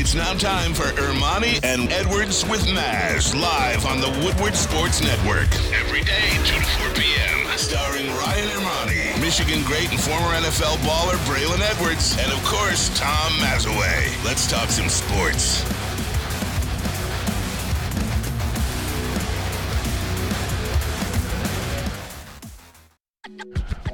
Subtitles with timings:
[0.00, 5.52] It's now time for Ermanni and Edwards with Maz, live on the Woodward Sports Network.
[5.74, 7.58] Every day, 2 to 4 p.m.
[7.58, 13.30] Starring Ryan Ermanni, Michigan great and former NFL baller Braylon Edwards, and of course, Tom
[13.44, 14.24] Mazaway.
[14.24, 15.66] Let's talk some sports.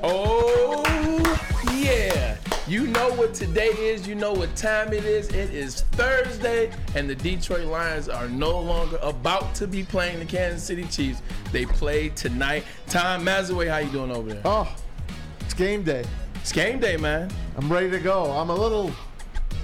[0.04, 0.35] Oh.
[2.76, 4.06] You know what today is.
[4.06, 5.30] You know what time it is.
[5.30, 10.26] It is Thursday, and the Detroit Lions are no longer about to be playing the
[10.26, 11.22] Kansas City Chiefs.
[11.52, 12.64] They play tonight.
[12.86, 14.42] Tom Mazaway, how you doing over there?
[14.44, 14.76] Oh,
[15.40, 16.04] it's game day.
[16.34, 17.30] It's game day, man.
[17.56, 18.30] I'm ready to go.
[18.30, 18.92] I'm a little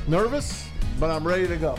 [0.09, 0.67] nervous,
[0.99, 1.77] but I'm ready to go.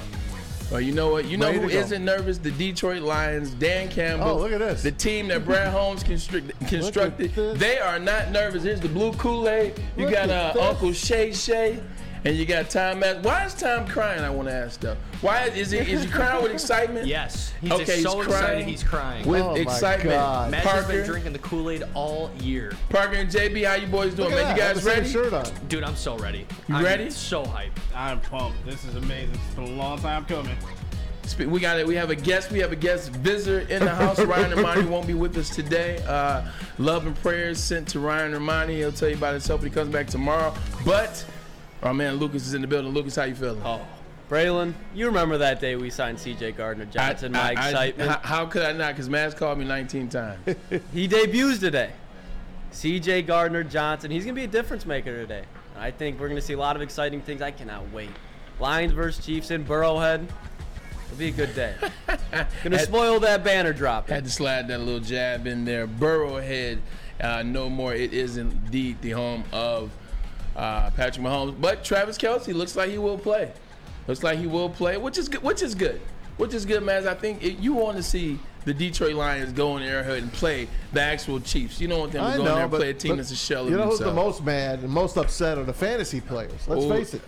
[0.72, 1.26] Well, you know what?
[1.26, 1.80] You know Ready who to go.
[1.80, 2.38] isn't nervous?
[2.40, 4.28] The Detroit Lions, Dan Campbell.
[4.28, 4.82] Oh, look at this.
[4.84, 7.34] The team that Brad Holmes construct, constructed.
[7.36, 7.60] this.
[7.60, 8.64] They are not nervous.
[8.64, 9.80] Here's the blue Kool-Aid.
[9.98, 10.64] You Look got uh, this.
[10.64, 11.80] Uncle Shay Shay.
[12.26, 13.22] And you got Tom Matt.
[13.22, 14.22] Why is Tom crying?
[14.22, 14.96] I want to ask though.
[15.22, 17.06] Why is he is he crying with excitement?
[17.14, 18.68] Yes, he's Okay, so he's excited crying.
[18.68, 19.28] he's crying.
[19.28, 20.12] With Oh excitement.
[20.12, 20.52] God.
[20.52, 22.72] Matt has been drinking the Kool-Aid all year.
[22.90, 24.38] Parker and JB, how you boys doing, man?
[24.40, 24.56] that.
[24.56, 25.10] You guys ready?
[25.10, 25.46] Shirt on.
[25.68, 26.48] Dude, I'm so ready.
[26.70, 27.10] You I'm ready?
[27.10, 27.72] So hyped.
[27.94, 28.66] I'm pumped.
[28.66, 29.36] This is amazing.
[29.36, 30.56] It's been a long time coming.
[31.48, 31.88] We got it.
[31.88, 32.52] We have a guest.
[32.52, 34.20] We have a guest visitor in the house.
[34.26, 36.04] Ryan Ermanni won't be with us today.
[36.08, 36.44] Uh,
[36.78, 38.76] love and prayers sent to Ryan Ermanni.
[38.78, 40.54] He'll tell you about himself when he comes back tomorrow.
[40.86, 41.26] But
[41.84, 42.94] our man Lucas is in the building.
[42.94, 43.62] Lucas, how you feeling?
[43.64, 43.86] Oh,
[44.30, 46.54] Braylon, you remember that day we signed C.J.
[46.54, 47.34] Gardner Johnson?
[47.34, 48.10] my excitement.
[48.10, 48.94] how, how could I not?
[48.94, 50.40] Because Maz called me 19 times.
[50.94, 51.92] he debuts today.
[52.72, 53.24] C.J.
[53.24, 54.10] Gardner Johnson.
[54.10, 55.44] He's gonna be a difference maker today.
[55.78, 57.42] I think we're gonna see a lot of exciting things.
[57.42, 58.10] I cannot wait.
[58.60, 60.26] Lions versus Chiefs in Burrowhead.
[61.06, 61.76] It'll be a good day.
[62.64, 64.10] gonna Had- spoil that banner drop.
[64.10, 65.86] Had to slide that little jab in there.
[65.86, 66.80] Burrowhead,
[67.22, 67.94] uh, no more.
[67.94, 69.92] It is indeed the home of
[70.56, 71.60] uh, Patrick Mahomes.
[71.60, 73.52] But Travis Kelce looks like he will play.
[74.08, 75.44] Looks like he will play, which is good.
[75.44, 76.02] Which is good.
[76.38, 77.08] Which is good, man.
[77.08, 80.68] I think it, you want to see the Detroit Lions go in Arrowhead and play
[80.92, 81.80] the actual Chiefs.
[81.80, 83.18] You don't want them to I go in know, there and but, play a team
[83.18, 85.74] that's a shell of you know who's the most mad and most upset are the
[85.74, 86.68] fantasy players.
[86.68, 86.90] Let's Oh.
[86.90, 87.22] face it,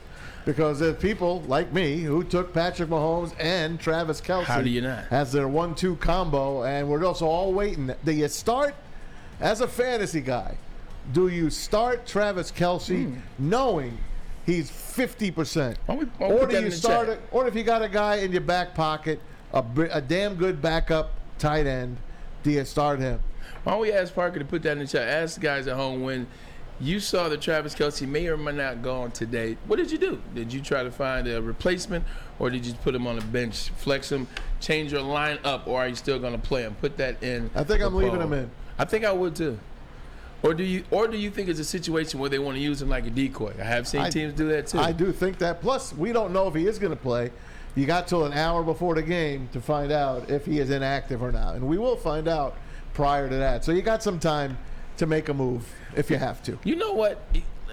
[0.43, 4.81] because if people like me who took Patrick Mahomes and Travis Kelce How do you
[4.81, 5.03] not?
[5.11, 7.93] as their one-two combo, and we're also all waiting.
[8.03, 8.73] Do you start
[9.39, 10.57] as a fantasy guy?
[11.13, 13.97] Do you start Travis Kelce knowing
[14.45, 15.83] he's fifty percent, Hmm.
[15.91, 17.21] Why don't we- why don't we or do you start it?
[17.31, 19.19] Or if you got a guy in your back pocket,
[19.53, 21.97] a, a damn good backup tight end,
[22.43, 23.19] do you start him?
[23.63, 25.07] Why don't we ask Parker to put that in the chat?
[25.07, 26.27] Ask the guys at home when
[26.79, 29.57] you saw that Travis Kelce may or may not go on today.
[29.67, 30.21] What did you do?
[30.33, 32.03] Did you try to find a replacement,
[32.37, 34.27] or did you put him on the bench, flex him,
[34.59, 36.75] change your line up, or are you still going to play him?
[36.81, 37.49] Put that in.
[37.55, 38.51] I think I'm leaving him in.
[38.77, 39.57] I think I would too.
[40.45, 40.83] Or do you?
[40.91, 43.09] Or do you think it's a situation where they want to use him like a
[43.09, 43.53] decoy?
[43.59, 44.79] I have seen I- teams do that too.
[44.79, 45.59] I do think that.
[45.61, 47.31] Plus, we don't know if he is going to play.
[47.75, 51.21] You got till an hour before the game to find out if he is inactive
[51.21, 52.55] or not, and we will find out
[52.93, 53.65] prior to that.
[53.65, 54.57] So you got some time
[54.97, 56.57] to make a move if you have to.
[56.63, 57.21] You know what?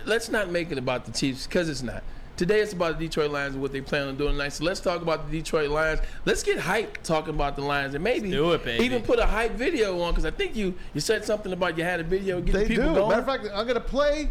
[0.05, 2.03] Let's not make it about the Chiefs because it's not.
[2.37, 4.51] Today it's about the Detroit Lions and what they plan on doing tonight.
[4.51, 6.01] So let's talk about the Detroit Lions.
[6.25, 9.53] Let's get hype talking about the Lions and maybe do it, even put a hype
[9.53, 12.61] video on because I think you you said something about you had a video getting
[12.61, 12.95] They people do.
[12.95, 13.09] going.
[13.11, 14.31] Matter of fact, I'm going to play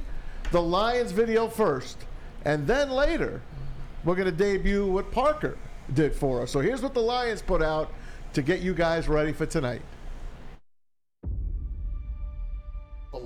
[0.52, 1.98] the Lions video first,
[2.44, 3.42] and then later
[4.04, 5.58] we're going to debut what Parker
[5.94, 6.52] did for us.
[6.52, 7.94] So here's what the Lions put out
[8.34, 9.82] to get you guys ready for tonight.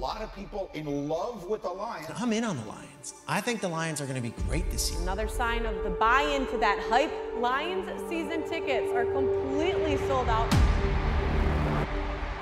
[0.06, 2.06] Lot of people in love with the Lions.
[2.18, 3.16] I'm in on the Lions.
[3.28, 5.02] I think the Lions are going to be great this year.
[5.02, 7.12] Another sign of the buy-in to that hype.
[7.40, 10.48] Lions season tickets are completely sold out.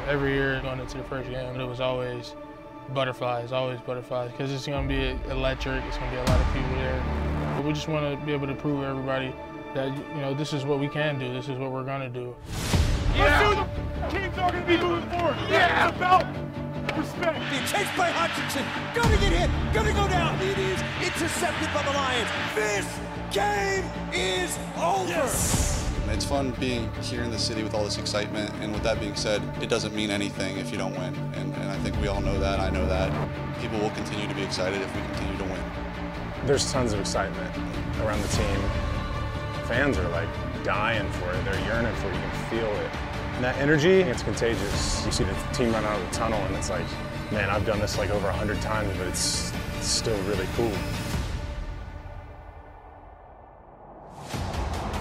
[0.10, 2.36] Every year going into the first game, it was always
[2.94, 5.82] butterflies, always butterflies, because it's going to be electric.
[5.86, 7.02] It's going to be a lot of people there.
[7.56, 9.34] But we just want to be able to prove to everybody
[9.74, 11.32] that you know this is what we can do.
[11.34, 12.36] This is what we're going to do.
[13.16, 13.66] Yeah.
[14.02, 15.38] The Kings are going to be moving forward.
[15.50, 15.88] Yeah.
[15.88, 16.26] It's about
[16.98, 17.40] respect.
[17.70, 18.66] Chased by Hutchinson.
[18.94, 19.50] Gonna get hit.
[19.74, 20.40] Gonna go down.
[20.42, 22.30] It is intercepted by the Lions.
[22.56, 22.88] This
[23.32, 25.30] game is over.
[26.14, 29.16] It's fun being here in the city with all this excitement, and with that being
[29.16, 31.16] said, it doesn't mean anything if you don't win.
[31.36, 32.60] And, and I think we all know that.
[32.60, 33.12] I know that.
[33.62, 35.64] People will continue to be excited if we continue to win.
[36.46, 37.50] there's tons of excitement
[38.02, 38.60] around the team.
[39.66, 40.28] Fans are like
[40.64, 41.46] dying for it.
[41.46, 42.14] They're yearning for it.
[42.14, 42.92] You can feel it.
[43.36, 45.06] And that energy, it's contagious.
[45.06, 46.86] You see the team run out of the tunnel, and it's like,
[47.32, 50.72] man, I've done this like over a hundred times, but it's, it's still really cool.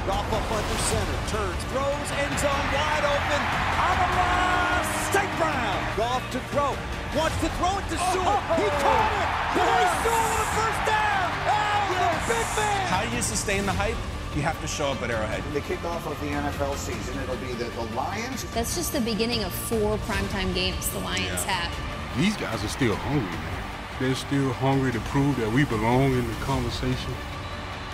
[0.06, 3.42] Goff up under center, turns, throws, end zone wide open.
[3.78, 4.82] Amon-Ra
[5.12, 5.32] St.
[5.36, 5.78] Brown.
[5.96, 6.72] Goff to throw.
[7.14, 8.40] Wants to throw it to oh, Sewell.
[8.40, 8.80] Oh, he oh.
[8.80, 9.28] caught it.
[9.60, 11.28] Boy, Sewell with a first down.
[11.52, 12.88] Oh, the big man.
[12.88, 14.21] How do you sustain the hype?
[14.34, 15.42] You have to show up at Arrowhead.
[15.52, 18.44] The kickoff of the NFL season, it'll be the, the Lions.
[18.54, 21.52] That's just the beginning of four primetime games the Lions Yeah.
[21.68, 22.16] have.
[22.18, 23.62] These guys are still hungry, man.
[24.00, 27.14] They're still hungry to prove that we belong in the conversation.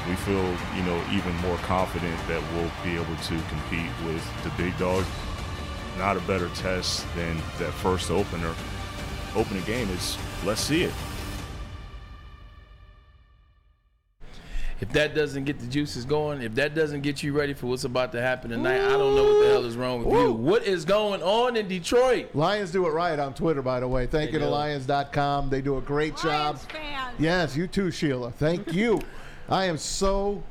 [0.08, 0.44] We feel,
[0.76, 5.06] you know, even more confident that we'll be able to compete with the big dogs.
[5.98, 8.54] Not a better test than that first opener.
[9.34, 10.94] Opening game is let's see it.
[14.80, 17.82] If that doesn't get the juices going, if that doesn't get you ready for what's
[17.82, 20.32] about to happen tonight, I don't know what the hell is wrong with you.
[20.32, 22.32] What is going on in Detroit?
[22.32, 24.06] Lions do it right on Twitter, by the way.
[24.06, 24.50] Thank They you to do.
[24.50, 25.50] Lions.com.
[25.50, 26.60] They do a great job.
[26.60, 27.16] Fans.
[27.18, 28.30] Yes, you too, Sheila.
[28.30, 29.00] Thank you.
[29.48, 30.44] I am so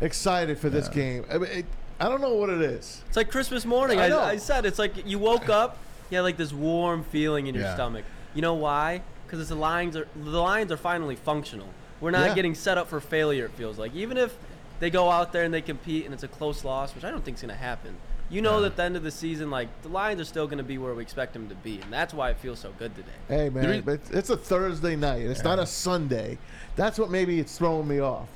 [0.00, 1.24] excited for this game.
[1.30, 1.66] I, mean, it,
[2.00, 3.02] I don't know what it is.
[3.06, 4.00] It's like Christmas morning.
[4.00, 4.20] I I, know.
[4.20, 5.78] I, said it's like you woke up,
[6.10, 7.74] you had like this warm feeling in your Yeah.
[7.74, 8.04] stomach.
[8.34, 9.02] You know why?
[9.24, 11.68] Because the Lions are the Lions are finally functional.
[12.02, 12.34] We're not Yeah.
[12.34, 13.46] getting set up for failure.
[13.46, 14.36] It feels like even if
[14.80, 17.24] they go out there and they compete and it's a close loss, which I don't
[17.24, 17.94] think is going to happen.
[18.28, 20.58] You know that at the end of the season, like the Lions are still going
[20.58, 22.94] to be where we expect them to be, and that's why it feels so good
[22.96, 23.08] today.
[23.28, 25.22] Hey, man, but it's a Thursday night.
[25.22, 26.38] It's not a Sunday.
[26.74, 28.28] That's what maybe it's throwing me off.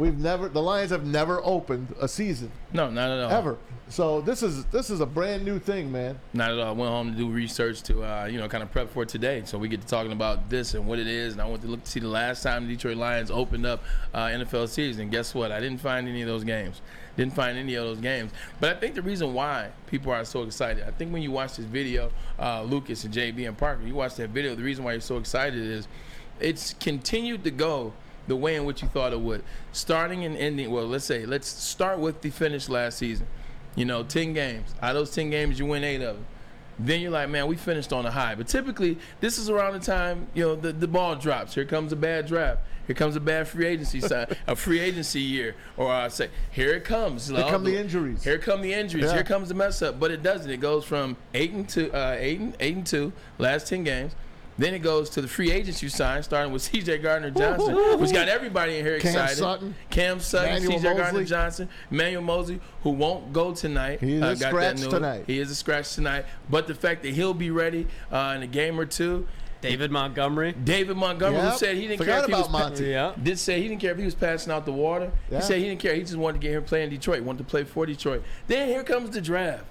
[0.00, 3.30] We've never, the Lions have never opened a season No, not at all.
[3.30, 3.58] ever.
[3.90, 6.18] So this is this is a brand new thing, man.
[6.32, 6.68] Not at all.
[6.68, 9.42] I went home to do research to, uh, you know, kind of prep for today.
[9.44, 11.34] So we get to talking about this and what it is.
[11.34, 13.82] And I went to look to see the last time the Detroit Lions opened up
[14.14, 15.02] uh, NFL season.
[15.02, 15.52] And guess what?
[15.52, 16.80] I didn't find any of those games.
[17.16, 18.30] Didn't find any of those games.
[18.58, 21.56] But I think the reason why people are so excited, I think when you watch
[21.56, 24.92] this video, uh, Lucas and JB and Parker, you watch that video, the reason why
[24.92, 25.88] you're so excited is
[26.38, 27.92] it's continued to go
[28.30, 29.42] the way in which you thought it would.
[29.72, 33.26] Starting and ending, well, let's say, let's start with the finish last season.
[33.74, 34.72] You know, 10 games.
[34.80, 36.26] Out of those 10 games, you win eight of them.
[36.78, 38.36] Then you're like, man, we finished on a high.
[38.36, 41.54] But typically, this is around the time, you know, the, the ball drops.
[41.56, 42.60] Here comes a bad draft.
[42.86, 45.56] Here comes a bad free agency sign, a free agency year.
[45.76, 47.28] Or I say, here it comes.
[47.28, 48.22] Here come the injuries.
[48.22, 49.06] Here come the injuries.
[49.06, 49.14] Yeah.
[49.14, 49.98] Here comes the mess up.
[49.98, 50.50] But it doesn't.
[50.50, 54.14] It goes from eight and two, uh, eight and eight and two, last ten games.
[54.60, 56.98] Then it goes to the free agents you signed, starting with C.J.
[56.98, 59.38] Gardner Johnson, which got everybody in here Cam excited.
[59.38, 60.96] Sutton, Cam Sutton, Manuel C.J.
[60.96, 64.00] Gardner Johnson, Manuel Moseley, who won't go tonight.
[64.00, 64.88] He is uh, a got scratch news.
[64.88, 65.24] tonight.
[65.26, 66.26] He is a scratch tonight.
[66.50, 69.26] But the fact that he'll be ready uh, in a game or two.
[69.62, 70.52] David Montgomery.
[70.52, 71.52] David Montgomery, Yep.
[71.52, 72.84] who said he didn't Forgot care if he was about Monty.
[72.86, 73.12] Yeah.
[73.22, 75.10] did say he didn't care if he was passing out the water.
[75.30, 75.38] Yeah.
[75.38, 75.94] He said he didn't care.
[75.94, 77.22] He just wanted to get here and play in Detroit.
[77.22, 78.22] Wanted to play for Detroit.
[78.46, 79.64] Then here comes the draft.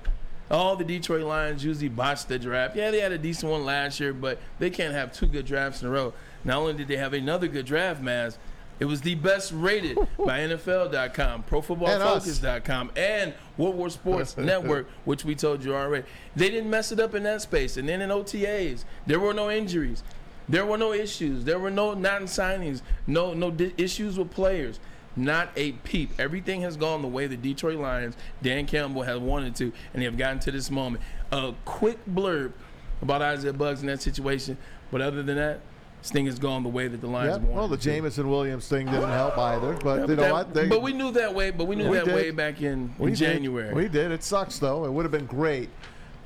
[0.51, 2.75] All the Detroit Lions usually botch the draft.
[2.75, 5.81] Yeah, they had a decent one last year, but they can't have two good drafts
[5.81, 6.13] in a row.
[6.43, 8.37] Not only did they have another good draft, Maz,
[8.79, 15.35] it was the best rated by NFL.com, ProFootballFocus.com, and World War Sports Network, which we
[15.35, 16.07] told you already.
[16.35, 17.77] They didn't mess it up in that space.
[17.77, 20.01] And then in OTAs, there were no injuries.
[20.47, 21.43] There were no issues.
[21.43, 24.79] There were no non signings, no no di- issues with players.
[25.15, 26.11] Not a peep.
[26.19, 30.05] Everything has gone the way the Detroit Lions, Dan Campbell has wanted to, and they
[30.05, 31.03] have gotten to this moment.
[31.31, 32.53] A quick blurb
[33.01, 34.57] about Isaiah Buggs in that situation,
[34.91, 35.59] but other than that,
[36.01, 37.41] this thing has gone the way that the Lions Yep.
[37.41, 37.55] wanted.
[37.57, 37.77] Well, the.
[37.77, 39.73] Jameson Williams thing didn't help either.
[39.83, 40.53] But Yeah, you know what?
[40.53, 41.51] They- but we knew that way.
[41.51, 42.15] But we knew We that did.
[42.15, 43.33] way back in, We in did.
[43.33, 43.73] January.
[43.73, 44.11] We did.
[44.11, 44.85] It sucks though.
[44.85, 45.69] It would have been great.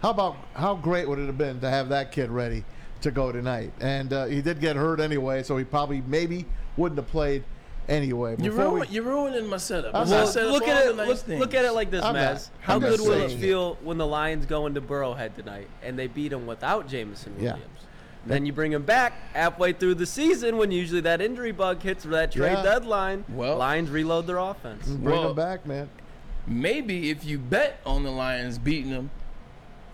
[0.03, 2.65] How about how great would it have been to have that kid ready
[3.01, 3.71] to go tonight?
[3.81, 6.45] And uh, he did get hurt anyway, so he probably maybe
[6.77, 7.43] wouldn't have played
[7.89, 8.35] anyway.
[8.39, 9.93] You're, Before we- you're ruining my setup.
[9.95, 10.95] I'm I not- look at it.
[10.95, 13.37] nice Look, look at it like this, I'm not- How I'm good will it saying
[13.39, 13.41] it.
[13.41, 17.53] feel when the Lions go into Burrowhead tonight and they beat him without Jameson Yeah.
[17.53, 17.69] Williams?
[18.25, 22.05] Then you bring him back halfway through the season when usually that injury bug hits
[22.05, 22.63] for that trade Yeah.
[22.63, 23.25] deadline.
[23.29, 24.85] Well- Lions reload their offense.
[24.87, 25.89] bring Well- him back, man.
[26.47, 29.09] Maybe if you bet on the Lions beating them,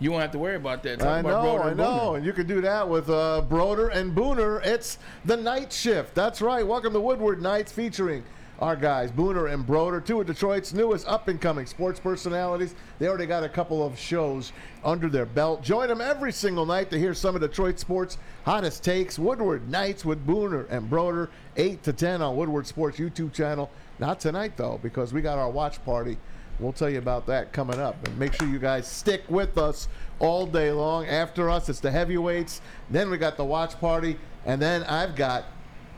[0.00, 0.98] you won't have to worry about that.
[0.98, 3.42] Talk I about know, Broder I and know, and you can do that with uh,
[3.42, 4.64] Broder and Booner.
[4.64, 6.14] It's the night shift.
[6.14, 6.66] That's right.
[6.66, 8.24] Welcome to Woodward Nights, featuring
[8.60, 12.74] our guys Booner and Broder, two of Detroit's newest up-and-coming sports personalities.
[12.98, 14.52] They already got a couple of shows
[14.84, 15.62] under their belt.
[15.62, 19.18] Join them every single night to hear some of Detroit sports' hottest takes.
[19.18, 23.70] Woodward Nights with Booner and Broder, eight to ten on Woodward Sports YouTube channel.
[23.98, 26.16] Not tonight though, because we got our watch party.
[26.60, 27.96] We'll tell you about that coming up.
[28.06, 29.88] And make sure you guys stick with us
[30.18, 31.06] all day long.
[31.06, 32.60] After us, it's the heavyweights.
[32.90, 34.18] Then we got the watch party.
[34.46, 35.44] And then I've got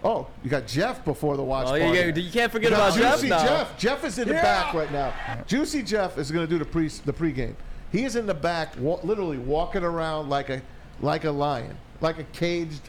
[0.05, 2.11] Oh, you got Jeff before the watch Oh, you party.
[2.11, 3.45] got- you can't forget about Jeff Juicy now.
[3.47, 3.79] Jeff.
[3.79, 4.43] Jeff is in the Yeah.
[4.43, 5.13] back right now.
[5.47, 7.55] Juicy Jeff is going to do the pre the pregame.
[7.93, 10.61] He is in the back, wa- literally walking around like a
[11.01, 12.81] like a lion, like a caged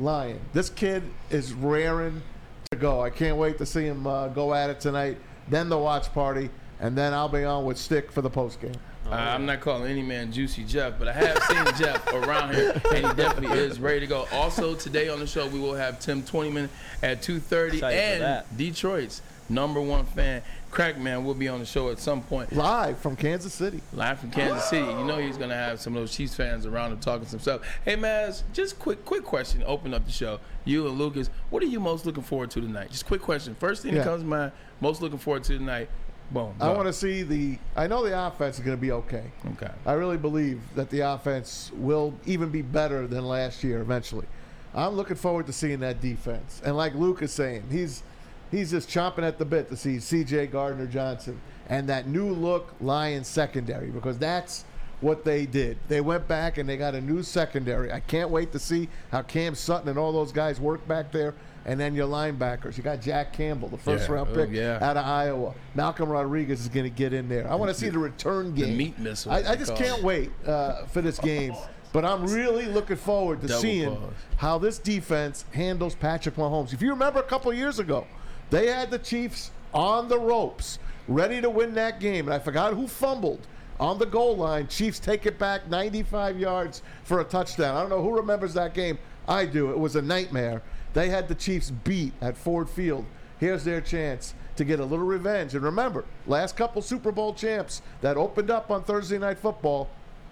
[0.00, 0.40] lion.
[0.54, 2.22] This kid is raring
[2.70, 3.02] to go.
[3.02, 5.18] I can't wait to see him uh, go at it tonight.
[5.50, 6.48] Then the watch party,
[6.82, 8.74] and then I'll be on with Stick for the postgame.
[9.06, 12.72] Uh, I'm not calling any man Juicy Jeff, but I have seen Jeff around here,
[12.92, 14.26] and he definitely is ready to go.
[14.32, 16.68] Also, today on the show, we will have Tim Twentyman
[17.02, 18.44] at 2:30, and.
[18.56, 22.52] Detroit's number one fan, Crackman, will be on the show at some point.
[22.54, 23.80] Live from Kansas City.
[23.92, 24.86] Live from Kansas City.
[24.86, 27.60] You know he's gonna have some of those Chiefs fans around him talking some stuff.
[27.84, 29.62] Hey, Maz, just quick, quick question.
[29.66, 30.40] Open up the show.
[30.64, 32.90] You and Lucas, what are you most looking forward to tonight?
[32.90, 33.54] Just quick question.
[33.56, 33.98] First thing Yeah.
[34.04, 34.52] that comes to mind.
[34.80, 35.88] Most looking forward to tonight.
[36.32, 36.54] Boom.
[36.60, 37.58] I want to see the.
[37.76, 39.24] I know the offense is going to be okay.
[39.52, 39.70] Okay.
[39.84, 44.26] I really believe that the offense will even be better than last year eventually.
[44.74, 46.62] I'm looking forward to seeing that defense.
[46.64, 48.02] And like Luke is saying, he's
[48.50, 50.46] he's just chomping at the bit to see C.J.
[50.48, 54.64] Gardner Johnson and that new look Lions secondary because that's
[55.00, 55.78] what they did.
[55.88, 57.92] They went back and they got a new secondary.
[57.92, 61.34] I can't wait to see how Cam Sutton and all those guys work back there.
[61.64, 62.76] And then your linebackers.
[62.76, 64.14] You got Jack Campbell, the first Yeah.
[64.16, 64.78] round Oh, pick yeah.
[64.80, 65.54] out of Iowa.
[65.74, 67.48] Malcolm Rodriguez is going to get in there.
[67.50, 68.70] I want to see the return game.
[68.70, 71.54] The meat missile, I, I just can't wait uh, for this game.
[71.92, 74.12] But I'm really looking forward to Double seeing pause.
[74.38, 76.72] how this defense handles Patrick Mahomes.
[76.72, 78.06] If you remember a couple years ago,
[78.50, 82.26] they had the Chiefs on the ropes, ready to win that game.
[82.26, 83.46] And I forgot who fumbled
[83.78, 84.68] on the goal line.
[84.68, 87.76] Chiefs take it back 95 yards for a touchdown.
[87.76, 88.98] I don't know who remembers that game.
[89.28, 89.70] I do.
[89.70, 90.62] It was a nightmare.
[90.94, 93.04] They had the Chiefs beat at Ford Field.
[93.38, 95.54] Here's their chance to get a little revenge.
[95.54, 99.88] And remember, last couple Super Bowl champs that opened up on Thursday Night Football,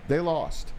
[0.09, 0.73] they lost.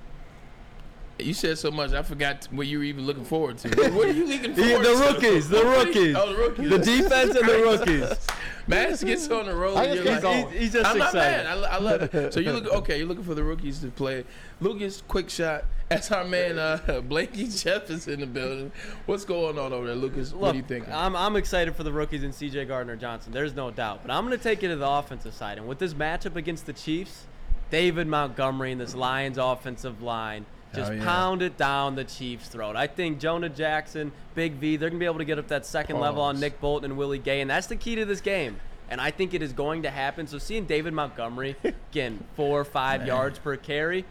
[1.20, 3.70] You said so much, I forgot what you were even looking forward to.
[3.92, 5.14] What are you looking Yeah, forward the to?
[5.14, 6.16] rookies, the rookies.
[6.18, 6.70] Oh, the rookies.
[6.70, 8.28] The defense and the rookies.
[8.68, 9.78] Max gets on the road.
[9.78, 10.60] I and just you're keep like, going.
[10.60, 11.46] He's just I'm not excited.
[11.46, 11.58] mad.
[11.58, 12.34] I, I love it.
[12.34, 12.98] So you look okay.
[12.98, 14.26] You're looking for the rookies to play.
[14.60, 15.66] Lucas, quick shot.
[15.90, 18.72] That's our man uh, Blakey Jeff is in the building.
[19.08, 20.34] What's going on over there, Lucas?
[20.34, 20.88] what do you think?
[20.88, 22.66] I'm, I'm excited for the rookies and C.J.
[22.66, 23.34] Gardner Johnson.
[23.34, 24.00] There's no doubt.
[24.02, 25.58] But I'm going to take it to the offensive side.
[25.58, 27.26] And with this matchup against the Chiefs,
[27.72, 31.04] David Montgomery and this Lions offensive line just Oh, yeah.
[31.04, 32.76] pounded down the Chiefs' throat.
[32.76, 35.66] I think Jonah Jackson, Big V, they're going to be able to get up that
[35.66, 37.42] second level on Nick Bolton and Willie Gay.
[37.42, 38.60] And that's the key to this game.
[38.90, 40.28] And I think it is going to happen.
[40.28, 41.56] So seeing David Montgomery,
[41.92, 43.08] again, four or five Man.
[43.08, 44.04] yards per carry,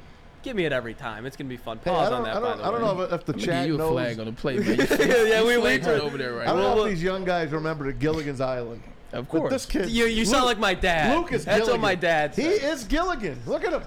[0.43, 1.27] give me it every time.
[1.27, 1.79] It's going to be fun.
[1.79, 2.81] Pause I don't, on that, I by don't, the I don't way.
[2.81, 3.93] know if, if the I'm gonna chat give you a knows.
[3.93, 4.77] flag on the play, man.
[4.79, 6.75] You Yeah, we- we flagged turn- over there right I don't now.
[6.77, 8.83] know if these young guys remember the Gilligan's Island.
[9.13, 9.53] Of But course.
[9.53, 11.15] this kid, You- you sound like my dad.
[11.17, 12.45] Lucas That's what my dad Said.
[12.45, 13.39] He is Gilligan.
[13.47, 13.83] Look at him.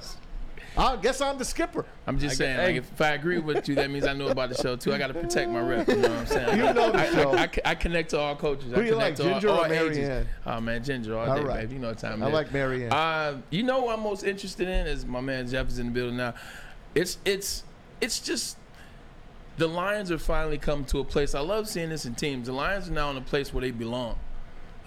[0.76, 1.86] I guess I'm the skipper.
[2.08, 2.66] I'm just I- saying, hey.
[2.68, 4.94] like, if, if I agree with you, that means I know about the show too.
[4.94, 5.88] I got to protect my rep.
[5.88, 6.58] You know what I'm saying?
[6.58, 7.32] You know the I, show.
[7.34, 8.72] I, I, I connect to all coaches.
[8.74, 10.10] Who I you like, to Ginger all, or all Mary ages.
[10.10, 10.28] Ann?
[10.46, 11.60] Oh man, Ginger all, All day, right.
[11.62, 11.74] baby.
[11.76, 12.34] You know what time it I is.
[12.34, 12.92] like Mary Ann.
[12.92, 15.92] Uh, you know what I'm most interested in is my man Jeff is in the
[15.92, 16.34] building now.
[16.96, 17.64] It's it's
[18.02, 18.58] it's just
[19.58, 21.36] the Lions are finally come to a place.
[21.36, 22.48] I love seeing this in teams.
[22.48, 24.18] The Lions are now in a place where they belong.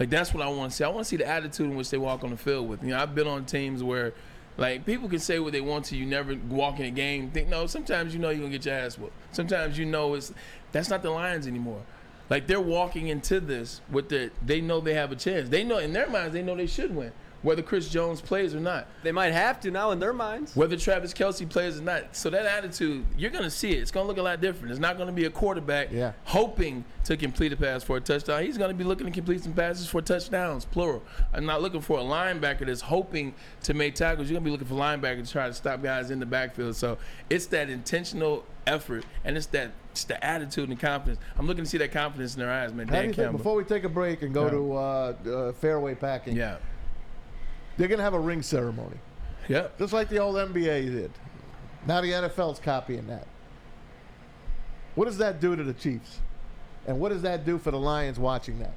[0.01, 0.85] Like that's what I want to see.
[0.85, 2.83] I want to see the attitude in which they walk on the field with.
[2.83, 4.13] You know, I've been on teams where
[4.59, 5.97] like people can say what they want to.
[5.97, 7.31] You never walk in a game.
[7.31, 7.67] Think no.
[7.67, 9.13] Sometimes you know you're gonna get your ass whooped.
[9.33, 10.33] Sometimes you know it's
[10.73, 11.83] that's not the Lions anymore.
[12.29, 15.49] Like they're walking into this with the they know they have a chance.
[15.49, 17.13] They know in their minds they know they should win,
[17.43, 18.87] whether Chris Jones plays or not.
[19.03, 20.57] They might have to now in their minds.
[20.57, 22.17] Whether Travis Kelce plays or not.
[22.17, 23.79] So that attitude, you're going to see it.
[23.83, 24.71] It's going to look a lot different.
[24.73, 26.13] It's not going to be a quarterback Yeah.
[26.25, 28.43] hoping to complete a pass for a touchdown.
[28.43, 31.03] He's going to be looking to complete some passes for touchdowns, plural.
[31.33, 34.29] I'm not looking for a linebacker that's hoping to make tackles.
[34.29, 36.75] You're going to be looking for linebackers to try to stop guys in the backfield.
[36.75, 36.99] So
[37.31, 41.21] it's that intentional effort and it's that it's the attitude and confidence.
[41.39, 42.89] I'm looking to see that confidence in their eyes, man.
[42.89, 44.51] How do Dan you think, before we take a break and go Yeah.
[44.51, 44.77] to uh,
[45.31, 46.57] uh, fairway packing, yeah.
[47.77, 48.97] They're going to have a ring ceremony,
[49.49, 49.69] Yeah.
[49.79, 51.11] just like the old NBA did.
[51.87, 53.27] Now the NFL's copying that.
[54.95, 56.19] What does that do to the Chiefs?
[56.87, 58.73] And what does that do for the Lions watching that?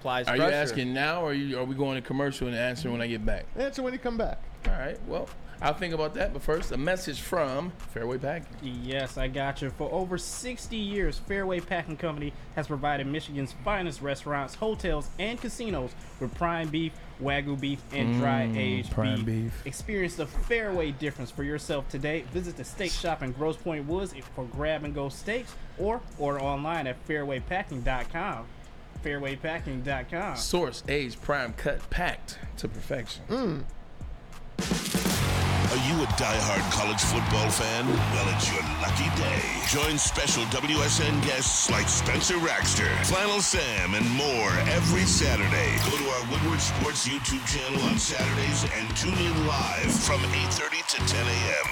[0.00, 2.90] Applies Are you asking now or are, you, are we going to commercial and answer
[2.90, 3.44] when I get back?
[3.56, 4.38] Answer when you come back.
[4.66, 4.98] All right.
[5.06, 5.28] Well,
[5.62, 6.32] I'll think about that.
[6.32, 8.46] But first, a message from Fairway Packing.
[8.62, 9.70] Yes, I got you.
[9.70, 15.90] For over 60 years, Fairway Packing Company has provided Michigan's finest restaurants, hotels, and casinos
[16.18, 19.52] with prime beef, wagyu beef, and dry Mm, aged prime beef.
[19.54, 19.66] beef.
[19.66, 22.24] Experience the Fairway difference for yourself today.
[22.32, 26.40] Visit the steak shop in Grosse Pointe Woods for grab and go steaks, or order
[26.40, 28.46] online at fairwaypacking.com.
[29.04, 30.36] Fairwaypacking.com.
[30.36, 33.22] Source, age, prime, cut, packed to perfection.
[34.58, 35.09] Mm.
[35.70, 37.86] Are you a die-hard college football fan?
[37.86, 39.38] Well, it's your lucky day.
[39.70, 45.70] Join special WSN guests like Spencer Raxter, Flannel Sam, and more every Saturday.
[45.86, 50.18] Go to our Woodward Sports YouTube channel on Saturdays and tune in live from
[50.50, 51.66] 8.30 to 10 a.m.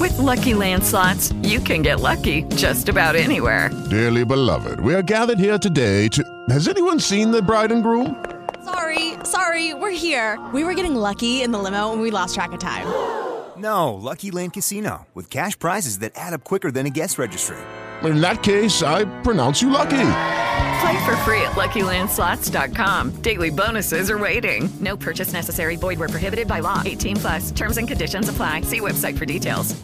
[0.00, 3.68] With Lucky Land slots, you can get lucky just about anywhere.
[3.90, 6.24] Dearly beloved, we are gathered here today to.
[6.48, 8.16] Has anyone seen the bride and groom?
[8.68, 10.38] Sorry, sorry, we're here.
[10.52, 12.86] We were getting lucky in the limo and we lost track of time.
[13.56, 17.56] No, Lucky Land Casino, with cash prizes that add up quicker than a guest registry.
[18.02, 20.10] In that case, I pronounce you lucky.
[20.80, 23.22] Play for free at LuckyLandSlots.com.
[23.22, 24.68] Daily bonuses are waiting.
[24.80, 25.76] No purchase necessary.
[25.76, 26.82] Void where prohibited by law.
[26.84, 27.50] 18 plus.
[27.50, 28.60] Terms and conditions apply.
[28.60, 29.74] See website for details.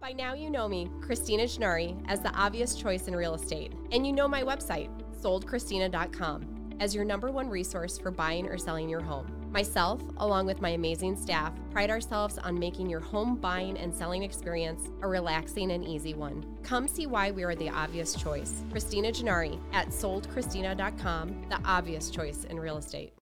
[0.00, 3.72] By now, you know me, Christina Gennari, as the obvious choice in real estate.
[3.92, 4.88] And you know my website,
[5.20, 9.26] soldchristina.com, as your number one resource for buying or selling your home.
[9.50, 14.22] Myself, along with my amazing staff, pride ourselves on making your home buying and selling
[14.22, 16.44] experience a relaxing and easy one.
[16.62, 18.62] Come see why we are the obvious choice.
[18.70, 23.17] Christina Gennari at soldchristina.com, the obvious choice in real estate.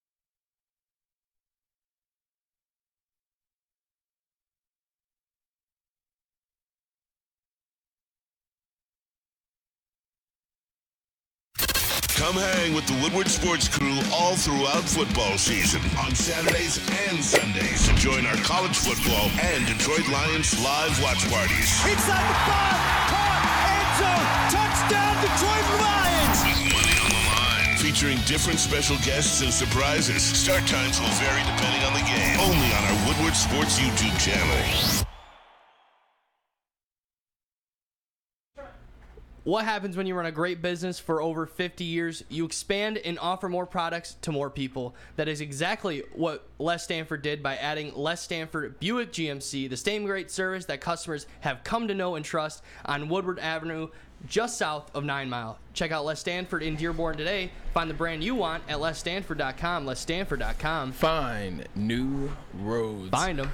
[12.17, 17.87] Come hang with the Woodward Sports Crew all throughout football season on Saturdays and Sundays.
[17.87, 21.77] To join our college football and Detroit Lions live watch parties.
[21.85, 22.81] Inside the five,
[23.13, 26.39] caught, end zone, touchdown, Detroit Lions!
[26.41, 27.77] With money on the line.
[27.85, 30.23] Featuring different special guests and surprises.
[30.23, 32.41] Start times will vary depending on the game.
[32.41, 35.07] Only on our Woodward Sports YouTube channel.
[39.47, 42.25] What happens when you run a great business for over 50 years?
[42.29, 44.97] You expand and offer more products to more people.
[45.15, 50.05] That is exactly what Les Stanford did by adding Les Stanford Buick GMC, the same
[50.05, 53.87] great service that customers have come to know and trust on Woodward Avenue,
[54.27, 55.61] just south of Nine Mile.
[55.75, 57.53] Check out Les Stanford in Dearborn today.
[57.73, 59.87] Find the brand you want at lesstanford.com.
[59.87, 60.91] Lesstanford.com.
[60.91, 63.11] Find new roads.
[63.11, 63.53] Find them.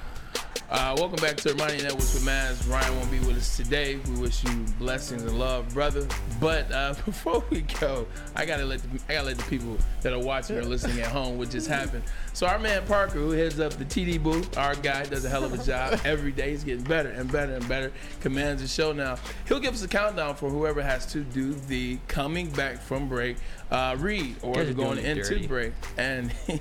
[0.73, 2.67] Uh, welcome back to Reminding Networks with Maz.
[2.67, 3.97] Ryan won't be with us today.
[4.09, 6.07] We wish you blessings and love, brother.
[6.39, 10.13] But uh, before we go, I gotta let the, I gotta let the people that
[10.13, 12.01] are watching or listening at home what just happened.
[12.33, 15.43] So our man Parker, who heads up the TD booth, our guy does a hell
[15.43, 16.49] of a job every day.
[16.49, 17.91] He's getting better and better and better.
[18.21, 19.19] Commands the show now.
[19.47, 23.37] He'll give us a countdown for whoever has to do the coming back from break
[23.71, 25.47] uh, read or Guys are going doing me into dirty.
[25.47, 25.73] break.
[25.97, 26.59] And he,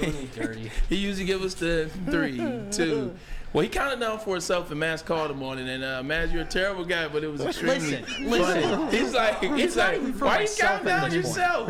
[0.00, 0.70] Doing me dirty.
[0.88, 2.36] he usually give us the three,
[2.70, 3.14] two.
[3.54, 5.66] Well, he counted down for himself, and Maz called him on it.
[5.66, 8.26] And uh, Maz, you're a terrible guy, but it was extremely Listen, funny.
[8.26, 8.88] listen.
[8.90, 11.68] He's like, he's It's not like, even for why you myself counting down yourself?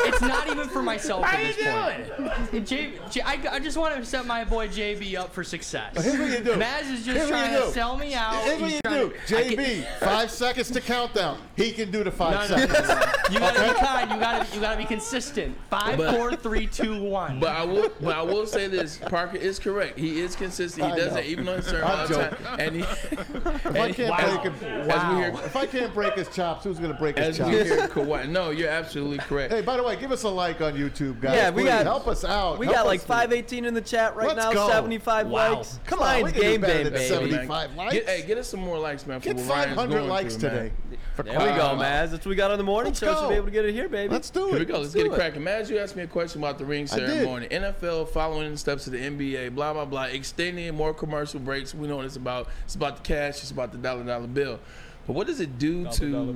[0.00, 2.50] it's not even for myself How at you this point.
[2.50, 2.64] doing?
[2.64, 6.02] J, J, I, I just want to set my boy JB up for success.
[6.04, 6.54] Here's what you do.
[6.60, 7.70] Maz is just what trying to do.
[7.70, 8.34] sell me out.
[8.42, 9.14] Here's what He's you trying do.
[9.28, 11.38] to- JB, get- five seconds to countdown.
[11.54, 13.32] He can do the five No, no, seconds.
[13.32, 14.10] You gotta be kind.
[14.10, 15.56] You gotta you gotta be consistent.
[15.70, 17.40] Five, But- four, three, two, one.
[17.40, 19.98] But I will, but I will say this: Parker is correct.
[19.98, 20.86] He is consistent.
[20.86, 21.14] He I does know.
[21.14, 22.36] that even on certain I'm time.
[22.60, 24.54] And he, If I can't as- break him,
[24.90, 27.56] as we hear, if I can't break his chops, who's gonna break his as we
[27.58, 27.68] chops?
[27.68, 28.28] hear Kawhi.
[28.28, 29.52] No, you're absolutely correct.
[29.52, 31.34] Hey, by the way, give us a like on YouTube, guys.
[31.34, 32.58] Yeah, we Please, got- help us out.
[32.58, 34.52] We Help got like 518 in the chat right Let's now.
[34.52, 34.68] go.
[34.70, 35.54] 75 Wow.
[35.54, 35.78] likes.
[35.86, 36.98] Come on, we Lions game day, baby.
[37.04, 37.92] 75 likes.
[37.94, 39.20] Get, hey, get us some more likes, man.
[39.20, 40.72] Get 500 likes through, today.
[41.16, 42.10] There we go, crying out Maz.
[42.10, 43.12] That's what we got on the morning Let's show.
[43.14, 43.20] go.
[43.22, 44.09] Should be able to get it here, baby.
[44.10, 44.50] Let's do it.
[44.50, 44.80] Here we go.
[44.80, 45.14] Let's, do get it it.
[45.14, 45.42] cracking.
[45.42, 47.46] Maz, you asked me a question about the ring ceremony.
[47.48, 50.04] NFL following the steps of the NBA, blah, blah, blah.
[50.04, 51.74] Extending more commercial breaks.
[51.74, 52.48] We know what it's about.
[52.64, 53.40] It's about the cash.
[53.40, 54.58] It's about the dollar dollar bill.
[55.06, 56.32] But what does it do to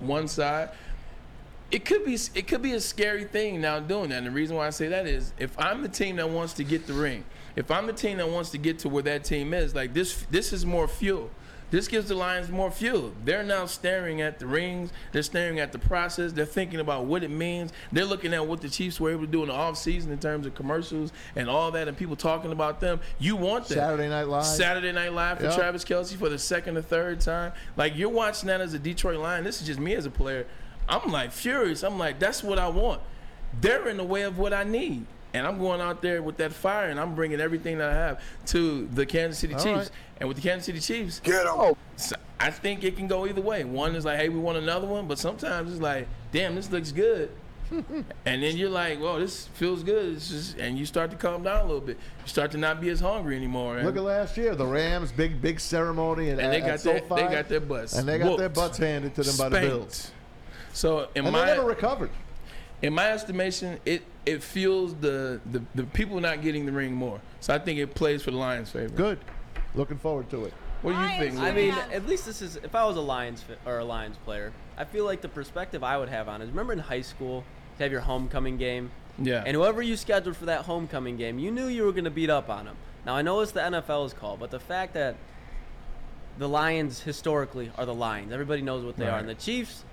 [0.00, 0.70] one side?
[1.70, 4.18] It could be it could be a scary thing now doing that.
[4.18, 6.64] And the reason why I say that is if I'm the team that wants to
[6.64, 7.24] get the ring,
[7.56, 10.24] if I'm the team that wants to get to where that team is, like this
[10.30, 11.30] this is more fuel.
[11.70, 13.12] This gives the Lions more fuel.
[13.24, 14.90] They're now staring at the rings.
[15.12, 16.32] They're staring at the process.
[16.32, 17.72] They're thinking about what it means.
[17.92, 20.46] They're looking at what the Chiefs were able to do in the offseason in terms
[20.46, 23.00] of commercials and all that and people talking about them.
[23.18, 23.74] You want that.
[23.74, 24.46] Saturday Night Live.
[24.46, 25.54] Saturday Night Live for Yep.
[25.54, 27.52] Travis Kelce for the second or third time.
[27.76, 29.44] Like you're watching that as a Detroit Lion.
[29.44, 30.46] This is just me as a player.
[30.88, 31.82] I'm like furious.
[31.82, 33.02] I'm like, that's what I want.
[33.60, 35.04] They're in the way of what I need.
[35.38, 38.22] And I'm going out there with that fire and I'm bringing everything that I have
[38.46, 39.76] to the Kansas City All Chiefs.
[39.76, 39.90] right.
[40.18, 41.52] And with the Kansas City Chiefs, Get him.
[41.52, 41.76] Oh.
[41.96, 43.64] so I think it can go either way.
[43.64, 46.92] One is like, hey, we want another one, but sometimes it's like, damn, this looks
[46.92, 47.30] good.
[47.70, 50.14] and then you're like, well, this feels good.
[50.16, 51.98] It's just, and you start to calm down a little bit.
[52.22, 53.76] You start to not be as hungry anymore.
[53.76, 56.80] And, Look at last year, the Rams, big big ceremony, and, and they at got
[56.80, 59.48] their, SoFi, they got their butts and they got their butts handed to them by
[59.50, 59.60] the.
[59.68, 60.10] Bills,
[60.72, 62.10] So in and my they never recovered.
[62.82, 67.20] In my estimation, it it fuels the, the the people not getting the ring more.
[67.40, 68.88] So I think it plays for the Lions' favor.
[68.94, 69.18] Good.
[69.74, 70.52] Looking forward to it.
[70.82, 71.40] What do you think?
[71.40, 71.56] I Luke?
[71.56, 72.56] mean, at least this is.
[72.56, 75.82] If I was a Lions fi- or a Lions player, I feel like the perspective
[75.82, 77.42] I would have on is remember in high school,
[77.78, 78.90] to have your homecoming game.
[79.20, 79.42] Yeah.
[79.44, 82.30] And whoever you scheduled for that homecoming game, you knew you were going to beat
[82.30, 82.76] up on them.
[83.04, 85.16] Now I know it's the NFL's call, but the fact that
[86.38, 89.20] the Lions historically are the Lions, everybody knows what they are, Right.
[89.20, 89.84] and the Chiefs.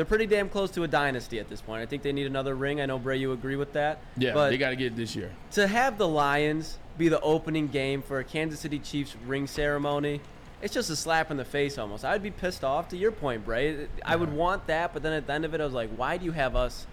[0.00, 1.82] They're pretty damn close to a dynasty at this point.
[1.82, 2.80] I think they need another ring.
[2.80, 4.00] I know Bray, you agree with that.
[4.16, 5.30] yeah, but they got to get it this year.
[5.50, 10.22] to have the Lions be the opening game for a Kansas City Chiefs ring ceremony,
[10.62, 12.06] it's just a slap in the face almost.
[12.06, 12.88] I'd be pissed off.
[12.88, 15.60] To your point, Bray, I would want that, but then at the end of it,
[15.60, 16.86] I was like, why do you have us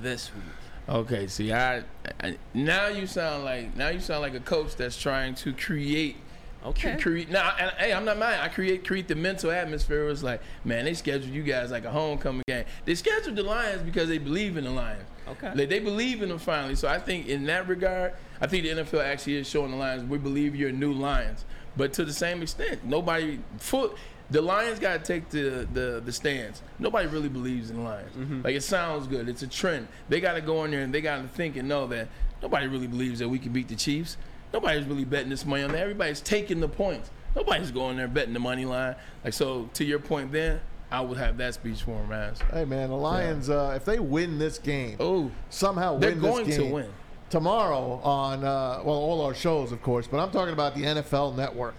[0.00, 0.44] this week?
[0.88, 1.82] Okay, see, I,
[2.22, 6.16] I now you sound like now you sound like a coach that's trying to create.
[6.64, 6.96] Okay.
[6.96, 8.40] create now, and, hey, I'm not mad.
[8.40, 10.04] I create create the mental atmosphere.
[10.04, 12.64] It was like, man, they scheduled you guys like a homecoming game.
[12.84, 15.04] They scheduled the Lions because they believe in the Lions.
[15.28, 15.54] Okay.
[15.54, 16.74] Like, they believe in them finally.
[16.74, 20.04] So I think in that regard, I think the NFL actually is showing the Lions
[20.04, 21.44] we believe you're new Lions.
[21.76, 23.96] But to the same extent, nobody foot.
[24.30, 26.62] The Lions got to take the, the the stands.
[26.78, 28.16] Nobody really believes in the Lions.
[28.16, 28.42] Mm-hmm.
[28.42, 29.28] Like it sounds good.
[29.28, 29.88] It's a trend.
[30.08, 32.08] They got to go in there and they got to think and know that
[32.40, 34.16] nobody really believes that we can beat the Chiefs.
[34.54, 35.80] Nobody's really betting this money on that.
[35.80, 37.10] Everybody's taking the points.
[37.34, 38.94] Nobody's going there betting the money line.
[39.24, 40.60] Like so, to your point, then
[40.92, 42.38] I would have that speech for him as.
[42.52, 43.50] Hey man, the Lions.
[43.50, 46.88] Uh, if they win this game, oh, somehow They're win going this to game win.
[47.30, 50.06] tomorrow on uh, well all our shows, of course.
[50.06, 51.74] But I'm talking about the NFL Network.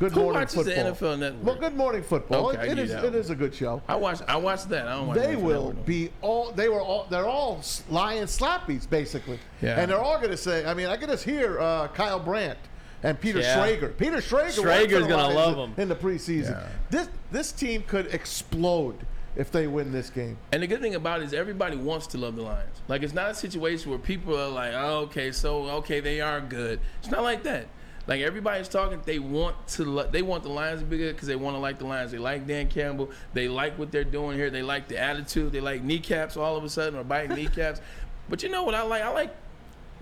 [0.00, 0.92] Good Who morning watches the football.
[1.14, 1.44] NFL Network?
[1.44, 2.48] Well, Good Morning Football.
[2.48, 3.14] Okay, I it give you is that it one.
[3.20, 3.82] is a good show.
[3.86, 4.88] I watch I watched that.
[4.88, 5.86] I don't watch They NFL will Network.
[5.86, 6.52] be all.
[6.52, 7.06] They were all.
[7.10, 9.38] They're all lion slappies, basically.
[9.60, 9.78] Yeah.
[9.78, 10.64] And they're all going to say.
[10.64, 12.58] I mean, I can just hear uh, Kyle Brandt
[13.02, 13.56] and Peter Yeah.
[13.58, 13.94] Schrager.
[13.96, 14.62] Peter Schrager.
[14.62, 15.74] Schrager's worked for the gonna Lions love in- him.
[15.76, 16.50] in the preseason.
[16.52, 16.66] Yeah.
[16.90, 18.96] This this team could explode
[19.36, 20.38] if they win this game.
[20.50, 22.80] And the good thing about it is everybody wants to love the Lions.
[22.88, 26.40] Like it's not a situation where people are like, oh, okay, so okay, they are
[26.40, 26.80] good.
[27.00, 27.66] It's not like that.
[28.10, 31.28] Like everybody's talking, they want to lo- they want the Lions to be good because
[31.28, 32.10] they want to like the Lions.
[32.10, 33.08] They like Dan Campbell.
[33.34, 34.50] They like what they're doing here.
[34.50, 35.52] They like the attitude.
[35.52, 37.80] They like kneecaps all of a sudden or biting kneecaps.
[38.28, 39.02] But you know what I like?
[39.02, 39.34] I like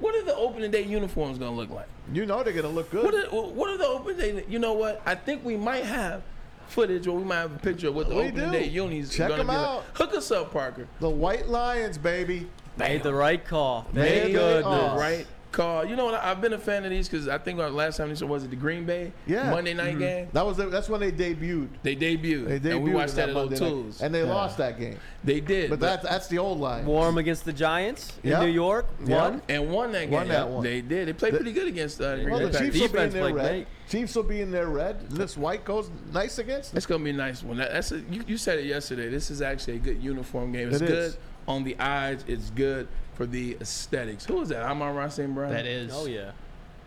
[0.01, 1.89] what are the opening day uniforms gonna look like?
[2.13, 3.05] You know they're going to look good.
[3.05, 4.45] What are, what are the opening day?
[4.49, 5.03] You know what?
[5.05, 6.23] I think we might have
[6.69, 8.59] footage or we might have a picture of what the We opening do.
[8.59, 9.77] day unis Check are gonna them be out.
[9.77, 9.97] like.
[9.97, 10.87] Hook us up, Parker.
[11.01, 12.49] the White Lions, baby.
[12.77, 13.87] Made the right call.
[13.93, 14.63] Made, Thank they
[14.99, 15.85] right call.
[15.85, 16.15] You know what?
[16.15, 18.45] I've been a fan of these because I think our last time they saw was
[18.45, 19.51] it the Green Bay Yeah.
[19.51, 19.99] Monday night Mm-hmm.
[20.01, 20.29] game.
[20.33, 21.69] That was the, that's when they debuted.
[21.83, 22.49] They debuted.
[22.49, 23.57] They debuted and we watched in that at Monday.
[23.57, 24.01] O'Toole's.
[24.03, 24.33] and they Yeah.
[24.35, 24.99] lost that game.
[25.25, 26.87] They did, But that's that's the old line.
[26.87, 28.41] Warm against the Giants in Yeah.
[28.41, 28.87] New York.
[29.05, 29.23] Yeah.
[29.23, 29.43] One.
[29.49, 30.11] and won that game.
[30.13, 30.63] Won that one.
[30.63, 31.09] They did.
[31.09, 32.67] They played The- pretty good against uh, Green Well, Bay the Packers.
[32.75, 33.49] Chiefs will be in defense their played red.
[33.51, 33.67] great.
[33.89, 34.97] Chiefs will be in their red.
[35.09, 36.77] And this white goes nice against them.
[36.77, 37.57] It's gonna be a nice one.
[37.57, 39.09] That, that's a, you, you said it yesterday.
[39.09, 40.69] This is actually a good uniform game.
[40.69, 41.19] It's It good is.
[41.49, 42.23] on the eyes.
[42.29, 42.87] It's good
[43.19, 44.25] for the aesthetics.
[44.25, 44.63] Who is that?
[44.63, 45.35] Amon-Ra St.
[45.35, 45.51] Brown.
[45.51, 45.91] That is.
[45.93, 46.31] Oh yeah.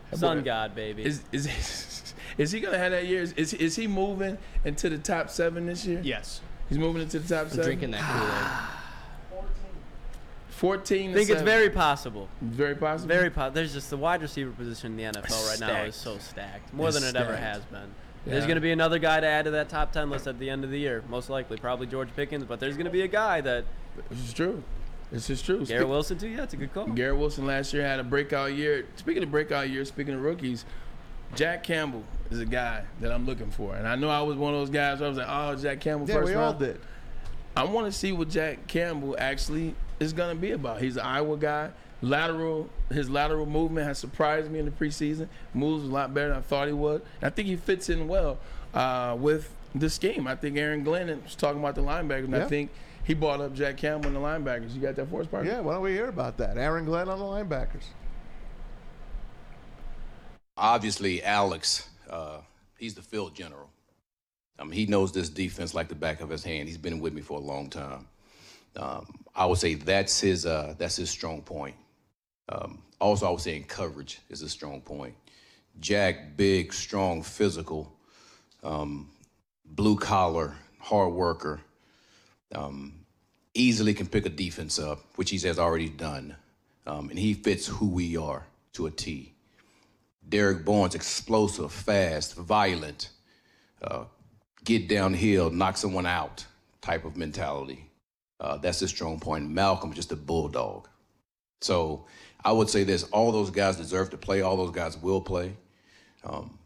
[0.10, 1.04] That Sun boy- God, baby.
[1.06, 1.46] Is is
[2.38, 3.22] is he gonna have that year?
[3.22, 6.00] Is is, is he moving into the top seven this year?
[6.02, 6.42] Yes.
[6.70, 7.66] He's moving into the top I'm seven.
[7.66, 9.42] drinking that Kool-Aid.
[10.50, 11.12] Fourteen.
[11.12, 12.30] I think it's very possible.
[12.42, 13.08] very possible.
[13.10, 13.56] Very possible.
[13.56, 16.88] There's just the wide receiver position in the NFL right now is so stacked, more
[16.88, 17.94] It's than it ever has been.
[18.26, 20.50] There's going to be another guy to add to that top ten list at the
[20.50, 22.44] end of the year, most likely, probably George Pickens.
[22.46, 23.66] But there's going to be a guy that
[24.10, 24.64] This is true.
[25.12, 25.66] This is true.
[25.66, 26.28] Garrett Spe- Wilson too.
[26.30, 26.88] Yeah, it's a good call.
[26.88, 28.86] Garrett Wilson last year had a breakout year.
[28.96, 30.66] Speaking of breakout years, speaking of rookies,
[31.36, 33.76] Jack Campbell is a guy that I'm looking for.
[33.76, 35.80] And I know I was one of those guys where I was like, oh, Jack
[35.82, 36.80] Campbell Yeah, first we all did.
[37.56, 40.82] I want to see what Jack Campbell actually is going to be about.
[40.82, 41.72] He's an Iowa guy.
[42.02, 45.28] Lateral, his lateral movement has surprised me in the preseason.
[45.54, 47.02] Moves a lot better than I thought he would.
[47.22, 48.40] And I think he fits in well
[48.74, 50.26] uh, with the scheme.
[50.28, 52.46] I think Aaron Glennon was talking about the linebackers, and Yeah.
[52.46, 52.72] I think
[53.12, 54.74] he brought up Jack Campbell and the linebackers.
[54.74, 55.46] You got that for us, Parker?
[55.46, 56.58] Yeah, why don't we hear about that?
[56.58, 57.84] Aaron Glenn on the linebackers.
[60.56, 62.38] obviously Alex, uh,
[62.78, 63.70] he's the field general.
[64.58, 66.70] I mean, he knows this defense like the back of his hand.
[66.70, 68.08] He's been with me for a long time.
[68.78, 71.76] Um, I would say that's his uh, that's his strong point.
[72.48, 75.16] Um, also, I would say in coverage is a strong point.
[75.82, 77.92] Jack, big, strong, physical,
[78.64, 79.10] um,
[79.66, 81.60] blue collar, hard worker.
[82.54, 83.01] Um,
[83.54, 86.36] easily can pick a defense up, which he has already done,
[86.86, 89.34] um, and he fits who we are to a T.
[90.28, 93.10] Derrick Barnes, explosive, fast, violent,
[93.82, 94.06] uh,
[94.64, 96.46] get downhill, knock someone out
[96.82, 97.90] type of mentality.
[98.40, 99.50] Uh, that's his strong point.
[99.50, 100.88] Malcolm, just a bulldog.
[101.62, 102.06] So
[102.44, 105.54] I would say this all those guys deserve to play, all those guys will play.
[106.24, 106.58] Um,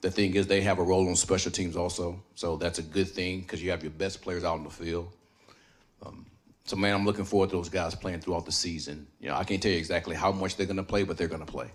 [0.00, 2.22] the thing is, they have a role on special teams also.
[2.34, 5.08] So that's a good thing because you have your best players out on the field.
[6.04, 6.26] Um,
[6.66, 9.06] So, man, I'm looking forward to those guys playing throughout the season.
[9.20, 11.28] You know, I can't tell you exactly how much they're going to play, but they're
[11.28, 11.70] going to play.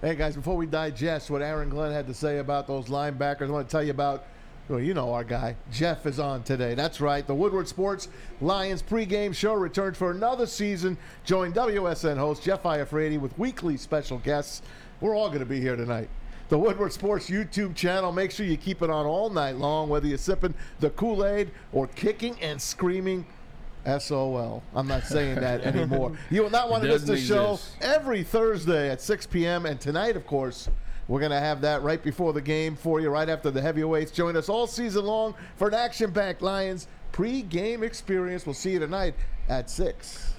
[0.00, 3.50] Hey guys, before we digest what Aaron Glenn had to say about those linebackers, I
[3.50, 4.24] want to tell you about.
[4.68, 5.56] Well, you know our guy.
[5.70, 6.74] Jeff is on today.
[6.74, 7.26] That's right.
[7.26, 8.08] The Woodward Sports
[8.40, 10.96] Lions pregame show returns for another season.
[11.24, 14.62] Join WSN host Jeff Iafrady with weekly special guests.
[15.02, 16.08] We're all going to be here tonight.
[16.48, 18.12] The Woodward Sports YouTube channel.
[18.12, 21.50] Make sure you keep it on all night long, whether you're sipping the Kool Aid
[21.72, 23.26] or kicking and screaming
[23.98, 24.62] SOL.
[24.74, 26.16] I'm not saying that anymore.
[26.30, 29.66] You will not want to miss the show every Thursday at 6 p.m.
[29.66, 30.68] And tonight, of course,
[31.08, 34.10] we're going to have that right before the game for you, right after the heavyweights.
[34.10, 38.44] Join us all season long for an action packed Lions pre-game experience.
[38.44, 39.14] We'll see you tonight
[39.48, 40.33] at 6.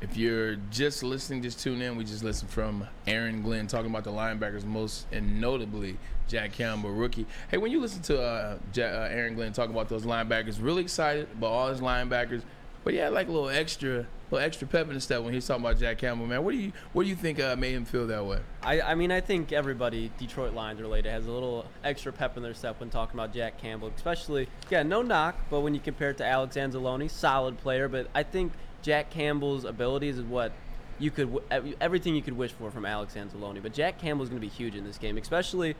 [0.00, 1.96] If you're just listening, just tune in.
[1.96, 6.90] We just listened from Aaron Glenn talking about the linebackers, most and notably Jack Campbell,
[6.90, 7.26] rookie.
[7.50, 10.82] Hey, when you listen to uh, Ja- uh, Aaron Glenn talk about those linebackers, really
[10.82, 12.42] excited about all his linebackers,
[12.84, 15.64] but yeah, like a little extra, little extra pep in the step when he's talking
[15.64, 16.26] about Jack Campbell.
[16.26, 18.38] Man, what do you, what do you think uh, made him feel that way?
[18.62, 22.44] I, I mean, I think everybody Detroit Lions related has a little extra pep in
[22.44, 26.10] their step when talking about Jack Campbell, especially, yeah, no knock, but when you compare
[26.10, 28.52] it to Alex Anzalone, solid player, but I think
[28.82, 30.52] Jack Campbell's abilities is what
[30.98, 33.62] you could, w- everything you could wish for from Alex Anzalone.
[33.62, 35.76] But Jack Campbell's going to be huge in this game, especially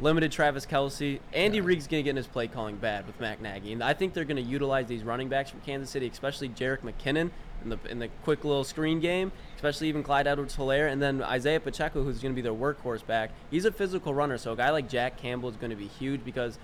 [0.00, 1.20] limited Travis Kelce.
[1.32, 3.94] Andy Reid's going to get in his play calling bad with Matt Nagy, and I
[3.94, 7.30] think they're going to utilize these running backs from Kansas City, especially Jerick McKinnon
[7.62, 11.60] in the in the quick little screen game, especially even Clyde Edwards-Helaire, and then Isaiah
[11.60, 13.30] Pacheco, who's going to be their workhorse back.
[13.50, 16.24] He's a physical runner, so a guy like Jack Campbell is going to be huge
[16.24, 16.58] because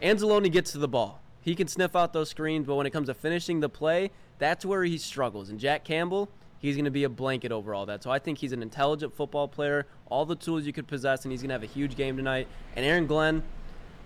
[0.00, 1.20] Anzalone gets to the ball.
[1.42, 4.64] He can sniff out those screens, but when it comes to finishing the play, that's
[4.64, 5.50] where he struggles.
[5.50, 8.02] And Jack Campbell, he's going to be a blanket over all that.
[8.02, 11.30] So I think he's an intelligent football player, all the tools you could possess, and
[11.30, 12.48] he's going to have a huge game tonight.
[12.74, 13.44] And Aaron Glenn,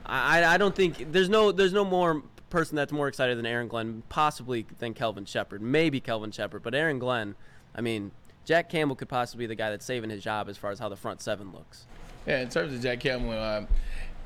[0.05, 3.66] I, I- don't think there's no there's no more person that's more excited than Aaron
[3.68, 7.35] Glenn, possibly than Kelvin Sheppard, maybe Kelvin Sheppard, but Aaron Glenn,
[7.75, 8.12] I mean,
[8.44, 10.88] Jack Campbell could possibly be the guy that's saving his job as far as how
[10.88, 11.87] the front seven looks.
[12.27, 13.62] Yeah, in terms of Jack Campbell, uh,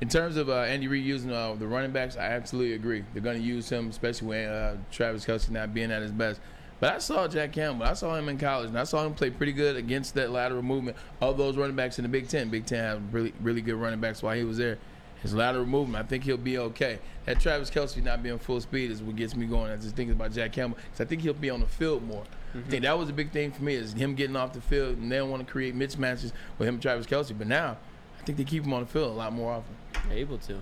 [0.01, 3.03] in terms of uh, Andy Reid using uh, the running backs, I absolutely agree.
[3.13, 6.39] They're going to use him, especially when uh, Travis Kelce not being at his best.
[6.79, 7.85] But I saw Jack Campbell.
[7.85, 10.61] I saw him in college, and I saw him play pretty good against that lateral
[10.61, 12.49] movement of those running backs in the Big Ten.
[12.49, 14.77] Big Ten had really, really good running backs while he was there.
[15.21, 16.99] His lateral movement, I think he'll be okay.
[17.25, 19.69] That Travis Kelce not being full speed is what gets me going.
[19.69, 20.77] I just thinking about Jack Campbell.
[20.77, 22.23] 'cause I think he'll be on the field more.
[22.55, 24.97] I think that was a big thing for me is him getting off the field,
[24.97, 27.37] and they don't want to create mismatches with him and Travis Kelce.
[27.37, 27.75] But now,
[28.19, 29.75] I think they keep him on the field a lot more often.
[30.11, 30.61] Able to.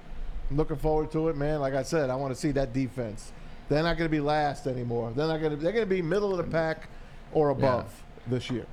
[0.49, 1.59] I'm looking forward to it, man.
[1.59, 3.31] Like I said, I want to see that defense.
[3.69, 5.11] They're not going to be last anymore.
[5.15, 5.57] They're not going to.
[5.61, 6.87] They're going to be middle of the pack
[7.33, 7.91] or above
[8.27, 8.65] this year.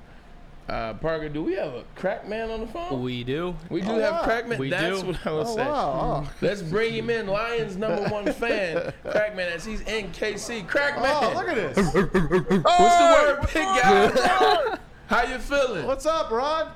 [0.68, 3.02] Uh, Parker, do we have a crack man on the phone?
[3.02, 3.54] We do.
[3.68, 4.22] We do Oh, have wow.
[4.22, 4.58] crack man.
[4.58, 5.08] We That's do.
[5.08, 5.68] what I was Oh, saying.
[5.68, 6.24] wow.
[6.26, 6.32] Oh.
[6.40, 7.26] Let's bring him in.
[7.26, 10.66] Lions number one fan, crack man, as he's in KC.
[10.66, 11.12] Crack man.
[11.14, 11.76] Oh, look at this.
[11.94, 14.78] What's the word, big guy?
[15.08, 15.86] How you feeling?
[15.86, 16.70] What's up, Ron?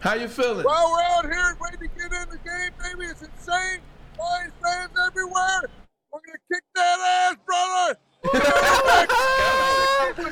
[0.00, 0.64] How you feeling?
[0.64, 3.10] Well, we're out here ready to get in the game, baby.
[3.10, 3.80] It's insane.
[4.18, 5.70] Lions fans everywhere.
[6.12, 6.98] We're gonna kick that
[7.30, 7.98] ass, brother.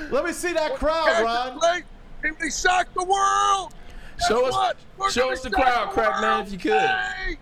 [0.11, 1.61] Let me see that crowd, Ron.
[2.25, 3.75] And they shock the world.
[4.27, 4.75] Show us,
[5.13, 6.73] show us the crowd, crack man, if you could.
[6.73, 7.39] Hey,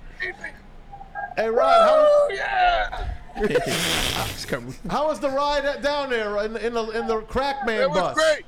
[1.37, 3.09] Hey, Ron, how, oh yeah.
[4.91, 8.15] how was the ride down there in, in the in the Crackman It was bus?
[8.15, 8.39] great.
[8.39, 8.45] It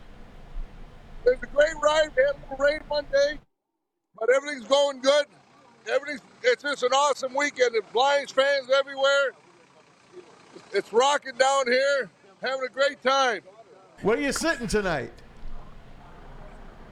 [1.27, 2.09] was a great ride.
[2.17, 3.39] We had a little rain one day,
[4.21, 5.27] but everything's going good.
[5.91, 7.73] Everything's it's just an awesome weekend.
[7.75, 9.33] The Lions fans everywhere.
[10.73, 12.11] It's rocking down here.
[12.43, 13.41] Having a great time.
[14.03, 15.13] Where are you sitting tonight?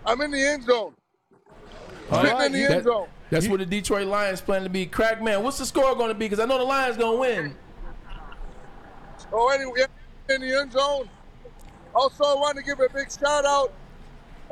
[0.04, 0.94] I'm in the end zone.
[2.10, 3.08] All Sitting right, in the that- end zone.
[3.28, 4.86] That's what the Detroit Lions plan to be.
[4.86, 6.26] Crack man, what's the score going to be?
[6.26, 7.56] Because I know the Lions going to win.
[9.32, 9.86] Oh, anyway,
[10.28, 11.08] in the end zone.
[11.92, 13.72] Also, I want to give a big shout out.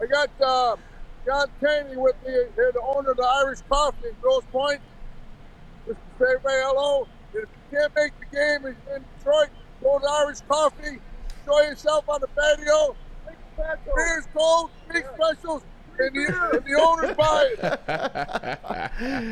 [0.02, 0.76] I got uh,
[1.24, 4.80] John Caney with me here, the owner of the Irish Coffee in Grosse Pointe.
[5.87, 7.06] Just to say, hey, hello.
[7.32, 9.48] If you can't make the game in, in Detroit,
[9.82, 11.00] go to Irish Coffee.
[11.40, 12.94] Enjoy yourself on the patio.
[13.56, 15.62] Beers cold, big specials,
[15.98, 17.56] and the, and the owner's buying.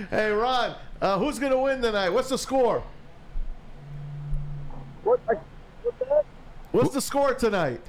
[0.11, 2.11] hey, Ron, uh, who's going to win tonight?
[2.11, 2.83] What's the score?
[5.02, 5.40] What, what's
[5.98, 6.24] that?
[6.70, 7.81] What's the score tonight?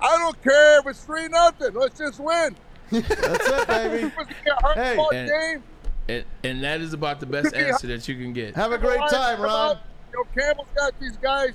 [0.00, 1.74] I don't care if it's 3 nothing.
[1.74, 2.56] Let's just win.
[2.90, 4.02] That's it, baby.
[4.06, 5.06] It's gonna be a hard Hey.
[5.12, 5.62] And- game.
[6.06, 8.54] And, and that is about the best answer that you can get.
[8.56, 9.78] Have a great time, Ron.
[10.12, 11.54] You know, Campbell's got these guys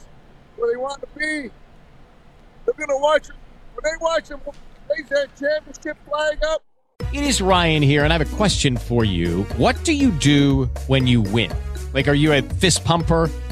[0.58, 1.52] where they want to be.
[2.66, 3.36] They're going to watch them.
[3.76, 4.42] When they watch them,
[4.90, 6.64] raise that championship flag up.
[7.14, 9.44] It is Ryan here, and I have a question for you.
[9.58, 11.52] What do you do when you win?
[11.94, 13.30] Like, are you a fist pumper?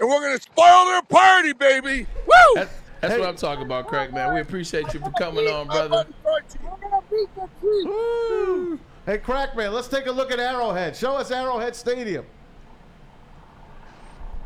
[0.00, 2.06] and we're gonna spoil their party, baby.
[2.26, 2.54] Woo!
[2.54, 4.34] That's, that's what I'm talking about, Craig, man.
[4.34, 6.06] We appreciate you for coming on, brother.
[6.24, 6.40] We're
[6.80, 7.84] gonna beat the tree.
[7.84, 8.80] Woo.
[9.06, 10.96] Hey, Crackman, let's take a look at Arrowhead.
[10.96, 12.24] Show us Arrowhead Stadium.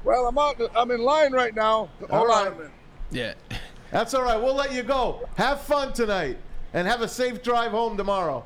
[0.05, 0.61] Well, I'm out.
[0.77, 1.89] I'm in line right now.
[2.11, 2.71] Hold on.
[3.11, 3.35] Yeah.
[3.91, 4.37] That's all right.
[4.37, 5.29] We'll let you go.
[5.37, 6.37] Have fun tonight
[6.73, 8.45] and have a safe drive home tomorrow.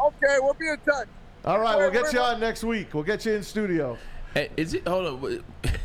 [0.00, 1.06] Okay, we'll be in touch.
[1.44, 2.26] All right, Wait, we'll get you wait.
[2.26, 2.94] on next week.
[2.94, 3.98] We'll get you in studio.
[4.34, 4.86] Hey, is it?
[4.86, 5.20] Hold on.
[5.20, 5.42] wait.
[5.64, 5.78] Let,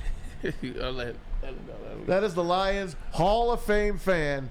[0.43, 1.07] let him know, let
[1.51, 2.05] him know.
[2.05, 4.49] That is the Lions Hall of Fame fan,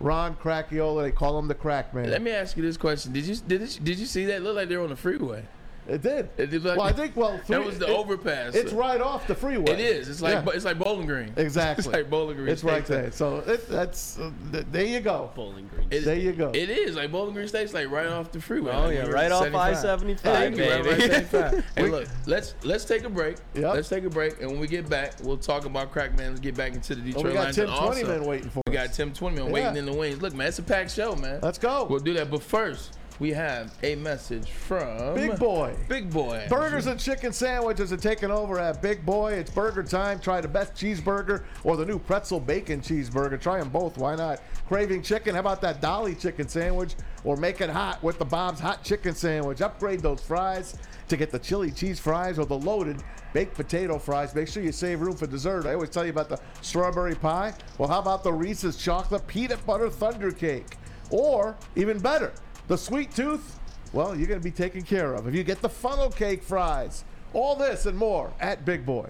[0.00, 1.02] Ron Cracchiola.
[1.02, 2.10] They call him the Crack Man.
[2.10, 4.36] Let me ask you this question: Did you did it, did you see that?
[4.36, 5.44] It looked like they were on the freeway.
[5.88, 6.28] It did.
[6.36, 8.54] It did look well, I think well that was the it- overpass.
[8.54, 9.72] It's right off the freeway.
[9.72, 10.08] It is.
[10.08, 10.52] It's like Yeah.
[10.54, 11.32] it's like Bowling Green.
[11.36, 11.84] Exactly.
[11.84, 12.48] It's like Bowling Green.
[12.48, 13.10] It's right there.
[13.12, 15.30] So it, that's uh, th- there you go.
[15.34, 15.88] Bowling Green.
[15.90, 16.50] It- There you go.
[16.50, 18.72] It is like Bowling Green State's like right off the freeway.
[18.72, 19.76] Oh, Like, yeah, right off 75.
[19.76, 21.14] I-75, Thank you, right baby.
[21.14, 21.64] off I-75.
[21.76, 23.36] hey, We- look, let's let's take a break.
[23.54, 23.74] Yep.
[23.74, 26.28] Let's take a break, and when we get back, we'll talk about Crackman.
[26.30, 27.56] Let's get back into the Oh, Detroit we got Lions.
[27.56, 29.52] Tim and also, waiting for We got Tim Twentyman Yeah.
[29.52, 30.20] waiting in the wings.
[30.20, 31.38] Look, man, it's a packed show, man.
[31.42, 31.86] Let's go.
[31.88, 35.74] We'll do that, but first, we have a message from Big Boy.
[35.88, 36.46] Big Boy.
[36.48, 39.34] Burgers and chicken sandwiches are taking over at Big Boy.
[39.34, 40.20] It's burger time.
[40.20, 43.40] Try the best cheeseburger or the new pretzel bacon cheeseburger.
[43.40, 43.96] Try them both.
[43.96, 44.40] Why not?
[44.68, 45.34] Craving chicken?
[45.34, 46.94] How about that Dolly chicken sandwich?
[47.24, 49.60] Or make it hot with the Bob's hot chicken sandwich.
[49.60, 50.76] Upgrade those fries
[51.08, 53.02] to get the chili cheese fries or the loaded
[53.32, 54.34] baked potato fries.
[54.34, 55.66] Make sure you save room for dessert.
[55.66, 57.54] I always tell you about the strawberry pie.
[57.78, 60.76] Well, how about the Reese's chocolate peanut butter thunder cake?
[61.10, 62.32] Or even better,
[62.68, 63.58] the sweet tooth
[63.92, 67.04] well, you're going to be taken care of if you get the funnel cake fries.
[67.32, 69.08] All this and more at Big Boy.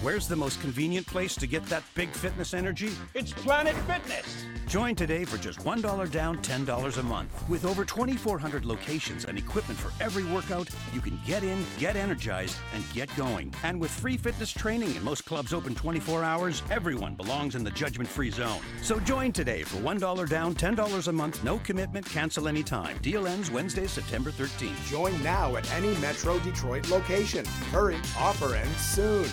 [0.00, 2.90] Where's the most convenient place to get that big fitness energy?
[3.14, 4.46] It's Planet Fitness.
[4.66, 7.48] Join today for just $1 down, $10 a month.
[7.48, 12.56] With over 2,400 locations and equipment for every workout, you can get in, get energized,
[12.74, 13.54] and get going.
[13.62, 17.70] And with free fitness training and most clubs open 24 hours, everyone belongs in the
[17.70, 18.60] judgment free zone.
[18.82, 22.98] So join today for $1 down, $10 a month, no commitment, cancel anytime.
[22.98, 24.88] Deal ends Wednesday, September 13th.
[24.88, 27.44] Join now at any Metro Detroit location.
[27.70, 29.28] Hurry, offer ends soon.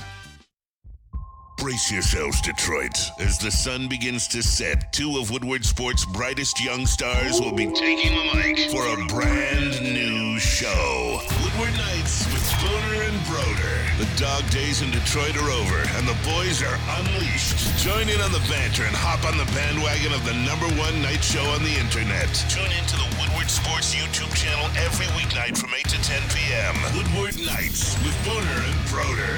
[1.59, 2.95] Brace yourselves, Detroit.
[3.19, 7.67] As the sun begins to set, two of Woodward Sports' brightest young stars will be
[7.73, 11.19] taking the mic for a brand new show.
[11.43, 13.75] Woodward Nights with Spooner and Broder.
[13.99, 17.59] The dog days in Detroit are over, and the boys are unleashed.
[17.83, 21.19] Join in on the banter and hop on the bandwagon of the number one night
[21.19, 22.31] show on the internet.
[22.47, 26.75] Tune in to the Woodward Sports YouTube channel every weeknight from 8 to 10 p.m.
[26.95, 29.35] Woodward Nights with Spooner and Broder.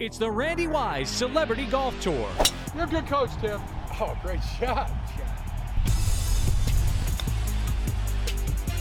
[0.00, 2.28] It's the Randy Wise Celebrity Golf Tour.
[2.74, 3.60] You're a good coach, Tim.
[4.00, 4.90] Oh, great shot.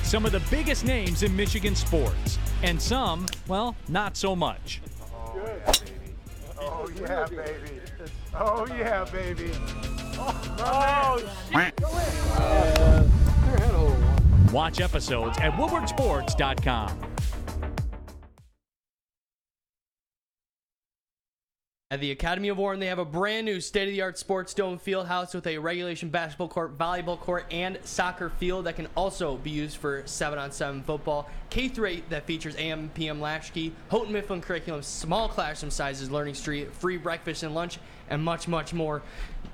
[0.02, 4.82] Some of the biggest names in Michigan sports, and some, well, not so much.
[6.60, 7.80] Oh, yeah, baby.
[8.36, 9.52] Oh, yeah, baby.
[10.60, 11.76] Oh, yeah, shit.
[11.76, 12.12] Go in.
[14.52, 17.00] Watch episodes at WoodwardSports.com.
[21.94, 24.56] At the Academy of Warren, they have a brand new state of the art sports
[24.56, 28.88] dome field house with a regulation basketball court, volleyball court, and soccer field that can
[28.98, 31.30] also be used for 7 on 7 football.
[31.52, 36.34] K through 8 that features AM PM latchkey, Houghton Mifflin curriculum, small classroom sizes, Learning
[36.34, 37.78] Street, free breakfast and lunch,
[38.10, 39.04] and much, much more.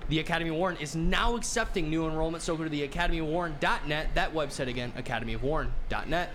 [0.07, 4.15] The Academy of Warren is now accepting new enrollment, so go to the academyofwarren.net.
[4.15, 6.31] That website again, academyofwarren.net.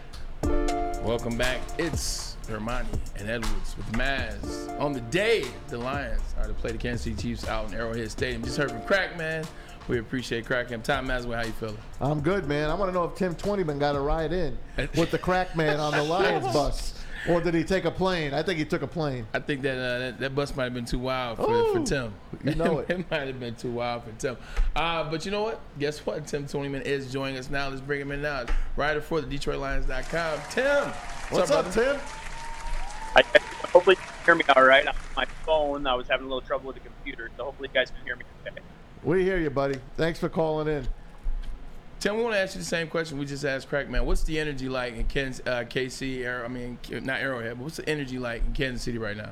[1.02, 1.62] Welcome back.
[1.78, 2.86] It's Ermanni
[3.16, 4.78] and Edwards with Maz.
[4.80, 8.10] On the day the Lions are to play the Kansas City Chiefs out in Arrowhead
[8.10, 8.42] Stadium.
[8.42, 9.44] Just heard from Crack, man.
[9.88, 10.70] We appreciate Crack.
[10.70, 11.78] And Tom Mazaway, how you feeling?
[12.00, 12.70] I'm good, man.
[12.70, 14.56] I want to know if Tim Twentyman got a ride in
[14.96, 16.94] with the crack man on the Lions bus.
[17.28, 18.34] Or did he take a plane?
[18.34, 19.26] I think he took a plane.
[19.32, 21.82] I think that uh, that, that bus might have been too wild for, Ooh, for
[21.82, 22.12] Tim.
[22.44, 22.90] you know it.
[22.90, 24.36] it might have been too wild for Tim.
[24.76, 25.60] Uh, but you know what?
[25.78, 26.26] Guess what?
[26.26, 27.68] Tim Twentyman is joining us now.
[27.68, 28.44] Let's bring him in now.
[28.76, 30.38] Writer for the DetroitLions.com.
[30.50, 30.92] Tim.
[31.30, 31.92] What's up, brother?
[31.94, 32.00] Tim?
[33.16, 33.22] I,
[33.72, 34.86] hopefully you can hear me all right.
[34.86, 37.80] On my phone, I was having a little trouble with the computer, so hopefully you
[37.80, 38.56] guys can hear me okay.
[39.02, 39.78] We hear you, buddy.
[39.96, 40.88] Thanks for calling in.
[42.00, 44.04] Tim, we want to ask you the same question we just asked Crack Man.
[44.04, 46.22] What's the energy like in Kansas, uh, KC?
[46.24, 49.30] Arrow, I mean, not Arrowhead, but what's the energy like in Kansas City right now?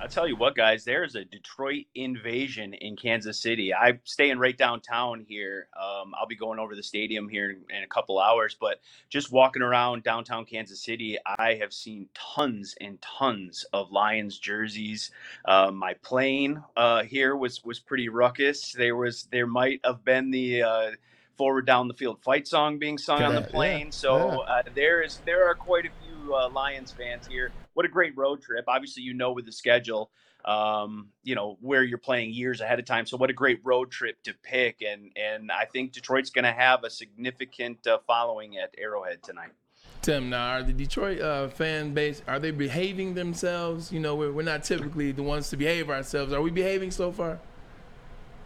[0.00, 3.74] I'll tell you what, guys, there's a Detroit invasion in Kansas City.
[3.74, 5.68] I'm staying right downtown here.
[5.78, 8.80] Um, I'll be going over the stadium here in, in a couple hours, but
[9.10, 15.10] just walking around downtown Kansas City, I have seen tons and tons of Lions jerseys.
[15.44, 18.72] Uh, my plane uh, here was was pretty ruckus.
[18.72, 20.90] There was there might have been the uh,
[21.36, 23.92] forward down the field fight song being sung on the Yeah, yeah, plane.
[23.92, 24.36] So yeah.
[24.38, 27.50] uh, there is there are quite a few uh, Lions fans here.
[27.80, 28.66] What a great road trip!
[28.68, 30.10] Obviously, you know with the schedule,
[30.44, 33.06] um, you know where you're playing years ahead of time.
[33.06, 36.52] So what a great road trip to pick, and and I think Detroit's going to
[36.52, 39.52] have a significant uh, following at Arrowhead tonight.
[40.02, 43.90] Tim, now are the Detroit uh, fan base are they behaving themselves?
[43.90, 46.34] You know, we're, we're not typically the ones to behave ourselves.
[46.34, 47.38] Are we behaving so far?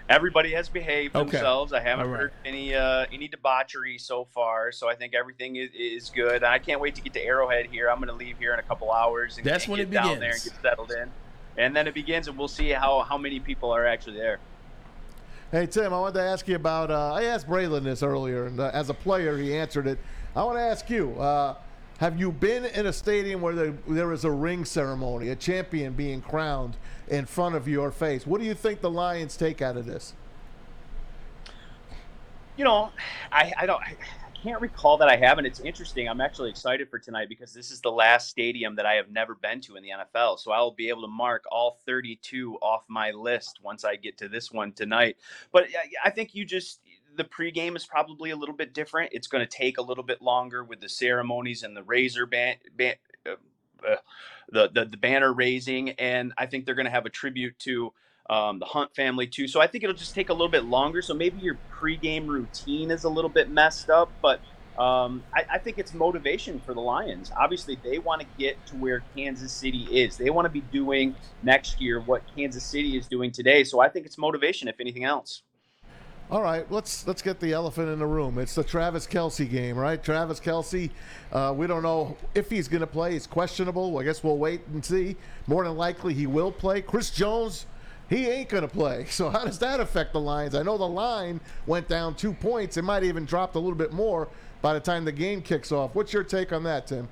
[0.09, 1.31] Everybody has behaved Okay.
[1.31, 1.73] themselves.
[1.73, 2.21] I haven't All right.
[2.21, 6.37] heard any uh, any debauchery so far, so I think everything is, is good.
[6.37, 7.89] And I can't wait to get to Arrowhead here.
[7.89, 9.91] I'm going to leave here in a couple hours and, That's and when get it
[9.93, 11.11] down there and get settled in.
[11.57, 14.41] And then it begins, and we'll see how how many people are actually there.
[15.51, 16.91] Hey Tim, I wanted to ask you about.
[16.91, 19.99] Uh, I asked Braylon this earlier, and uh, as a player, he answered it.
[20.37, 21.55] I want to ask you: uh,
[21.99, 25.93] Have you been in a stadium where there, there is a ring ceremony, a champion
[25.95, 26.77] being crowned
[27.09, 28.27] in front of your face?
[28.27, 30.15] What do you think the Lions take out of this?
[32.57, 32.91] You know,
[33.33, 33.83] I, I don't.
[33.83, 33.97] I
[34.43, 35.47] can't recall that I haven't.
[35.47, 36.07] It's interesting.
[36.07, 39.35] I'm actually excited for tonight because this is the last stadium that I have never
[39.35, 40.39] been to in the NFL.
[40.39, 44.29] So I'll be able to mark all 32 off my list once I get to
[44.29, 45.17] this one tonight.
[45.51, 46.81] But I- I think you just
[47.17, 49.11] the pregame is probably a little bit different.
[49.13, 52.59] It's going to take a little bit longer with the ceremonies and the razor band.
[52.77, 52.97] band
[54.51, 57.93] the, the the banner raising, and I think they're going to have a tribute to
[58.31, 59.49] um, the Hunt family too.
[59.49, 61.03] So I think it'll just take a little bit longer.
[61.03, 64.41] So maybe your pregame routine is a little bit messed up, but
[64.79, 67.31] um, I, I think it's motivation for the Lions.
[67.39, 70.17] Obviously, they want to get to where Kansas City is.
[70.17, 73.63] They want to be doing next year what Kansas City is doing today.
[73.65, 75.43] So I think it's motivation, if anything else.
[76.31, 78.39] All right, let's let's get the elephant in the room.
[78.39, 80.03] It's the Travis Kelce game, right?
[80.03, 80.91] Travis Kelce,
[81.33, 83.13] uh, we don't know if he's going to play.
[83.13, 83.99] He's questionable.
[83.99, 85.17] I guess we'll wait and see.
[85.47, 86.81] More than likely, he will play.
[86.81, 87.67] Chris Jones,
[88.09, 89.05] he ain't going to play.
[89.11, 90.55] So how does that affect the Lions?
[90.55, 92.79] I know the line went down two points.
[92.79, 94.29] It might even dropped a little bit more
[94.63, 95.95] by the time the game kicks off.
[95.95, 97.07] What's your take on that, Tim?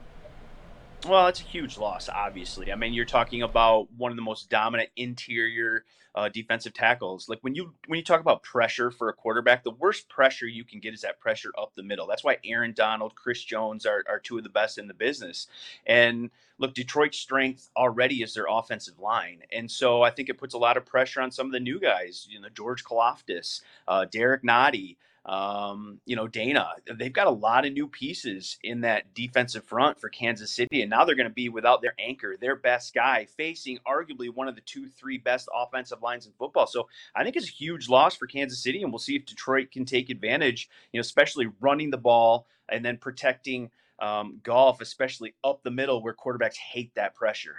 [1.06, 2.72] Well, it's a huge loss, obviously.
[2.72, 5.84] I mean, you're talking about one of the most dominant interior
[6.14, 7.28] uh, defensive tackles.
[7.28, 10.64] Like when you when you talk about pressure for a quarterback, the worst pressure you
[10.64, 12.06] can get is that pressure up the middle.
[12.06, 15.46] That's why Aaron Donald, Chris Jones are, are two of the best in the business.
[15.86, 20.54] And look, Detroit's strength already is their offensive line, and so I think it puts
[20.54, 22.26] a lot of pressure on some of the new guys.
[22.30, 26.68] You know, George Karlaftis, uh, Derrick Nnadi um, you know, Danna.
[26.96, 30.90] They've got a lot of new pieces in that defensive front for Kansas City, and
[30.90, 34.56] now they're going to be without their anchor, their best guy, facing arguably one of
[34.56, 36.66] the two, three best offensive lines in football.
[36.66, 39.70] So I think it's a huge loss for Kansas City, and we'll see if Detroit
[39.70, 43.70] can take advantage, you know, especially running the ball and then protecting
[44.00, 47.56] um, Goff, especially up the middle where quarterbacks hate that pressure.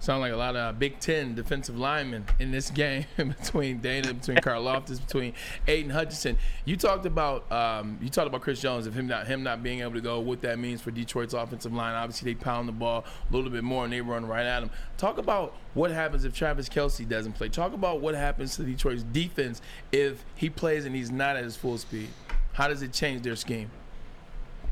[0.00, 4.36] Sound like a lot of Big Ten defensive linemen in this game between Danna, between
[4.38, 5.34] Karlaftis, between
[5.66, 6.38] Aiden Hutchinson.
[6.64, 9.80] You talked about um, you talked about Chris Jones of him not him not being
[9.80, 10.20] able to go.
[10.20, 11.94] What that means for Detroit's offensive line.
[11.94, 14.70] Obviously, they pound the ball a little bit more and they run right at him.
[14.98, 17.48] Talk about what happens if Travis Kelce doesn't play.
[17.48, 21.56] Talk about what happens to Detroit's defense if he plays and he's not at his
[21.56, 22.08] full speed.
[22.52, 23.70] How does it change their scheme?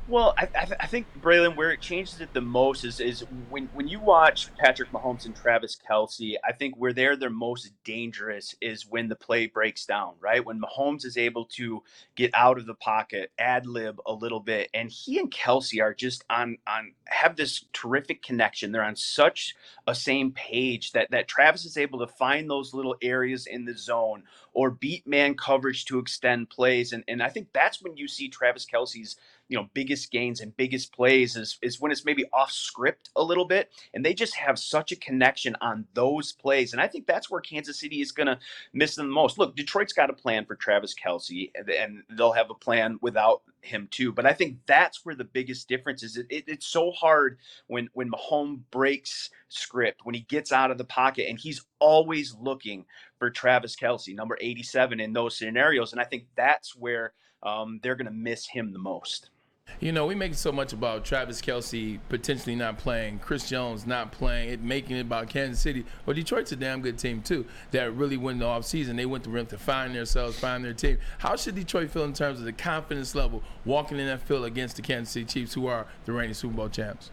[0.09, 3.69] Well, I, I, I think Braylon, where it changes it the most is is when
[3.75, 6.35] when you watch Patrick Mahomes and Travis Kelce.
[6.45, 10.45] I think where they're their most dangerous is when the play breaks down, right?
[10.45, 11.83] When Mahomes is able to
[12.15, 15.93] get out of the pocket, ad lib a little bit, and he and Kelce are
[15.93, 18.71] just on on have this terrific connection.
[18.71, 19.57] They're on such
[19.89, 23.77] a same page that that Travis is able to find those little areas in the
[23.77, 28.07] zone or beat man coverage to extend plays, and and I think that's when you
[28.07, 29.17] see Travis Kelce's
[29.49, 33.23] you know biggest gains and biggest plays is is when it's maybe off script a
[33.23, 37.07] little bit, and they just have such a connection on those plays, and I think
[37.07, 38.39] that's where Kansas City is going to
[38.73, 39.39] miss them the most.
[39.39, 43.43] Look, Detroit's got a plan for Travis Kelce, and, and they'll have a plan without
[43.61, 44.13] him too.
[44.13, 46.17] But I think that's where the biggest difference is.
[46.17, 50.79] It, it, it's so hard when when Mahomes breaks script, when he gets out of
[50.79, 52.85] the pocket, and he's always looking
[53.19, 55.93] for Travis Kelce, number 87 in those scenarios.
[55.93, 59.31] And I think that's where um, they're going to miss him the most.
[59.79, 64.11] You know, we make so much about Travis Kelce potentially not playing, Chris Jones not
[64.11, 65.85] playing, it making it about Kansas City.
[66.07, 67.45] Well, Detroit's a damn good team too.
[67.73, 68.97] That really went in the offseason.
[68.97, 70.99] They went to rim to find themselves, find their team.
[71.19, 74.77] How should Detroit feel in terms of the confidence level walking in that field against
[74.77, 77.11] the Kansas City Chiefs, who are the reigning Super Bowl champs?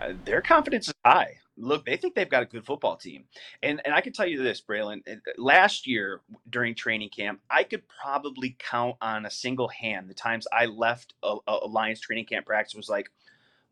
[0.00, 1.36] Uh, their confidence is high.
[1.56, 3.24] Look, they think they've got a good football team,
[3.62, 5.02] and and I can tell you this, Braylon.
[5.10, 10.14] uh, Last year during training camp, I could probably count on a single hand the
[10.14, 13.08] times I left a, a Lions training camp practice was like,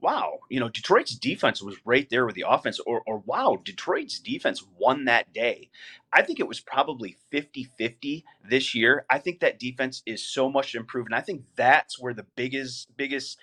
[0.00, 4.18] wow, you know, Detroit's defense was right there with the offense, or, or wow, Detroit's
[4.20, 5.70] defense won that day.
[6.12, 9.06] I think it was probably 50 50 this year.
[9.10, 11.08] I think that defense is so much improved.
[11.08, 13.38] And I think that's where the biggest, biggest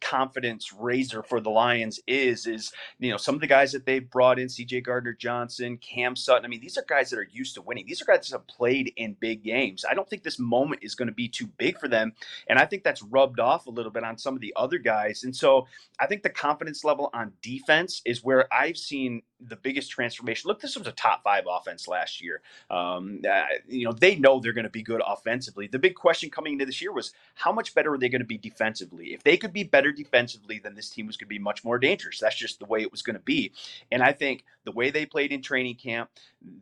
[0.00, 4.08] confidence raiser for the Lions is, is, you know, some of the guys that they've
[4.10, 6.44] brought in, CJ Gardner Johnson, Cam Sutton.
[6.44, 7.86] I mean, these are guys that are used to winning.
[7.86, 9.84] These are guys that have played in big games.
[9.88, 12.12] I don't think this moment is going to be too big for them.
[12.48, 15.24] And I think that's rubbed off a little bit on some of the other guys.
[15.24, 15.66] And so
[15.98, 20.48] I think the confidence level on defense is where I've seen the biggest transformation.
[20.48, 22.42] Look, this was a top five offense last year.
[22.70, 25.66] Um, uh, you know, they know they're going to be good offensively.
[25.66, 28.26] The big question coming into this year was how much better are they going to
[28.26, 29.14] be defensively?
[29.14, 31.78] If they could be better defensively, then this team was going to be much more
[31.78, 32.18] dangerous.
[32.20, 33.52] That's just the way it was going to be.
[33.92, 36.10] And I think the way they played in training camp,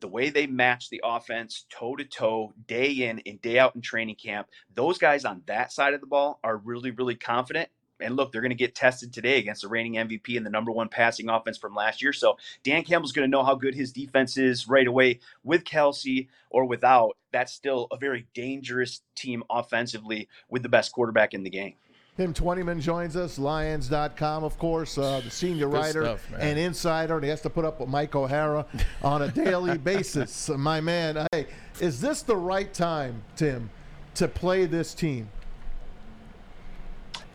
[0.01, 3.80] the way they matched the offense toe to toe, day in and day out in
[3.80, 7.68] training camp, those guys on that side of the ball are really, really confident
[8.03, 10.72] and look, they're going to get tested today against the reigning MVP and the number
[10.72, 12.12] one passing offense from last year.
[12.12, 16.28] So Dan Campbell's going to know how good his defense is right away with Kelce
[16.50, 17.16] or without.
[17.32, 21.74] That's still a very dangerous team offensively with the best quarterback in the game.
[22.14, 27.14] Tim Twentyman joins us, Lions.com, of course, uh, the senior Good writer stuff, and insider,
[27.14, 28.66] and he has to put up with Mike O'Hara
[29.03, 30.50] on a daily basis.
[30.50, 31.46] My man, hey,
[31.80, 33.70] is this the right time, Tim,
[34.16, 35.30] to play this team?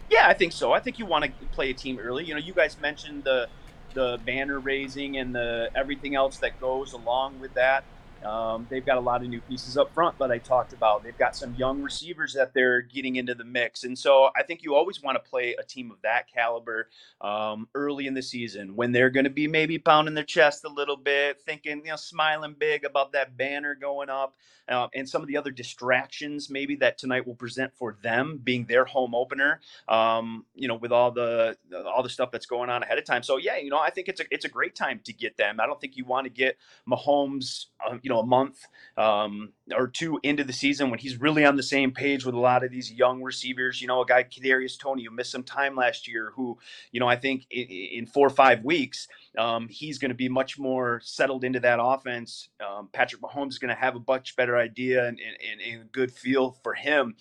[0.09, 0.71] Yeah, I think so.
[0.71, 2.25] I think you want to play a team early.
[2.25, 3.49] You know, you guys mentioned the
[3.93, 7.85] the banner raising and the everything else that goes along with that.
[8.23, 11.03] Um, they've got a lot of new pieces up front that I talked about.
[11.03, 14.63] They've got some young receivers that they're getting into the mix, and so I think
[14.63, 16.89] you always want to play a team of that caliber
[17.21, 20.69] um, early in the season when they're going to be maybe pounding their chest a
[20.69, 24.35] little bit, thinking, you know, smiling big about that banner going up,
[24.69, 28.65] uh, and some of the other distractions maybe that tonight will present for them being
[28.65, 29.61] their home opener.
[29.87, 33.23] Um, you know, with all the all the stuff that's going on ahead of time.
[33.23, 35.59] So yeah, you know, I think it's a it's a great time to get them.
[35.59, 36.57] I don't think you want to get
[36.89, 41.43] Mahomes, uh, you know, a month um, or two into the season when he's really
[41.43, 43.81] on the same page with a lot of these young receivers.
[43.81, 46.57] You know, a guy Kadarius Toney who missed some time last year, who
[46.93, 50.29] you know I think in, in four or five weeks um, he's going to be
[50.29, 52.47] much more settled into that offense.
[52.65, 55.85] Um, Patrick Mahomes is going to have a much better idea and, and, and a
[55.91, 57.17] good feel for him.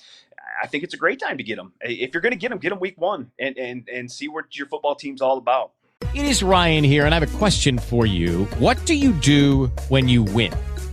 [0.62, 1.72] I think it's a great time to get him.
[1.80, 4.56] If you're going to get him, get him week one and, and, and see what
[4.56, 5.72] your football team's all about.
[6.14, 8.44] It is Ryan here, and I have a question for you.
[8.60, 10.52] What do you do when you win?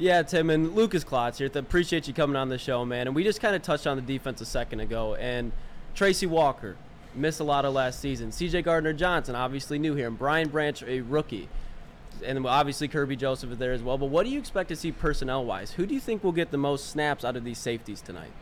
[0.00, 1.50] Yeah, Tim and Lucas Klotz here.
[1.54, 3.06] Appreciate you coming on the show, man.
[3.06, 5.14] And we just kind of touched on the defense a second ago.
[5.14, 5.52] And
[5.94, 6.78] Tracy Walker
[7.14, 8.32] missed a lot of last season.
[8.32, 8.62] C.J.
[8.62, 11.50] Gardner Johnson, obviously new here, and Brian Branch, a rookie.
[12.24, 13.98] And obviously Kerby Joseph is there as well.
[13.98, 15.72] But what do you expect to see personnel wise?
[15.72, 18.32] Who do you think will get the most snaps out of these safeties tonight?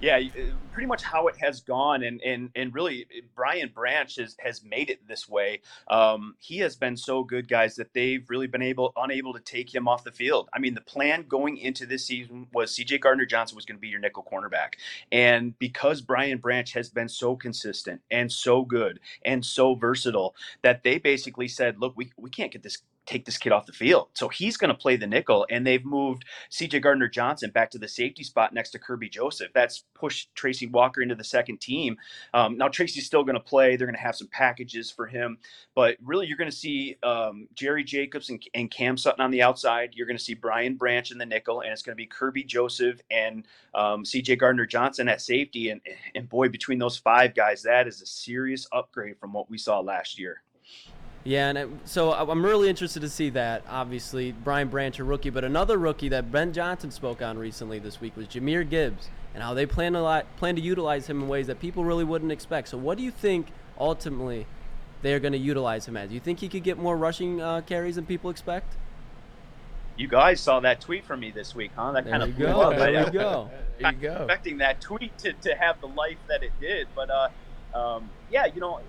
[0.00, 4.16] Yeah, uh, pretty much how it has gone, and and and really, uh, Brian Branch
[4.16, 5.60] has has made it this way.
[5.88, 9.74] Um, he has been so good, guys, that they've really been able unable to take
[9.74, 10.48] him off the field.
[10.54, 12.96] I mean, the plan going into this season was C.J.
[12.98, 14.74] Gardner Johnson was going to be your nickel cornerback,
[15.12, 20.82] and because Brian Branch has been so consistent and so good and so versatile, that
[20.82, 22.78] they basically said, "Look, we we can't get this."
[23.10, 24.06] Take this kid off the field.
[24.14, 27.78] So he's going to play the nickel, and they've moved CJ Gardner Johnson back to
[27.78, 29.50] the safety spot next to Kerby Joseph.
[29.52, 31.96] That's pushed Tracy Walker into the second team.
[32.34, 33.74] Um, now Tracy's still going to play.
[33.74, 35.38] They're going to have some packages for him,
[35.74, 39.42] but really you're going to see um, Jerry Jacobs and, and Cam Sutton on the
[39.42, 39.90] outside.
[39.94, 42.46] You're going to see Brian Branch in the nickel, and it's going to be Kerby
[42.46, 43.44] Joseph and
[43.74, 45.70] um, CJ Gardner Johnson at safety.
[45.70, 45.80] And
[46.14, 49.80] and boy, between those five guys, that is a serious upgrade from what we saw
[49.80, 50.42] last year.
[51.30, 53.62] Yeah, and it, so I- I'm really interested to see that.
[53.68, 58.00] Obviously, Brian Branch, a rookie, but another rookie that Ben Johnson spoke on recently this
[58.00, 61.28] week was Jahmyr Gibbs, and how they plan to li- plan to utilize him in
[61.28, 62.66] ways that people really wouldn't expect.
[62.66, 63.46] So, what do you think
[63.78, 64.48] ultimately
[65.02, 66.08] they are going to utilize him as?
[66.08, 68.74] Do you think he could get more rushing uh, carries than people expect?
[69.96, 71.92] You guys saw that tweet from me this week, huh?
[71.92, 72.76] That There kind you of blew go, up.
[72.76, 73.50] there you go.
[73.78, 74.14] There you go.
[74.24, 76.88] expecting that tweet to, to have the life that it did.
[76.96, 77.28] But uh,
[77.78, 78.80] um, yeah, you know,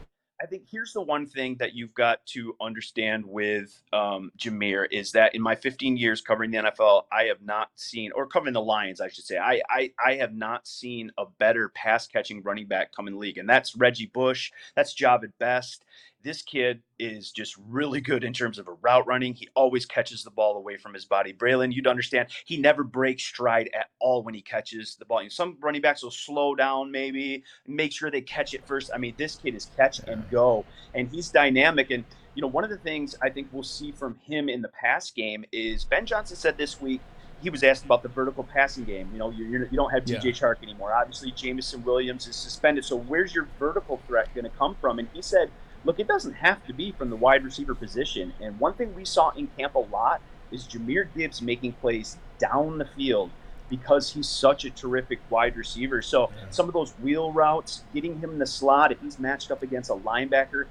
[0.41, 5.11] I think here's the one thing that you've got to understand with um, Jahmyr is
[5.11, 8.61] that in my 15 years covering the NFL, I have not seen, or covering the
[8.61, 12.65] Lions, I should say, I I, I have not seen a better pass catching running
[12.65, 15.85] back come in league, and that's Reggie Bush, that's Jahvid Best.
[16.24, 19.34] This kid is just really good in terms of a route running.
[19.34, 21.34] He always catches the ball away from his body.
[21.34, 25.24] Braylon, you'd understand, he never breaks stride at all when he catches the ball.
[25.30, 28.91] Some running backs will slow down maybe, make sure they catch it first.
[28.93, 30.63] I mean, this kid is catch and go,
[30.93, 31.89] and he's dynamic.
[31.89, 32.03] And,
[32.36, 35.09] you know, one of the things I think we'll see from him in the pass
[35.09, 37.01] game is Ben Johnson said this week,
[37.41, 39.09] he was asked about the vertical passing game.
[39.11, 40.19] You know, you, you're, you don't have Yeah.
[40.19, 40.93] DJ Chark anymore.
[40.93, 42.86] Obviously, Jameson Williams is suspended.
[42.86, 44.99] So where's your vertical threat going to come from?
[44.99, 45.49] And he said,
[45.84, 48.34] look, it doesn't have to be from the wide receiver position.
[48.39, 50.21] And one thing we saw in camp a lot
[50.51, 53.32] is Jahmyr Gibbs making plays down the field
[53.69, 56.01] because he's such a terrific wide receiver.
[56.01, 59.63] So some of those wheel routes, getting him in the slot, if he's matched up
[59.63, 60.65] against a linebacker,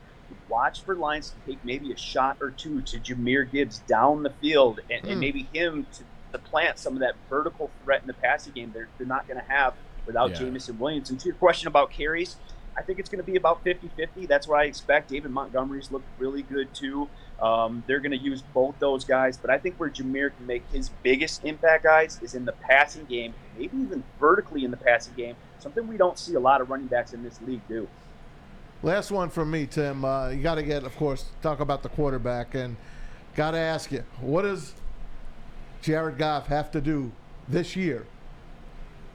[0.49, 4.31] watch for lines to take maybe a shot or two to Jahmyr Gibbs down the
[4.31, 5.21] field and, and Hmm.
[5.21, 8.91] maybe him to, to plant some of that vertical threat in the passing game they're,
[8.99, 9.75] they're not going to have
[10.07, 10.37] without Yeah.
[10.39, 11.11] Jameson Williams.
[11.11, 12.37] And to your question about carries,
[12.77, 14.27] I think it's going to be about 50 50.
[14.27, 15.11] That's what I expect.
[15.11, 17.09] David Montgomery's looked really good too.
[17.41, 20.63] Um, they're going to use both those guys, but I think where Jahmyr can make
[20.73, 25.15] his biggest impact, guys, is in the passing game, maybe even vertically in the passing
[25.15, 25.37] game.
[25.59, 27.89] Something we don't see a lot of running backs in this league do.
[28.83, 30.05] Last one from me, Tim.
[30.05, 32.77] Uh, you got to get, of course, talk about the quarterback, and
[33.35, 34.75] got to ask you, what does
[35.83, 37.11] Jared Goff have to do
[37.49, 38.07] this year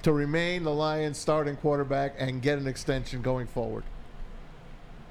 [0.05, 3.83] to remain the Lions' starting quarterback and get an extension going forward?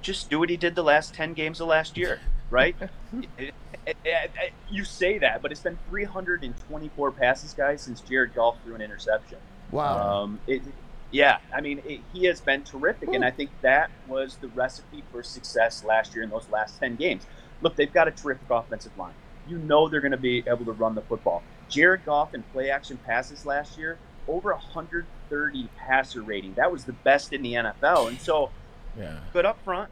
[0.03, 2.20] just do what he did the last 10 games of last year,
[2.51, 2.76] right?
[3.38, 3.55] It-
[3.86, 8.57] it- it- it- you say that, but it's been 324 passes, guys, since Jared Goff
[8.62, 9.38] threw an interception.
[9.72, 10.22] Wow.
[10.22, 10.62] Um, it,
[11.11, 15.03] yeah, I mean, it, he has been terrific, and I think that was the recipe
[15.11, 17.26] for success last year in those last 10 games.
[17.62, 19.14] Look, they've got a terrific offensive line.
[19.49, 21.42] You know they're going to be able to run the football.
[21.70, 23.99] Jared Goff in play action passes last year,
[24.29, 26.55] over 130 passer rating.
[26.55, 28.09] That was the best in the NFL.
[28.09, 28.51] And so,
[28.99, 29.18] Yeah.
[29.33, 29.91] good up front,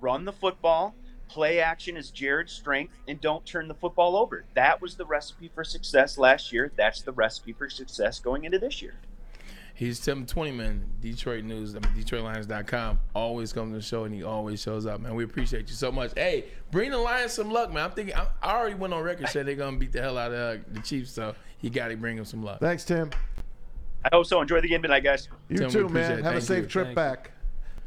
[0.00, 0.94] run the football,
[1.28, 4.44] play action is Jared's strength, and don't turn the football over.
[4.54, 6.70] That was the recipe for success last year.
[6.76, 8.94] That's the recipe for success going into this year.
[9.74, 13.00] He's Tim Twentyman, Detroit News, I mean, DetroitLions.com.
[13.14, 15.14] Always comes to the show and he always shows up, man.
[15.14, 16.12] We appreciate you so much.
[16.14, 17.84] Hey, bring the Lions some luck, man.
[17.84, 20.30] I'm thinking, I, I already went on record said they're gonna beat the hell out
[20.32, 22.60] of uh, the Chiefs, so you got to bring them some luck.
[22.60, 23.10] Thanks, Tim.
[24.04, 24.40] I hope so.
[24.40, 25.28] Enjoy the game tonight, guys.
[25.48, 26.18] You Tim, too, man.
[26.18, 26.24] it.
[26.24, 26.68] Have a safe you.
[26.68, 26.94] trip Thank you.
[26.96, 27.30] back.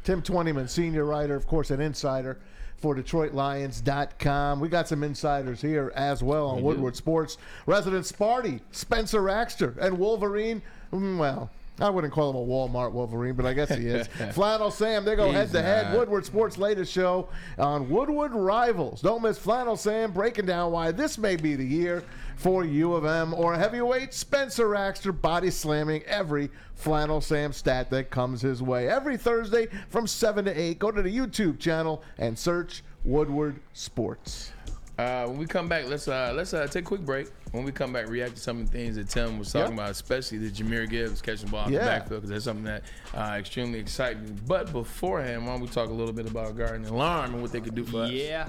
[0.04, 2.38] Tim Twentyman, senior writer, of course, an insider
[2.76, 4.60] for DetroitLions.com.
[4.60, 6.66] We got some insiders here as well on We do.
[6.66, 7.38] Woodward Sports.
[7.66, 10.62] Resident Sparty, Spencer Axter, and Wolverine.
[10.92, 14.06] mm, Well, I wouldn't call him a Walmart Wolverine, but I guess he is.
[14.32, 15.94] Flannel Sam, they go head to head.
[15.94, 19.02] Woodward Sports' latest show on Woodward Rivals.
[19.02, 22.02] Don't miss Flannel Sam breaking down why this may be the year
[22.36, 28.10] for U of M or heavyweight Spencer Axter body slamming every Flannel Sam stat that
[28.10, 28.88] comes his way.
[28.88, 34.52] Every Thursday from 7 to 8, go to the YouTube channel and search Woodward Sports.
[34.98, 37.28] Uh, when we come back, let's uh, let's uh, take a quick break.
[37.52, 39.78] When we come back, react to some of the things that Tim was talking Yep.
[39.78, 41.80] about, especially the Jahmyr Gibbs catching ball in Yeah.
[41.80, 42.82] the backfield, because that's something that
[43.14, 44.40] uh, extremely exciting.
[44.46, 47.60] But beforehand, why don't we talk a little bit about Guardian Alarm and what they
[47.60, 48.10] could do for us?
[48.10, 48.48] Yeah.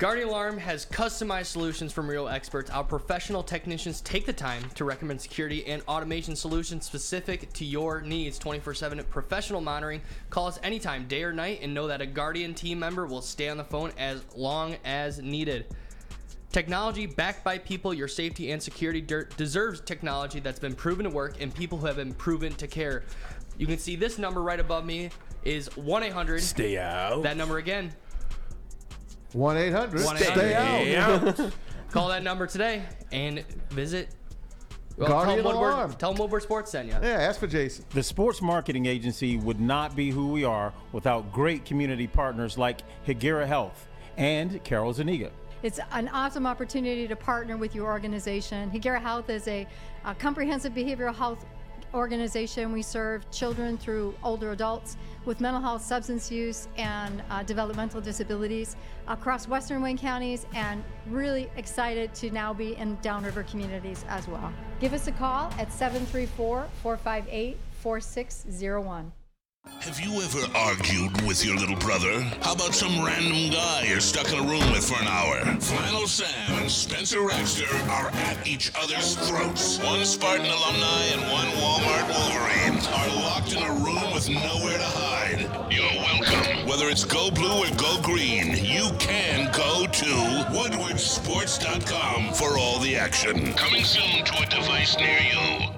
[0.00, 2.70] Guardian Alarm has customized solutions from real experts.
[2.70, 8.00] Our professional technicians take the time to recommend security and automation solutions specific to your
[8.00, 8.38] needs.
[8.38, 10.00] 24 7 professional monitoring.
[10.30, 13.50] Call us anytime, day or night, and know that a Guardian team member will stay
[13.50, 15.66] on the phone as long as needed.
[16.50, 21.10] Technology backed by people, your safety and security der- deserves technology that's been proven to
[21.10, 23.02] work and people who have been proven to care.
[23.58, 25.10] You can see this number right above me
[25.44, 26.40] is 1 800.
[26.40, 27.22] Stay out.
[27.22, 27.92] That number again,
[29.32, 30.04] 1 800.
[30.04, 31.52] 1 Stay out.
[31.90, 34.10] Call that number today and visit.
[34.96, 35.92] Well, Guardian tell them Woodward, Alarm.
[35.94, 36.94] tell them Woodward Sports sent you.
[36.94, 37.84] Yeah, ask for Jason.
[37.90, 42.82] The sports marketing agency would not be who we are without great community partners like
[43.06, 45.30] Hegira Health and Carol Zaniga.
[45.62, 48.70] It's an awesome opportunity to partner with your organization.
[48.70, 49.66] Hegira Health is a,
[50.04, 51.44] a comprehensive behavioral health
[51.94, 52.72] organization.
[52.72, 58.76] We serve children through older adults with mental health, substance use, and uh, developmental disabilities
[59.08, 64.52] across Western Wayne counties, and really excited to now be in downriver communities as well.
[64.80, 69.12] Give us a call at 734 458 4601.
[69.80, 72.20] Have you ever argued with your little brother?
[72.42, 75.40] How about some random guy you're stuck in a room with for an hour?
[75.58, 79.78] Flannel Sam and Spencer Raxter are at each other's throats.
[79.78, 84.84] One Spartan alumni and one Walmart Wolverine are locked in a room with nowhere to
[84.84, 85.40] hide.
[85.72, 86.68] You're welcome.
[86.68, 90.04] Whether it's go blue or go green, you can go to
[90.52, 93.54] WoodwardSports.com for all the action.
[93.54, 95.69] Coming soon to a device near you.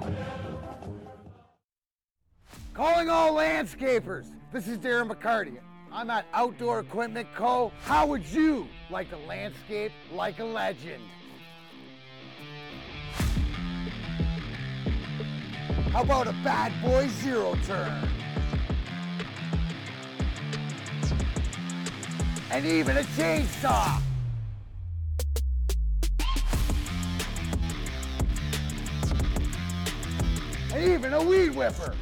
[2.73, 4.25] Calling all landscapers.
[4.51, 5.59] This is Darren McCarty.
[5.91, 7.71] I'm at Outdoor Equipment Co.
[7.83, 11.03] How would you like to landscape like a legend?
[15.91, 18.09] How about a bad boy zero turn?
[22.49, 24.01] And even a chainsaw.
[30.73, 31.93] And even a weed whipper.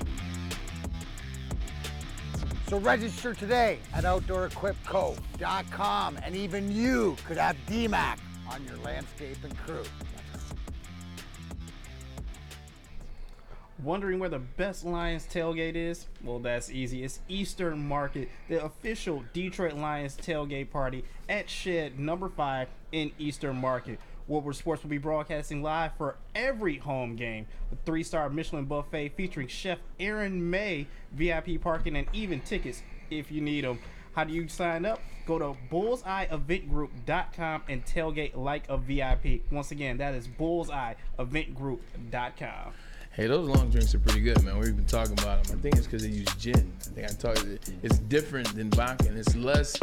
[2.71, 8.17] So register today at OutdoorEquipCo.com and even you could have DMAC
[8.49, 9.83] on your landscaping crew.
[13.83, 16.07] Wondering where the best Lions tailgate is?
[16.23, 17.03] Well, that's easy.
[17.03, 23.57] It's Eastern Market, the official Detroit Lions tailgate party at Shed Number 5 in Eastern
[23.57, 23.99] Market.
[24.31, 27.47] Woodward Sports will be broadcasting live for every home game.
[27.69, 33.29] The three star Michelin buffet featuring Chef Aaron May, VIP parking, and even tickets if
[33.29, 33.79] you need them.
[34.15, 35.01] How do you sign up?
[35.25, 39.41] Go to bullseyeeventgroup.com and tailgate like a VIP.
[39.51, 42.73] Once again, that is bullseyeeventgroup.com.
[43.13, 44.57] Hey, those long drinks are pretty good, man.
[44.57, 45.57] We've been talking about them.
[45.57, 46.71] I think it's because they use gin.
[46.79, 47.45] I think I talked.
[47.83, 49.09] It's different than vodka.
[49.09, 49.75] and It's less,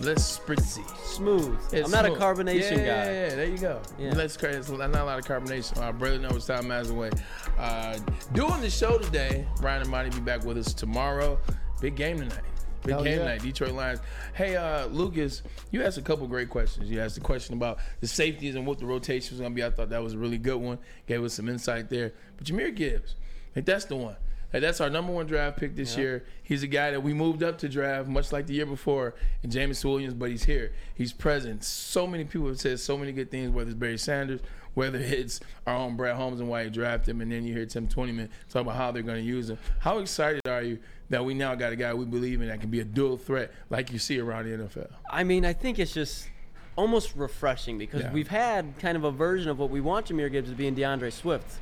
[0.00, 1.58] less spritzy, smooth.
[1.72, 2.84] It's I'm not a carbonation yeah, guy.
[2.84, 3.82] Yeah, yeah, there you go.
[3.98, 4.12] Yeah.
[4.12, 5.76] Less cra- it's not a lot of carbonation.
[5.78, 7.10] My brother knows time miles away.
[7.58, 7.98] Uh,
[8.32, 9.44] doing the show today.
[9.60, 11.36] Ryan and Monty be back with us tomorrow.
[11.80, 12.44] Big game tonight.
[12.84, 13.38] Game yeah.
[13.38, 14.00] Detroit Lions.
[14.34, 16.90] Hey, uh, Lucas, you asked a couple great questions.
[16.90, 19.64] You asked a question about the safeties and what the rotation was going to be.
[19.64, 20.78] I thought that was a really good one.
[21.06, 22.12] Gave us some insight there.
[22.36, 23.16] But Jahmyr Gibbs,
[23.54, 24.16] like that's the one.
[24.52, 26.02] Like, that's our number one draft pick this Yeah.
[26.02, 26.24] year.
[26.42, 29.52] He's a guy that we moved up to draft, much like the year before, and
[29.52, 30.72] Jameis Williams, but he's here.
[30.94, 31.64] He's present.
[31.64, 34.40] So many people have said so many good things, whether it's Barry Sanders,
[34.72, 37.66] whether it's our own Brad Holmes and why he drafted him, and then you hear
[37.66, 39.58] Tim Twentyman talk about how they're going to use him.
[39.80, 40.78] How excited are you
[41.10, 43.50] that we now got a guy we believe in that can be a dual threat
[43.70, 44.88] like you see around the NFL?
[45.10, 46.28] I mean, I think it's just
[46.76, 48.12] almost refreshing because Yeah.
[48.12, 50.74] we've had kind of a version of what we want Jahmyr Gibbs to be in
[50.74, 51.58] D'Andre Swift.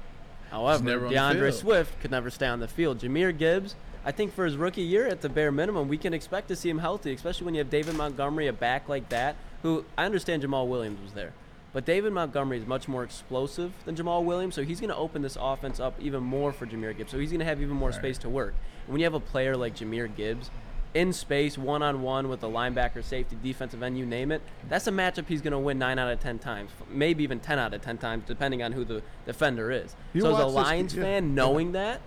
[0.51, 1.51] However, never on the D'Andre.
[1.51, 2.99] Swift could never stay on the field.
[3.01, 3.75] Jahmyr Gibbs,
[4.05, 6.69] I think for his rookie year, at the bare minimum, we can expect to see
[6.69, 10.43] him healthy, especially when you have David Montgomery, a back like that, who I understand
[10.43, 11.33] Jamaal Williams was there.
[11.77, 15.21] But David Montgomery is much more explosive than Jamaal Williams, so he's going to open
[15.21, 17.11] this offense up even more for Jahmyr Gibbs.
[17.11, 18.55] So he's going to have even more space to work.
[18.87, 20.51] And when you have a player like Jahmyr Gibbs
[20.95, 24.87] in space, one on one with a linebacker, safety, defensive end, you name it, that's
[24.87, 27.75] a matchup he's going to win nine out of 10 times, maybe even 10 out
[27.75, 29.95] of 10 times, depending on who the defender is.
[30.15, 31.03] You so as a watch this- Lions yeah.
[31.03, 32.01] fan, knowing that,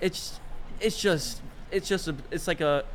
[0.00, 0.40] it's
[0.80, 2.86] it's just it's just a, it's like a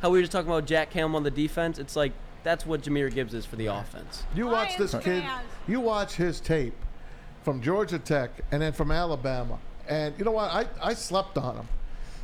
[0.00, 1.78] how we were just talking about Jack Campbell on the defense.
[1.78, 2.10] It's like
[2.42, 4.24] that's what Jahmyr Gibbs is for the offense.
[4.34, 5.24] You watch this kid.
[5.68, 6.74] You watch his tape
[7.42, 10.50] from Georgia Tech and then from Alabama, and you know what?
[10.50, 11.68] I, I slept on him.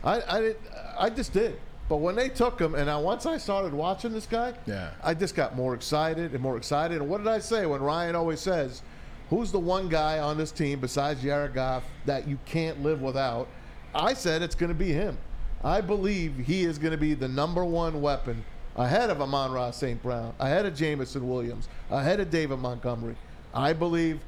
[0.04, 0.56] I I, did,
[0.98, 1.58] I just did.
[1.88, 4.90] But when they took him, and I, once I started watching this guy, Yeah.
[5.02, 7.00] I just got more excited and more excited.
[7.00, 8.82] And what did I say when Ryan always says,
[9.30, 13.48] "Who's the one guy on this team besides Jared Goff that you can't live without?"
[13.94, 15.16] I said it's going to be him.
[15.64, 18.44] I believe he is going to be the number one weapon
[18.78, 20.00] ahead of Amon-Ra St.
[20.00, 23.16] Brown, ahead of Jameson Williams, ahead of David Montgomery.
[23.52, 24.20] I believe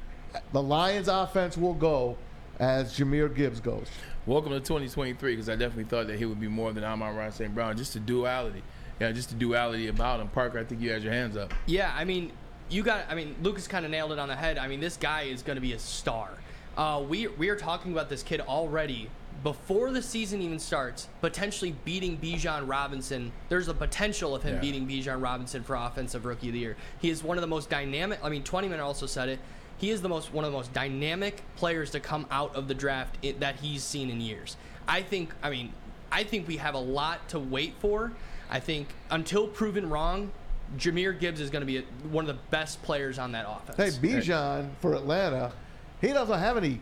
[0.51, 2.17] the Lions offense will go
[2.59, 3.87] as Jahmyr Gibbs goes.
[4.25, 7.55] Welcome to 2023 because I definitely thought that he would be more than Amon-Ra St.
[7.55, 7.77] Brown.
[7.77, 8.61] Just a duality.
[8.99, 10.27] Yeah, just a duality about him.
[10.27, 11.53] Parker, I think you had your hands up.
[11.65, 12.31] Yeah, I mean,
[12.69, 13.05] you got.
[13.09, 14.59] I mean, Lucas kind of nailed it on the head.
[14.59, 16.29] I mean, this guy is going to be a star.
[16.77, 19.09] Uh, we we are talking about this kid already
[19.43, 23.31] before the season even starts, potentially beating Bijan Robinson.
[23.49, 24.61] There's a potential of him Yeah.
[24.61, 26.77] beating Bijan Robinson for offensive rookie of the year.
[26.99, 28.19] He is one of the most dynamic.
[28.23, 29.39] I mean, Twentyman also said it.
[29.77, 32.75] He is the most one of the most dynamic players to come out of the
[32.75, 34.57] draft i that he's seen in years.
[34.87, 35.33] I think.
[35.41, 35.73] I mean,
[36.11, 38.11] I think we have a lot to wait for.
[38.49, 40.31] I think until proven wrong,
[40.77, 41.81] Jahmyr Gibbs is going to be a,
[42.11, 43.77] one of the best players on that offense.
[43.97, 45.51] Hey, Bijan for Atlanta,
[45.99, 46.79] he doesn't have any.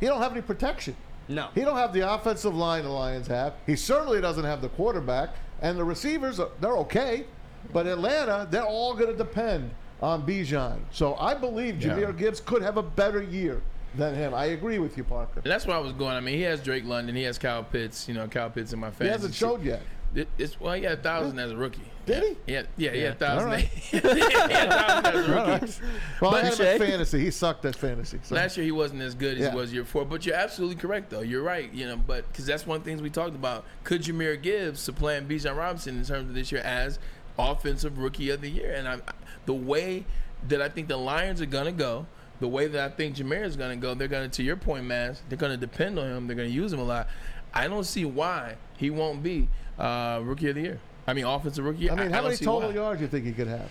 [0.00, 0.96] He don't have any protection.
[1.28, 1.48] No.
[1.54, 3.54] He don't have the offensive line the Lions have.
[3.66, 5.30] He certainly doesn't have the quarterback,
[5.62, 7.24] and the receivers are, they're okay,
[7.72, 9.70] but Atlanta they're all going to depend
[10.02, 10.78] on Bijan.
[10.90, 11.94] So I believe Yeah.
[11.94, 13.62] Jahmyr Gibbs could have a better year
[13.94, 14.34] than him.
[14.34, 15.40] I agree with you, Parker.
[15.42, 16.14] And that's where I was going.
[16.14, 17.14] I mean, he has Drake London.
[17.14, 18.08] He has Kyle Pitts.
[18.08, 19.04] You know, Kyle Pitts in my fantasy.
[19.04, 19.82] He hasn't showed yet.
[20.14, 21.80] It, it's well, he had a thousand as a rookie.
[22.06, 22.52] Did he?
[22.52, 23.48] Yeah, yeah, he had a thousand.
[23.48, 23.64] All right.
[23.64, 25.50] he had a thousand as a rookie.
[25.50, 25.80] right.
[26.20, 27.20] Well, I But- had him in fantasy.
[27.20, 28.20] He sucked at fantasy.
[28.22, 28.34] So.
[28.34, 29.50] Last year he wasn't as good as Yeah.
[29.50, 31.20] he was year four, but you're absolutely correct though.
[31.22, 33.64] You're right, you know, but because that's one of the things we talked about.
[33.84, 36.98] Could Jahmyr Gibbs supplant Bijan Robinson in terms of this year as
[37.38, 38.72] offensive rookie of the year?
[38.72, 38.98] And I,
[39.46, 40.04] the way
[40.48, 42.06] that I think the Lions are gonna go,
[42.40, 45.20] the way that I think Jahmyr is gonna go, they're gonna, to your point, Maz,
[45.28, 46.26] they're gonna depend on him.
[46.26, 47.08] They're gonna use him a lot.
[47.54, 49.48] I don't see why he won't be
[49.78, 50.80] uh, rookie of the year.
[51.06, 51.90] I mean, offensive rookie.
[51.90, 52.74] I mean, how don't many total why.
[52.74, 53.70] yards do you think he could have?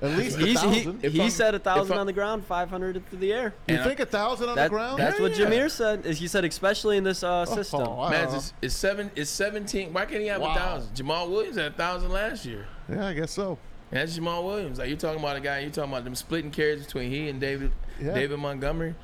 [0.00, 1.04] At least a He's, he thousand.
[1.04, 3.54] If he said a thousand on the ground, 500 through the air.
[3.68, 4.98] You And think a thousand on That- the ground?
[4.98, 5.46] That's what Yeah.
[5.46, 6.04] Jahmyr said.
[6.06, 7.82] Is he said especially in this uh, system.
[7.82, 9.12] Oh, Man, it's, it's seven.
[9.14, 9.92] It's seventeen.
[9.92, 10.52] Why can't he have Wow.
[10.52, 10.94] a thousand?
[10.96, 12.66] Jamaal Williams had a thousand last year.
[12.88, 13.58] Yeah, I guess so.
[13.92, 14.78] And that's Jamaal Williams.
[14.80, 15.60] Like you're talking about a guy.
[15.60, 17.70] You're talking about them splitting carries between he and David
[18.00, 18.12] Yeah.
[18.14, 18.96] David Montgomery.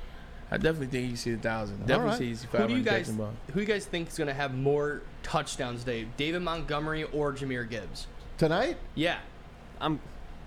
[0.50, 1.80] I definitely think you see a thousand.
[1.86, 2.18] Definitely right.
[2.18, 4.34] see you see Who do you guys who do you guys think is going to
[4.34, 5.02] have more
[5.38, 6.06] touchdowns today?
[6.16, 8.06] David Montgomery or Jahmyr Gibbs?
[8.38, 8.76] Tonight?
[8.94, 9.18] Yeah.
[9.80, 10.00] I'm,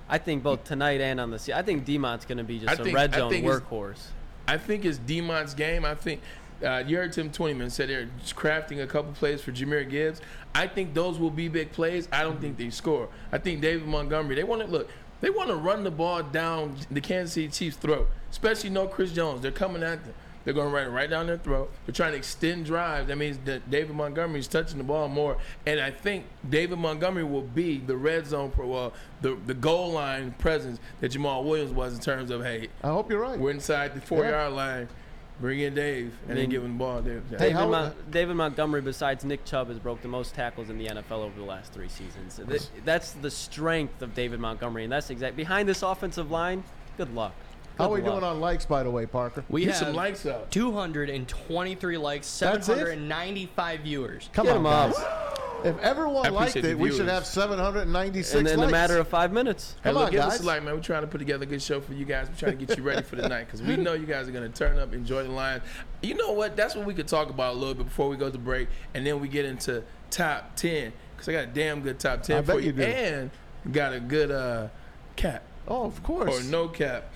[0.10, 2.70] I think both tonight and on the se- I think Demont's going to be just
[2.70, 4.08] I a think- red I zone think it's- workhorse.
[4.48, 5.86] I think it's Demont's game.
[5.86, 6.20] I think
[6.66, 10.20] uh, you heard Tim Twentyman said they're just crafting a couple plays for Jahmyr Gibbs.
[10.54, 12.10] I think those will be big plays.
[12.12, 13.08] I don't think they score.
[13.32, 14.36] I think David Montgomery.
[14.36, 14.90] They want to look.
[15.22, 19.12] They want to run the ball down the Kansas City Chiefs' throat, especially no Chris
[19.14, 19.42] Jones.
[19.42, 20.14] They're coming at them.
[20.44, 21.72] They're going to run it right down their throat.
[21.86, 23.08] They're trying to extend drives.
[23.08, 25.38] That means that David Montgomery is touching the ball more.
[25.66, 29.92] And I think David Montgomery will be the red zone, pro, well, the, the goal
[29.92, 33.39] line presence that Jamaal Williams was in terms of, hey, I hope you're right.
[33.39, 34.32] we're inside the four Yeah.
[34.32, 34.89] yard line.
[35.39, 37.02] Bring in Dave and then mean, give him the ball.
[37.02, 37.24] Dave.
[37.32, 40.78] Hey, David, how- Mon- David Montgomery, besides Nick Chubb, has broke the most tackles in
[40.78, 42.39] the NFL over the last three seasons.
[42.86, 46.64] That's the strength of David Montgomery, and that's exact behind this offensive line.
[46.98, 47.34] Good luck.
[47.78, 49.44] How are Good we doing on likes, by the way, Parker?
[49.50, 50.52] We Get have some likes up.
[50.52, 52.76] 223 likes, That's it?
[52.78, 54.30] 795 viewers.
[54.34, 54.94] Come Get on, him up.
[54.94, 55.06] guys.
[55.64, 57.12] If everyone liked appreciate it, we should viewers.
[57.12, 58.72] have 796 And in a likes.
[58.72, 59.76] matter of five minutes.
[59.84, 60.42] Hey, Come look, on, give us guys.
[60.42, 60.74] a like, man.
[60.74, 62.28] We're trying to put together a good show for you guys.
[62.30, 64.32] We're trying to get you ready for the night because we know you guys are
[64.32, 65.62] going to turn up, enjoy the line.
[66.02, 66.56] You know what?
[66.58, 69.06] That's what we could talk about a little bit before we go to break, and
[69.06, 72.42] then we get into top 10 because I got a damn good top 10 I
[72.42, 72.82] for bet you do.
[72.82, 73.30] And
[73.72, 74.70] got a good uh,
[75.16, 76.42] cap Oh, of course.
[76.42, 77.12] or no cap.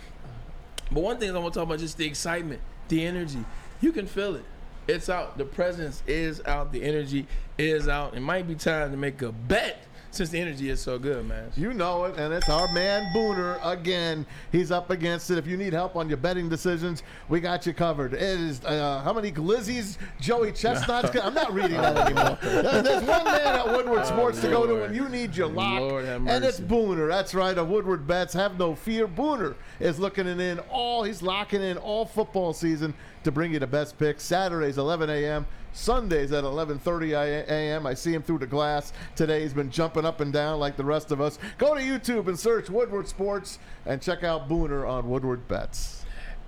[0.95, 3.43] But one thing I want to talk about is just the excitement, the energy.
[3.81, 4.45] You can feel it.
[4.87, 5.37] It's out.
[5.37, 6.71] The presence is out.
[6.71, 7.27] The energy
[7.57, 8.15] is out.
[8.15, 9.83] It might be time to make a bet
[10.15, 11.51] since the energy is so good, man.
[11.55, 14.25] You know it, and it's our man Booner again.
[14.51, 15.37] He's up against it.
[15.37, 18.13] If you need help on your betting decisions, we got you covered.
[18.13, 21.15] It is uh, how many glizzies Joey Chestnut's?
[21.19, 22.37] I'm not reading that anymore.
[22.81, 26.05] There's one man at Woodward Sports to go to when you need your lock, Lord
[26.05, 26.73] have and it's mercy.
[26.73, 27.07] Booner.
[27.07, 27.57] That's right.
[27.57, 28.33] Of Woodward bets.
[28.33, 29.07] Have no fear.
[29.07, 31.03] Booner is looking in all.
[31.03, 32.93] He's locking in all football season
[33.23, 34.23] to bring you the best picks.
[34.23, 35.45] Saturdays 11 a.m.
[35.75, 37.11] Sundays at 11:30
[37.47, 37.85] a.m.
[37.85, 39.41] I see him through the glass today.
[39.41, 41.37] He's been jumping up and down like the rest of us.
[41.57, 46.03] Go to YouTube and search Woodward Sports and check out Booner on Woodward Bets.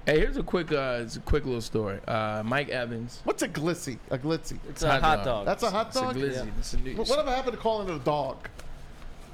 [0.05, 1.99] Hey, here's a quick, uh, a quick little story.
[2.07, 3.19] Uh, Mike Evans.
[3.25, 3.97] What's a glizzy?
[4.09, 4.57] A glitzy.
[4.69, 5.45] It's a hot dog.
[5.45, 6.15] That's a hot It's a dog.
[6.15, 6.35] glizzy.
[6.45, 6.51] Yeah.
[6.59, 8.37] It's a new- What- Whatever happened to calling it a dog?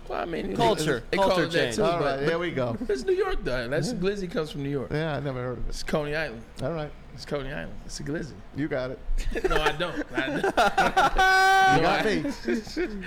[0.09, 1.03] Well, I mean, Culture.
[1.11, 1.75] They, they call Culture it change.
[1.75, 1.83] too.
[1.83, 2.75] All but, right, here we go.
[2.89, 3.67] It's New York, though.
[3.69, 4.89] That's glizzy comes from New York.
[4.91, 5.69] Yeah, I never heard of it.
[5.69, 6.41] It's Coney Island.
[6.63, 7.73] All right, It's Coney Island.
[7.85, 8.33] It's a glizzy.
[8.55, 8.99] you got it.
[9.49, 10.03] no, I don't.
[10.15, 12.31] I, You no, got I, me.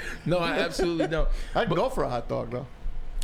[0.26, 1.28] no, I absolutely don't.
[1.54, 2.66] I'd go for a hot dog though.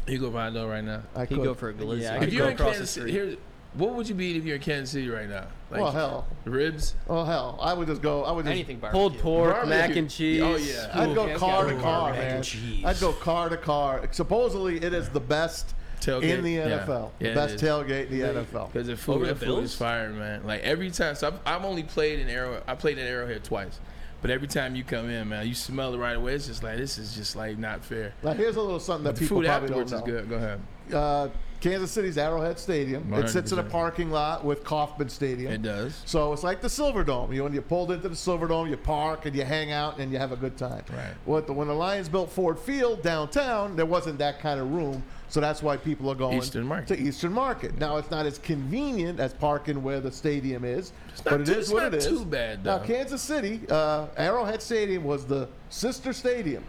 [0.08, 1.02] You go find out right now.
[1.14, 1.44] I He could.
[1.44, 2.02] go for a glizzy.
[2.02, 3.24] Yeah, I If you're go in across the Kansas City, street.
[3.24, 3.36] here's
[3.74, 5.46] What would you be if you're in Kansas City right now?
[5.70, 6.26] Well, oh, hell.
[6.44, 6.96] Ribs?
[7.08, 8.24] Oh hell, I would just go.
[8.24, 9.70] I would just Anything Pulled pork, Barbecue.
[9.70, 10.42] mac and cheese.
[10.42, 10.90] Oh, yeah.
[11.00, 12.44] I'd go Ooh, car to gotta car, man.
[12.84, 14.08] I'd go car to car.
[14.10, 16.22] Supposedly, it is the best Tailgate.
[16.38, 17.10] in the NFL.
[17.20, 18.72] Yeah, The best tailgate in the NFL.
[18.72, 20.44] Because the food, Over the food is fire, man.
[20.44, 22.62] Like every time, so I've, I've only played in Arrow.
[22.66, 23.78] I played in Arrowhead twice,
[24.20, 26.34] but every time you come in, man, you smell it right away.
[26.34, 28.12] It's just like this is just like not fair.
[28.22, 29.98] Now, here's a little something that the people food probably don't afterwards know.
[29.98, 30.28] is good.
[30.28, 30.60] Go ahead.
[30.92, 31.28] Uh,
[31.62, 33.14] Kansas City's Arrowhead Stadium.
[33.14, 35.52] It sits in a parking lot with Kauffman Stadium.
[35.52, 36.02] It does.
[36.04, 37.32] So it's like the Silver Dome.
[37.32, 40.10] You when you pulled into the Silver Dome, you park and you hang out and
[40.10, 40.82] you have a good time.
[40.90, 41.14] Right.
[41.24, 45.04] What the, when the Lions built Ford Field downtown, there wasn't that kind of room.
[45.28, 47.78] So that's why people are going Eastern to Eastern Market.
[47.78, 50.92] Now it's not as convenient as parking where the stadium is,
[51.24, 52.06] but it too- is it's what not it is.
[52.06, 52.80] too bad, Now.
[52.80, 56.64] Kansas City, uh, Arrowhead Stadium was the sister stadium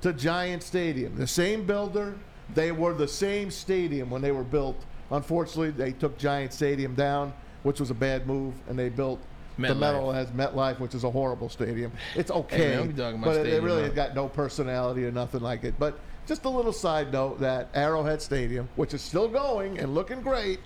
[0.00, 1.14] to Giant Stadium.
[1.16, 2.14] The same builder.
[2.54, 4.84] They were the same stadium when they were built.
[5.10, 7.32] Unfortunately, they took Giant Stadium down,
[7.62, 9.20] which was a bad move, and they built
[9.56, 9.78] the MetLife.
[9.78, 11.92] metal as MetLife, which is a horrible stadium.
[12.14, 15.04] It's okay, Hey, man, don't be talking about but it, really has got no personality
[15.04, 15.74] or nothing like it.
[15.78, 20.20] But just a little side note that Arrowhead Stadium, which is still going and looking
[20.22, 20.60] great,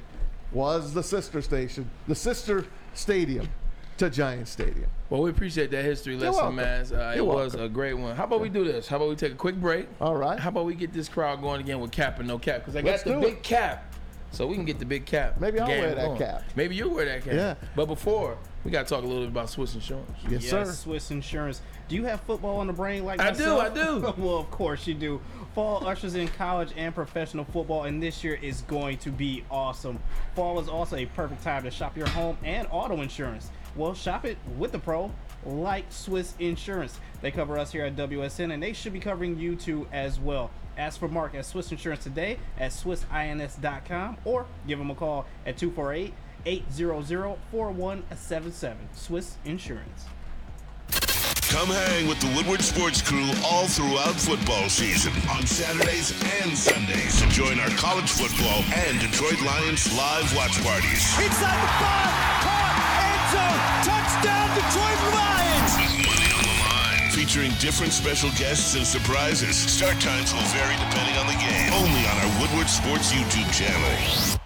[0.53, 3.49] was the sister station, the sister stadium
[3.99, 4.87] to Giant Stadium.
[5.11, 6.57] Well, we appreciate that history You're lesson, welcome.
[6.57, 6.87] man.
[6.93, 7.61] Uh, it You're was welcome.
[7.61, 8.17] a great one.
[8.17, 8.89] How about we do this?
[8.89, 9.87] How about we take a quick break?
[10.01, 10.39] All right.
[10.39, 12.61] How about we get this crowd going again with cap and no cap?
[12.61, 13.43] Because I got Let's the big it.
[13.43, 13.93] cap.
[14.33, 15.41] So we can get the big cap.
[15.41, 16.19] Maybe I'll wear that going.
[16.19, 16.43] cap.
[16.57, 17.35] Maybe you'll wear that cap.
[17.35, 17.55] Yeah.
[17.77, 20.11] But before, we got to talk a little bit about Swiss Insurance.
[20.25, 20.65] Yes, yes, sir.
[20.73, 21.61] Swiss Insurance.
[21.87, 23.59] Do you have football on the brain like I do.
[23.59, 24.13] I do.
[24.17, 25.21] well, of course you do.
[25.55, 30.01] Fall ushers in college and professional football, and this year is going to be awesome.
[30.35, 33.51] Fall is also a perfect time to shop your home and auto insurance.
[33.77, 35.11] Well, shop it with the pro,
[35.45, 36.99] like Swiss Insurance.
[37.21, 40.51] They cover us here at WSN, and they should be covering you too as well.
[40.77, 45.57] Ask for Mark at Swiss Insurance today at SwissINS.com or give them a call at
[45.57, 46.13] 248
[46.47, 48.89] 800 4177.
[48.95, 50.07] Swiss Insurance.
[51.55, 56.11] Come hang with the Woodward Sports Crew all throughout football season on Saturdays
[56.43, 57.23] and Sundays.
[57.23, 61.15] To join our college football and Detroit Lions live watch parties.
[61.23, 62.11] Inside the five,
[62.43, 62.74] caught, end
[63.35, 65.73] zone, touchdown, Detroit Lions!
[65.83, 67.11] With money on the line.
[67.11, 69.57] Featuring different special guests and surprises.
[69.57, 71.73] Start times will vary depending on the game.
[71.75, 74.39] Only on our Woodward Sports YouTube channel.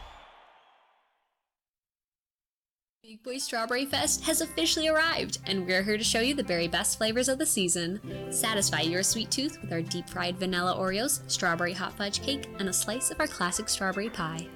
[3.02, 6.68] Big Boy Strawberry Fest has officially arrived, and we're here to show you the very
[6.68, 8.00] best flavors of the season.
[8.30, 12.68] Satisfy your sweet tooth with our deep fried vanilla Oreos, strawberry hot fudge cake, and
[12.68, 14.46] a slice of our classic strawberry pie.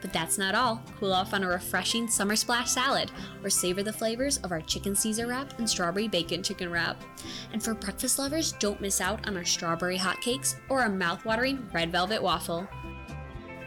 [0.00, 0.82] But that's not all.
[0.98, 3.10] Cool off on a refreshing summer splash salad,
[3.42, 7.02] or savor the flavors of our chicken Caesar wrap and strawberry bacon chicken wrap.
[7.52, 11.92] And for breakfast lovers, don't miss out on our strawberry hotcakes or our mouth-watering red
[11.92, 12.66] velvet waffle.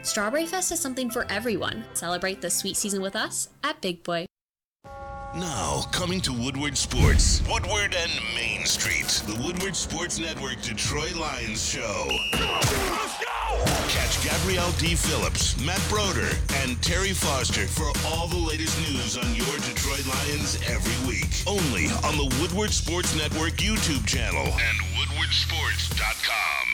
[0.02, 1.84] Strawberry Fest is something for everyone.
[1.94, 4.26] Celebrate the sweet season with us at Big Boy.
[5.36, 11.68] Now, coming to Woodward Sports, Woodward and Main Street, the Woodward Sports Network Detroit Lions
[11.68, 12.16] Show.
[13.88, 14.94] Catch Gabrielle D.
[14.94, 16.28] Phillips, Matt Broder,
[16.62, 21.42] and Terry Foster for all the latest news on your Detroit Lions every week.
[21.48, 26.73] Only on the Woodward Sports Network YouTube channel and woodwardsports.com.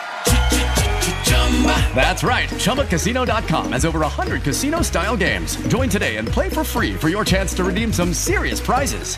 [1.93, 2.49] That's right.
[2.49, 5.55] ChumbaCasino.com has over 100 casino style games.
[5.67, 9.17] Join today and play for free for your chance to redeem some serious prizes.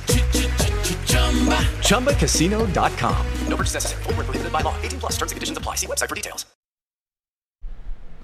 [1.05, 1.61] Chumba.
[1.81, 3.25] ChumbaCasino.com.
[3.47, 4.03] No purchase necessary.
[4.03, 4.75] Where prohibited by law.
[4.81, 5.13] 18 plus.
[5.13, 5.75] Terms and conditions apply.
[5.75, 6.45] See website for details.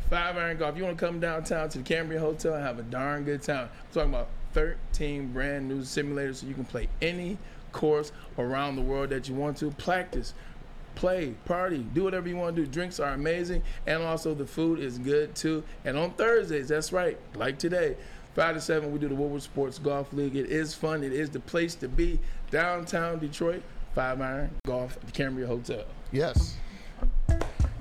[0.10, 0.76] Five Iron Golf.
[0.76, 3.70] You want to come downtown to the Cambria Hotel and have a darn good time.
[3.70, 7.38] I'm talking about 13 brand new simulators so you can play any
[7.72, 9.70] course around the world that you want to.
[9.72, 10.34] Practice,
[11.00, 12.68] play, party, do whatever you want to do.
[12.68, 15.64] Drinks are amazing, and also the food is good too.
[15.86, 17.95] And on Thursdays, that's right, like today,
[18.36, 20.36] 5 to 7, we do the Woodward Sports Golf League.
[20.36, 22.20] It is fun, it is the place to be.
[22.52, 23.64] Downtown Detroit,
[23.95, 25.86] Five Iron Golf the Cambria Hotel.
[26.12, 26.58] Yes.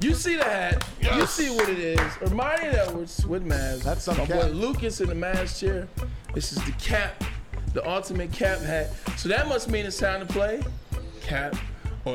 [0.00, 0.86] You see the hat.
[1.00, 1.16] Yes.
[1.16, 1.98] You see what it is.
[1.98, 3.82] Ermanni Edwards with Maz.
[3.82, 4.46] That's some My boy.
[4.46, 5.88] Lucas in the Mavs chair.
[6.34, 7.24] This is the cap,
[7.74, 8.90] the ultimate cap hat.
[9.16, 10.62] So that must mean it's time to play
[11.20, 11.56] cap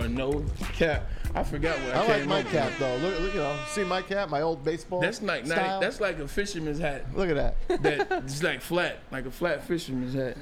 [0.01, 1.09] or no cap.
[1.35, 2.79] I forgot what I, I like my up cap with.
[2.79, 2.97] though.
[2.97, 5.01] Look, look, you know, see my cap, my old baseball.
[5.01, 5.79] That's like not, style?
[5.79, 7.05] that's like a fisherman's hat.
[7.15, 7.55] Look at that.
[7.83, 10.37] That it's like flat, like a flat fisherman's hat.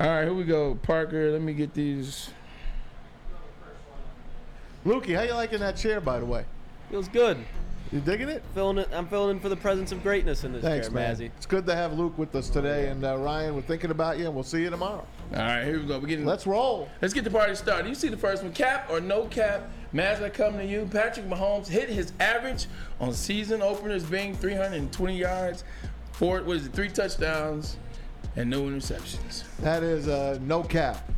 [0.00, 1.30] All right, here we go, Parker.
[1.30, 2.30] Let me get these.
[4.84, 6.44] Lukey, how you liking that chair, by the way?
[6.90, 7.38] Feels good.
[7.92, 8.42] You digging it?
[8.54, 8.88] Feeling it.
[8.92, 11.14] I'm feeling in for the presence of greatness in this Thanks, chair, man.
[11.14, 11.30] Mazzy.
[11.36, 14.26] It's good to have Luke with us today, and uh, Ryan, we're thinking about you,
[14.26, 15.06] and we'll see you tomorrow.
[15.32, 15.98] All right, here we go.
[15.98, 16.26] We're getting.
[16.26, 16.88] Let's roll.
[17.02, 17.88] Let's get the party started.
[17.88, 19.68] You see the first one, cap or no cap?
[19.92, 20.88] Maz are coming to you.
[20.90, 22.66] Patrick Mahomes hit his average
[23.00, 25.62] on season openers being 320 yards,
[26.12, 27.76] four what is it, three touchdowns,
[28.36, 29.44] and no interceptions.
[29.60, 31.08] That is uh, no cap.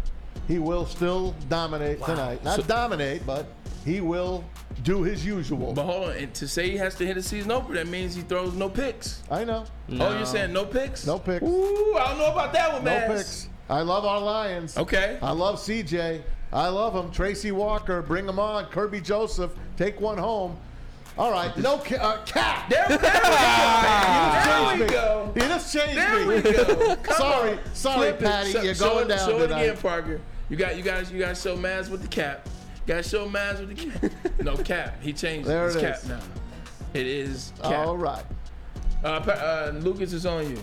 [0.47, 2.45] He will still dominate tonight.
[2.45, 3.47] Not So- dominate, but
[3.85, 4.45] he will
[4.83, 5.73] do his usual.
[5.73, 8.15] But hold on, and to say he has to hit a season opener, that means
[8.15, 9.23] he throws no picks.
[9.31, 9.65] I know.
[9.99, 11.07] Oh, you're saying no picks?
[11.07, 11.43] No picks.
[11.43, 13.17] Ooh, I don't know about that one, No man.
[13.17, 13.49] picks.
[13.69, 14.77] I love our Lions.
[14.77, 15.19] Okay.
[15.23, 16.23] I love CJ.
[16.53, 17.11] I love him.
[17.11, 18.67] Tracy Walker, bring him on.
[18.67, 20.57] Kerby Joseph, take one home.
[21.19, 22.69] All right, no ca- uh, cap.
[22.69, 22.99] There, there,
[24.69, 25.33] Changed we go.
[25.35, 26.35] You just changed There me.
[26.37, 26.97] we go.
[27.03, 27.59] Come sorry, on.
[27.75, 28.21] sorry, Flip.
[28.21, 28.51] Patty.
[28.51, 29.63] You're going it, down Show tonight.
[29.63, 30.21] it again, Parker.
[30.51, 32.47] You got, you guys, you guys show Maz with the cap.
[32.87, 34.13] You guys show Maz with the cap.
[34.43, 35.03] no cap.
[35.03, 36.21] He changed There his it cap now.
[36.93, 37.87] It is cap.
[37.87, 38.25] All right.
[39.03, 40.63] Uh, uh, Lucas is on you.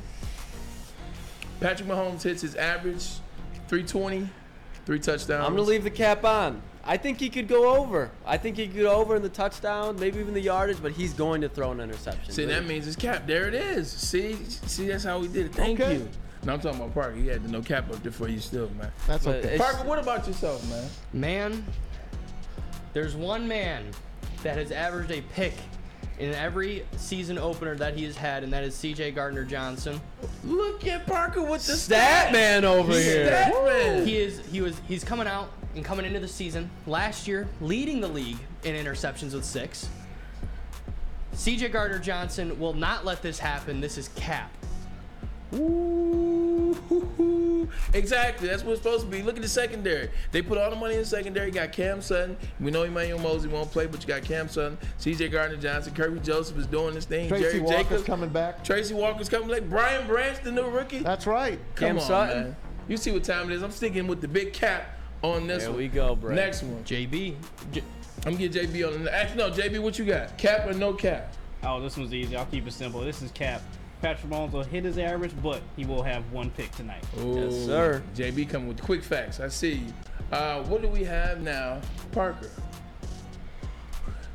[1.63, 3.05] Patrick Mahomes hits his average
[3.69, 4.27] 320,
[4.85, 5.47] three touchdowns.
[5.47, 6.61] I'm gonna leave the cap on.
[6.83, 8.11] I think he could go over.
[8.25, 11.13] I think he could go over in the touchdown, maybe even the yardage, but he's
[11.13, 12.33] going to throw an interception.
[12.33, 13.25] See, that means it's cap.
[13.25, 13.89] There it is.
[13.89, 15.55] See, see, that's how we did it.
[15.55, 15.93] Thank Okay.
[15.93, 16.09] you.
[16.43, 17.15] No, I'm talking about Parker.
[17.15, 18.91] He had the no cap up there for you still, man.
[19.07, 19.57] That's But okay.
[19.57, 20.89] Parker, what about yourself, man?
[21.13, 21.65] Man,
[22.91, 23.85] there's one man
[24.43, 25.53] that has averaged a pick
[26.19, 29.99] in every season opener that he has had, and that is CJ Gardner Johnson.
[30.43, 32.31] Look at Parker with the Stat stats.
[32.33, 33.27] man over He's here.
[33.27, 34.07] Stat man.
[34.07, 37.99] He is he was he's coming out and coming into the season last year, leading
[37.99, 39.89] the league in interceptions with six.
[41.33, 43.81] CJ Gardner Johnson will not let this happen.
[43.81, 44.51] This is cap.
[45.55, 46.32] Ooh,
[47.93, 48.47] exactly.
[48.47, 49.21] That's what it's supposed to be.
[49.21, 50.09] Look at the secondary.
[50.31, 51.47] They put all the money in the secondary.
[51.47, 52.37] You got Cam Sutton.
[52.59, 55.29] We know Emmanuel Moseley won't play, but you got Cam Sutton, C.J.
[55.29, 57.29] Gardner Johnson, Kerby Joseph is doing this thing.
[57.29, 58.63] Tracy Jerry Walker's Jacobs coming back.
[58.63, 59.63] Tracy Walker's coming back.
[59.69, 60.99] Brian Branch, the new rookie.
[60.99, 61.59] That's right.
[61.75, 62.43] Come Cam on, Sutton.
[62.43, 62.55] man.
[62.87, 63.61] You see what time it is.
[63.63, 65.79] I'm sticking with the big cap on this There one.
[65.79, 66.35] we go, bro.
[66.35, 66.83] Next one.
[66.83, 67.35] JB.
[67.71, 67.83] J-
[68.25, 69.13] I'm getting JB on the.
[69.13, 70.37] Actually, no, JB, what you got?
[70.37, 71.33] Cap or no cap?
[71.63, 72.35] Oh, this one's easy.
[72.35, 72.99] I'll keep it simple.
[73.01, 73.61] This is Cap.
[74.03, 77.01] Patrick Mahomes will hit his average, but he will have one pick tonight.
[77.15, 78.03] Yes, sir.
[78.15, 79.39] JB coming with quick facts.
[79.39, 79.93] I see you.
[80.29, 81.79] Uh, what do we have now?
[82.11, 82.49] Parker.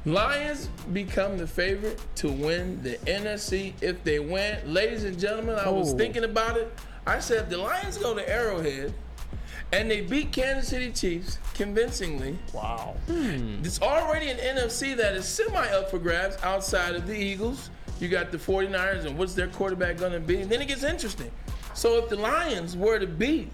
[0.07, 4.57] Lions become the favorite to win the NFC if they win.
[4.73, 6.73] Ladies and gentlemen, I was thinking about it.
[7.07, 8.95] I said if the Lions go to Arrowhead
[9.73, 12.39] and they beat Kansas City Chiefs convincingly.
[12.55, 12.97] Wow.
[13.07, 17.69] It's already an NFC that is semi up for grabs outside of the Eagles.
[18.01, 20.40] You got the 49ers and what's their quarterback going to be?
[20.42, 21.30] And then it gets interesting.
[21.74, 23.51] So if the Lions were to beat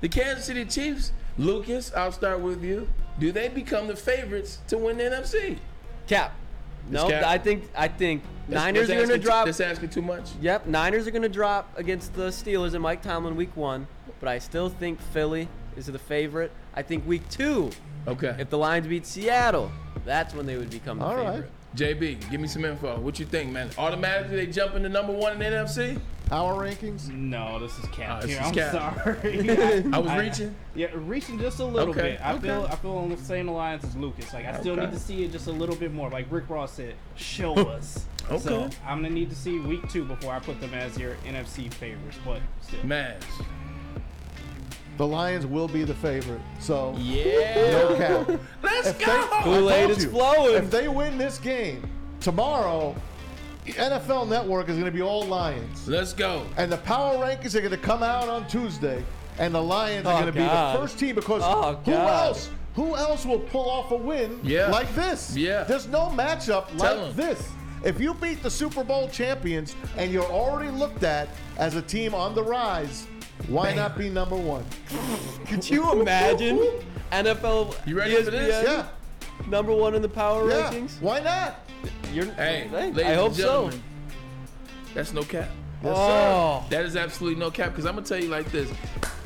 [0.00, 2.88] the Kansas City Chiefs, Lucas, I'll start with you.
[3.18, 5.58] Do they become the favorites to win the NFC?
[6.06, 6.34] Cap.
[6.90, 7.24] No, cap.
[7.24, 9.46] I think I think That's- Niners that's are going to drop.
[9.46, 10.30] That's asking too much.
[10.42, 13.86] Yep, Niners are going to drop against the Steelers and Mike Tomlin week one,
[14.20, 16.52] but I still think Philly is the favorite.
[16.74, 17.70] I think week two,
[18.06, 18.36] Okay.
[18.38, 19.72] if the Lions beat Seattle,
[20.04, 21.24] that's when they would become the favorite.
[21.26, 21.44] All right.
[21.76, 22.20] Favorite.
[22.20, 22.98] JB, give me some info.
[22.98, 23.70] What you think, man?
[23.78, 26.00] Automatically they jump into number one in the NFC?
[26.26, 27.12] Power rankings?
[27.12, 28.22] No, this is Cap.
[28.22, 28.40] Oh, this here.
[28.40, 28.72] is I'm Cap.
[28.72, 29.50] sorry.
[29.92, 30.54] I was reaching?
[30.74, 32.20] Yeah, reaching just a little Okay, bit.
[32.24, 32.42] I okay.
[32.46, 34.32] feel I feel on the same alliance as Lucas.
[34.32, 36.08] Like I still need to see it just a little bit more.
[36.08, 38.06] Like Rick Ross said, show us.
[38.30, 38.38] Okay.
[38.38, 41.70] So I'm gonna need to see week two before I put them as your NFC
[41.72, 42.16] favorites.
[42.24, 42.80] But still.
[42.80, 43.20] Maz.
[44.96, 46.40] The Lions will be the favorite.
[46.60, 47.70] So Yeah.
[47.72, 48.40] no cap.
[48.62, 49.12] Let's If go.
[49.32, 50.54] I Kool-Aid told is you, flowing.
[50.56, 51.88] If they win this game
[52.20, 52.94] tomorrow,
[53.66, 56.42] NFL Network is going to be all Lions, Let's go.
[56.56, 59.02] and the power rankings are going to come out on Tuesday,
[59.38, 60.78] and the Lions are Oh, going to be the God.
[60.78, 62.26] first team because Oh, who God.
[62.28, 62.50] else?
[62.76, 64.68] Who else will pull off a win Yeah.
[64.68, 65.34] like this?
[65.36, 65.64] Yeah.
[65.64, 67.16] There's no matchup Tell like 'em.
[67.16, 67.42] this.
[67.84, 72.14] If you beat the Super Bowl champions and you're already looked at as a team
[72.14, 73.06] on the rise,
[73.48, 74.64] why not be number one?
[75.46, 76.58] Could you imagine
[77.12, 77.74] NFL?
[77.86, 78.64] You ready for this?
[78.66, 78.86] Yeah.
[79.48, 80.70] Number one in the power Yeah.
[80.70, 81.00] rankings.
[81.00, 81.60] Why not?
[82.12, 83.82] You're, Hey, hey, ladies I hope and gentlemen,
[84.94, 85.50] That's no cap.
[85.82, 86.64] Yes, Oh.
[86.70, 88.70] That is absolutely no cap because I'm gonna tell you like this.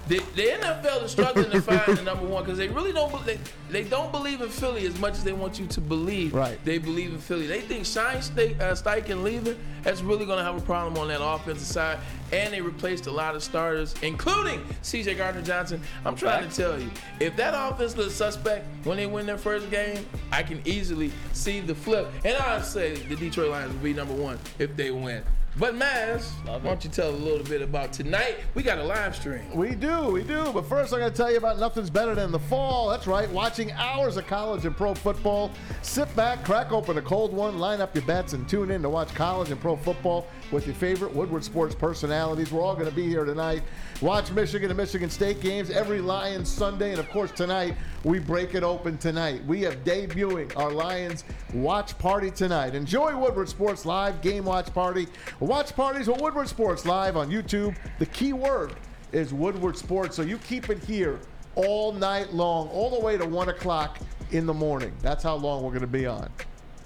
[0.08, 3.26] The, the NFL is struggling to find the number one because they really don't.
[3.26, 6.32] They, they don't believe in Philly as much as they want you to believe.
[6.32, 6.58] Right.
[6.64, 7.46] They believe in Philly.
[7.46, 11.08] They think Shine Stake, uh, Steichen leaving that's really going to have a problem on
[11.08, 11.98] that offensive side.
[12.32, 15.14] And they replaced a lot of starters, including C.J.
[15.14, 15.80] Gardner Johnson.
[16.04, 16.90] I'm trying to tell you,
[17.20, 21.60] if that offense looks suspect when they win their first game, I can easily see
[21.60, 22.10] the flip.
[22.24, 25.22] And I'd say the Detroit Lions will be number one if they win.
[25.58, 28.36] But Maz, why don't you tell a little bit about tonight?
[28.54, 29.42] We got a live stream.
[29.52, 30.52] We do, we do.
[30.52, 32.88] But first, I'm going to tell you about nothing's better than the fall.
[32.88, 35.50] That's right, watching hours of college and pro football.
[35.82, 38.88] Sit back, crack open a cold one, line up your bets, and tune in to
[38.88, 42.50] watch college and pro football with your favorite Woodward Sports personalities.
[42.50, 43.62] We're all going to be here tonight.
[44.00, 46.90] Watch Michigan and Michigan State games every Lions Sunday.
[46.90, 49.44] And of course, tonight, we break it open tonight.
[49.44, 52.74] We have debuting our Lions watch party tonight.
[52.74, 55.06] Enjoy Woodward Sports Live game watch party.
[55.40, 57.76] Watch parties with Woodward Sports Live on YouTube.
[57.98, 58.74] The key word
[59.12, 60.16] is Woodward Sports.
[60.16, 61.20] So you keep it here
[61.54, 63.98] all night long, all the way to 1 o'clock
[64.30, 64.92] in the morning.
[65.02, 66.30] That's how long we're going to be on.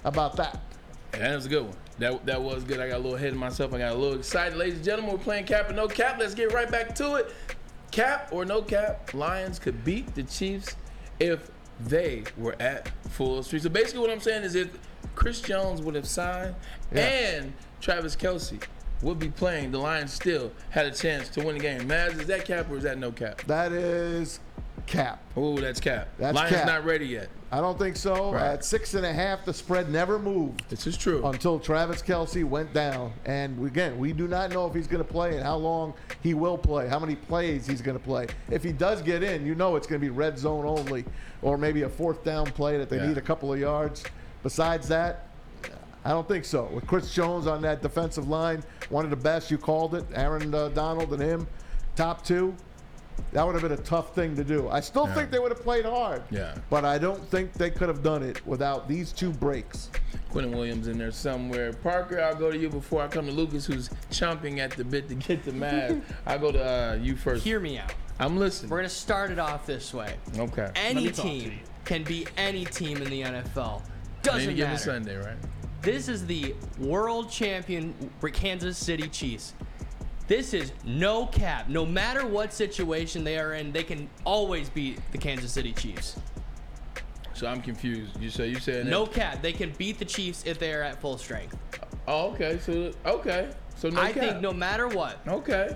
[0.03, 0.59] How about that?
[1.13, 1.75] Yeah, that was a good one.
[1.99, 2.79] That that was good.
[2.79, 3.73] I got a little ahead of myself.
[3.73, 4.57] I got a little excited.
[4.57, 6.17] Ladies and gentlemen, we're playing cap or no cap.
[6.19, 7.33] Let's get right back to it.
[7.91, 10.75] Cap or no cap, Lions could beat the Chiefs
[11.19, 13.61] if they were at full street.
[13.61, 14.69] So basically what I'm saying is if
[15.13, 16.55] Chris Jones would have signed
[16.91, 18.63] and Travis Kelce
[19.03, 21.81] would be playing, the Lions still had a chance to win the game.
[21.81, 23.43] Maz, is that cap or is that no cap?
[23.43, 24.39] That is
[24.85, 25.21] cap.
[25.35, 26.09] Oh, that's cap.
[26.17, 26.65] That's Lions cap.
[26.67, 27.29] not ready yet.
[27.51, 28.33] I don't think so.
[28.33, 28.43] Right.
[28.53, 30.63] At six and a half, the spread never moved.
[30.69, 31.25] This is true.
[31.25, 33.13] Until Travis Kelce went down.
[33.25, 36.33] And again, we do not know if he's going to play and how long he
[36.33, 38.27] will play, how many plays he's going to play.
[38.49, 41.05] If he does get in, you know it's going to be red zone only,
[41.43, 43.07] or maybe a fourth down play that they Yeah.
[43.07, 44.03] need a couple of yards.
[44.41, 45.27] Besides that,
[46.05, 46.65] I don't think so.
[46.73, 50.53] With Chris Jones on that defensive line, one of the best, you called it, Aaron
[50.53, 51.47] uh, Donald and him,
[51.95, 52.53] top two.
[53.31, 54.69] That would have been a tough thing to do.
[54.69, 55.15] I still Yeah.
[55.15, 56.21] think they would have played hard.
[56.29, 56.53] Yeah.
[56.69, 59.89] But I don't think they could have done it without these two breaks.
[60.29, 61.73] Quentin Williams in there somewhere.
[61.73, 65.07] Parker, I'll go to you before I come to Lucas, who's chomping at the bit
[65.09, 66.01] to get the Mavs.
[66.25, 67.43] I'll go to uh, you first.
[67.43, 67.93] Hear me out.
[68.19, 68.69] I'm listening.
[68.69, 70.15] We're gonna start it off this way.
[70.37, 70.71] Okay.
[70.75, 73.81] Any Let me talk to team can be any team in the NFL.
[74.21, 74.83] Doesn't any given matter.
[74.83, 75.37] Sunday, right?
[75.81, 77.93] This is the world champion
[78.31, 79.53] Kansas City Chiefs.
[80.27, 81.67] This is no cap.
[81.67, 86.15] No matter what situation they are in, they can always beat the Kansas City Chiefs.
[87.33, 88.19] So I'm confused.
[88.21, 89.41] You say you said No cap.
[89.41, 91.57] They can beat the Chiefs if they are at full strength.
[92.07, 92.59] Oh, okay.
[92.59, 93.49] So okay.
[93.75, 94.23] So no I cap.
[94.23, 95.19] think no matter what.
[95.27, 95.75] Okay.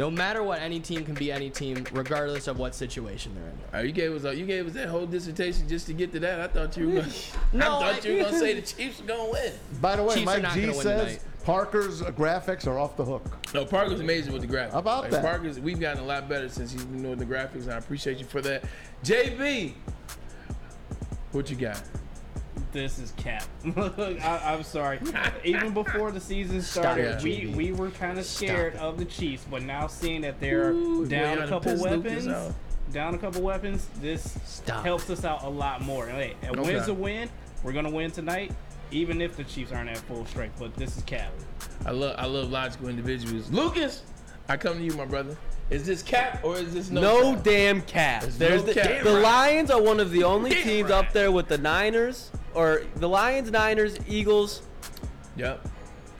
[0.00, 3.58] No matter what, any team can be any team, regardless of what situation they're in.
[3.74, 6.40] Oh, you gave us you gave us that whole dissertation just to get to that.
[6.40, 7.12] I thought you were gonna,
[7.52, 9.52] No, I thought I- you were gonna say the Chiefs are gonna win.
[9.82, 11.20] By the way, Chiefs Mike G says.
[11.44, 13.24] Parker's uh, graphics are off the hook.
[13.52, 14.72] No, Parker's amazing with the graphics.
[14.72, 15.22] How about Like, that?
[15.22, 18.16] Parker's we've gotten a lot better since he's been doing the graphics, and I appreciate
[18.18, 18.64] you for that.
[19.04, 19.74] JB,
[21.32, 21.82] what you got?
[22.72, 23.42] This is cap.
[23.76, 25.00] I, I'm sorry.
[25.44, 27.54] Even before the season started, it, we, JB.
[27.56, 31.38] we were kind of scared of the Chiefs, but now seeing that they're Ooh, down
[31.38, 32.54] a couple done pissed Lucas weapons,
[32.92, 34.84] down a couple weapons, this Stop.
[34.84, 36.06] helps us out a lot more.
[36.06, 36.60] Hey, a Okay.
[36.60, 37.28] win's a win.
[37.62, 38.52] We're gonna win tonight,
[38.90, 40.56] even if the Chiefs aren't at full strength.
[40.58, 41.32] But this is cap.
[41.86, 43.50] I love I love logical individuals.
[43.50, 44.02] Lucas,
[44.48, 45.36] I come to you, my brother.
[45.70, 47.00] Is this cap or is this no?
[47.00, 47.44] No cap?
[47.44, 48.22] damn cap.
[48.22, 49.02] There's There's no the, cap.
[49.04, 51.06] the Lions are one of the only Damn teams right.
[51.06, 54.62] up there with the Niners or the Lions, Niners, Eagles.
[55.36, 55.66] Yep.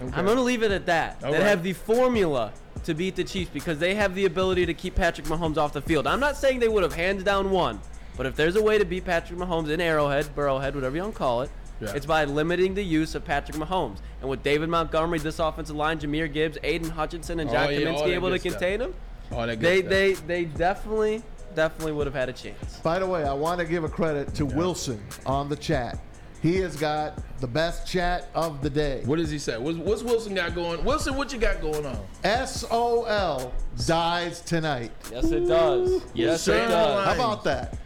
[0.03, 0.17] Okay.
[0.17, 1.23] I'm gonna leave it at that.
[1.25, 1.47] All that right.
[1.47, 2.53] have the formula
[2.85, 5.83] to beat the Chiefs because they have the ability to keep Patrick Mahomes off the
[5.83, 6.07] field.
[6.07, 7.81] I'm not saying they would have hands down won,
[8.17, 11.15] but if there's a way to beat Patrick Mahomes in Arrowhead, Burrowhead, whatever you want
[11.15, 11.51] to call it,
[11.81, 11.93] Yeah.
[11.95, 13.99] it's by limiting the use of Patrick Mahomes.
[14.23, 18.09] And with David Montgomery, this offensive line, Jahmyr Gibbs, Aidan Hutchinson, and Oh, yeah, Kaminsky
[18.15, 18.95] able to contain him,
[19.33, 20.27] All that good they stuff.
[20.29, 21.23] they they definitely
[21.55, 22.77] definitely would have had a chance.
[22.79, 25.99] By the way, I want to give a credit to Wilson on the chat.
[26.43, 29.03] He has got the best chat of the day.
[29.05, 29.59] What does he say?
[29.59, 30.83] What's, what's Wilson got going?
[30.85, 32.47] Wilson, what you got going on?
[32.47, 33.53] SOL
[33.87, 34.91] dies tonight.
[35.13, 36.03] Yes, it does.
[36.15, 36.65] Yes, sir.
[36.65, 37.07] it does.
[37.07, 37.77] How about that?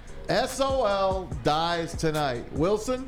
[0.48, 2.44] SOL dies tonight.
[2.52, 3.06] Wilson,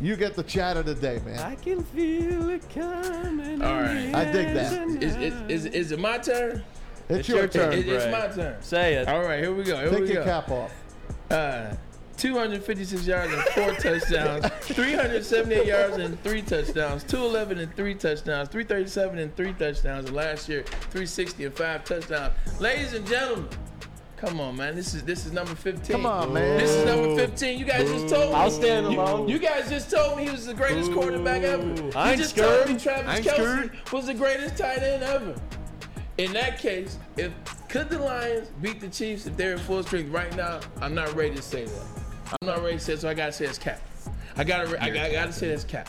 [0.00, 1.40] you get the chat of the day, man.
[1.40, 3.60] I can feel it coming.
[3.62, 4.14] All right.
[4.14, 4.72] I dig that.
[5.02, 6.62] Is, is, is, is it my turn?
[7.08, 7.70] It's, It's your, your turn.
[7.72, 7.78] turn.
[7.80, 8.62] It- it's my turn.
[8.62, 9.08] Say it.
[9.08, 9.76] All right, here we go.
[9.78, 10.30] Here Take we your go.
[10.30, 10.72] cap off.
[11.30, 11.74] Uh,
[12.16, 19.18] 256 yards and four touchdowns, 378 yards and three touchdowns, 211 and three touchdowns, 337
[19.18, 22.32] and three touchdowns, and last year 360 and five touchdowns.
[22.60, 23.48] Ladies and gentlemen,
[24.16, 24.74] come on, man.
[24.74, 25.94] This is this is number 15.
[25.94, 26.58] Come on, man.
[26.58, 27.58] This is number 15.
[27.58, 28.34] You guys just told me.
[28.34, 29.28] I'll stand alone.
[29.28, 31.66] You, guys just told me he was the greatest quarterback ever.
[31.66, 32.64] You I ain't just scared.
[32.66, 33.92] told me Travis I ain't Kelce scared.
[33.92, 35.34] was the greatest tight end ever.
[36.18, 37.30] In that case, if
[37.68, 40.60] Could the Lions beat the Chiefs if they're in full strength right now?
[40.80, 42.05] I'm not ready to say that.
[42.32, 43.80] I'm not ready to say it, so I gotta say it's cap.
[44.36, 45.88] I gotta, I gotta, I gotta say it's cap.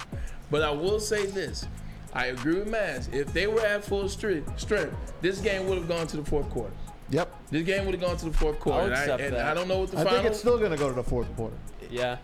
[0.50, 1.68] But I will say this.
[2.14, 3.14] I agree with Maz.
[3.14, 6.50] If they were at full strength, strength, this game would have gone to the fourth
[6.50, 6.74] quarter.
[7.10, 7.34] Yep.
[7.52, 8.86] This game would have gone to the fourth quarter.
[8.86, 9.46] and I, accept and that.
[9.46, 10.20] I don't know what the I final.
[10.20, 11.56] think it's still going to go to the fourth quarter.
[11.90, 12.18] Yeah.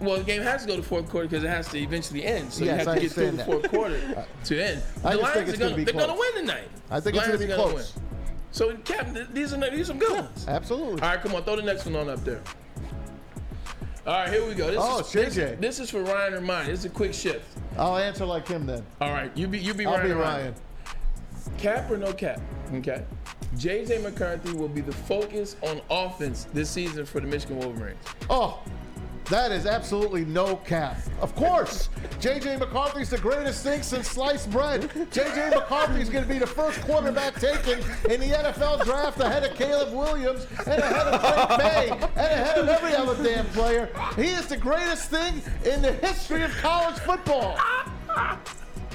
[0.00, 2.52] Well, the game has to go to fourth quarter because it has to eventually end.
[2.52, 4.82] So Yes, you have I to get through the fourth quarter to end.
[5.04, 6.18] I the just think it's are gonna gonna, they're gonna close.
[6.34, 6.68] win tonight.
[6.90, 7.94] I think it's gonna be gonna close.
[7.94, 8.04] Win.
[8.50, 10.44] So, Captain, these are these are some good ones.
[10.48, 11.00] Absolutely.
[11.02, 12.42] All right, come on, throw the next one on up there.
[14.06, 14.68] All right, here we go.
[14.70, 15.60] This Oh, is this, JJ.
[15.60, 16.66] this is for Ryan or mine.
[16.66, 17.44] This is a quick shift.
[17.76, 18.84] I'll answer like him then.
[19.00, 19.98] All right, you be you be Ryan.
[20.12, 20.16] I'll Ryan.
[20.16, 20.54] be or Ryan.
[21.58, 22.40] Cap or no cap?
[22.74, 23.04] Okay.
[23.56, 27.98] JJ McCarthy will be the focus on offense this season for the Michigan Wolverines.
[28.30, 28.60] Oh,
[29.30, 30.98] that is absolutely no cap.
[31.20, 31.88] Of course,
[32.20, 34.82] JJ McCarthy's the greatest thing since sliced bread.
[35.10, 37.78] JJ McCarthy's going to be the first quarterback taken
[38.10, 42.58] in the NFL draft ahead of Caleb Williams and ahead of Drake Maye and ahead
[42.58, 43.88] of every other damn player.
[44.16, 47.58] He is the greatest thing in the history of college football.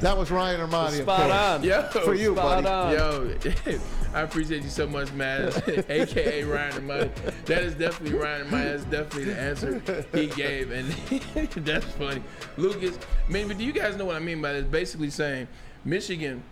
[0.01, 1.31] That was Ryan Ermanni, of Spot course.
[1.31, 1.63] on.
[1.63, 2.97] Yo, For you, spot buddy.
[2.97, 3.35] on.
[3.65, 3.79] Yo,
[4.13, 5.51] I appreciate you so much, man.
[5.89, 7.11] AKA Ryan and Money.
[7.45, 8.63] That is definitely Ryan and Money.
[8.65, 10.71] That's definitely the answer he gave.
[10.71, 10.91] And
[11.65, 12.21] that's funny.
[12.57, 14.65] Lucas, I mean, but do you guys know what I mean by this?
[14.65, 15.47] Basically saying
[15.85, 16.43] Michigan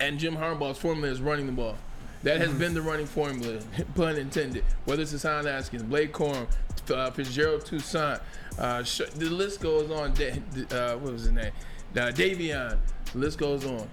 [0.00, 1.76] and Jim Harbaugh's formula is running the ball.
[2.22, 3.60] That has been the running formula,
[3.94, 4.64] pun intended.
[4.84, 6.46] Whether it's Hassan Haskins, Blake Corum,
[6.90, 8.20] uh, Fitzgerald Toussaint,
[8.58, 8.82] uh,
[9.14, 10.10] the list goes on.
[10.10, 11.52] Uh, what was his name?
[11.96, 12.78] Uh, Davion.
[13.12, 13.88] The list goes on.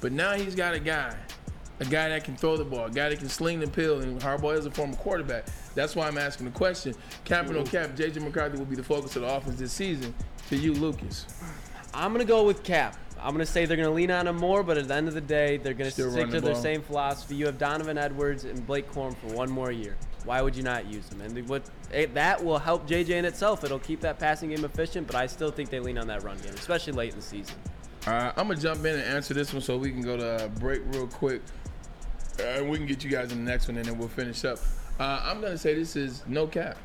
[0.00, 1.14] But now he's got a guy,
[1.82, 4.20] a guy that can throw the ball, a guy that can sling the pill, and
[4.20, 5.46] Harbaugh is a former quarterback.
[5.74, 6.94] That's why I'm asking the question.
[7.24, 10.14] Cap or no cap, JJ McCarthy will be the focus of the offense this season.
[10.48, 11.26] To you, Lucas.
[11.92, 12.96] I'm gonna go with Cap.
[13.20, 15.20] I'm gonna say they're gonna lean on him more, but at the end of the
[15.20, 16.62] day, they're gonna Still stick to the their ball.
[16.62, 17.34] same philosophy.
[17.34, 19.96] You have Donovan Edwards and Blake Corum for one more year.
[20.24, 21.20] Why would you not use them?
[21.20, 23.64] And what eh, that will help JJ in itself.
[23.64, 26.36] It'll keep that passing game efficient, but I still think they lean on that run
[26.38, 27.56] game, especially late in the season.
[28.06, 30.48] All right, I'm gonna jump in and answer this one so we can go to
[30.58, 31.40] break real quick,
[32.40, 34.44] uh, and we can get you guys in the next one, and then we'll finish
[34.44, 34.58] up.
[34.98, 36.76] Uh, I'm gonna say this is no cap.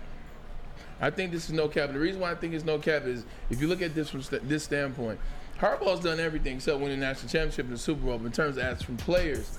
[0.99, 1.93] I think this is no cap.
[1.93, 4.21] The reason why I think it's no cap is if you look at this from
[4.21, 5.19] st- this standpoint,
[5.59, 8.17] Harbaugh's done everything except win the national championship and the Super Bowl.
[8.17, 9.57] But in terms of as from players,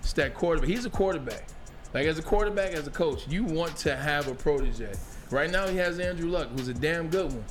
[0.00, 0.68] it's that quarterback.
[0.68, 1.46] He's a quarterback.
[1.92, 4.92] Like as a quarterback, as a coach, you want to have a protege.
[5.30, 7.44] Right now, he has Andrew Luck, who's a damn good one.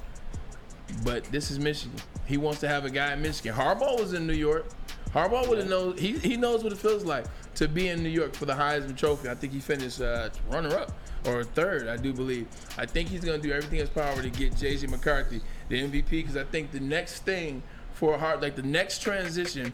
[1.03, 1.97] But this is Michigan.
[2.25, 3.53] He wants to have a guy in Michigan.
[3.53, 4.65] Harbaugh was in New York.
[5.14, 5.98] Harbaugh would have known.
[5.98, 7.26] He, he knows what it feels like
[7.56, 9.30] to be in New York for the Heisman Trophy.
[9.30, 10.91] I think he finished uh, runner up
[11.27, 12.48] or third, I do believe.
[12.77, 15.81] I think he's going to do everything in his power to get JJ McCarthy the
[15.81, 17.61] MVP because I think the next thing
[17.94, 19.72] for hard, like the next transition,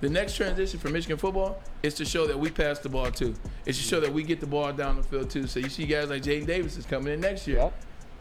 [0.00, 3.34] the next transition for Michigan football is to show that we pass the ball too.
[3.66, 5.46] It's to show that we get the ball down the field too.
[5.46, 7.70] So you see guys like Jaden Davis is coming in next year.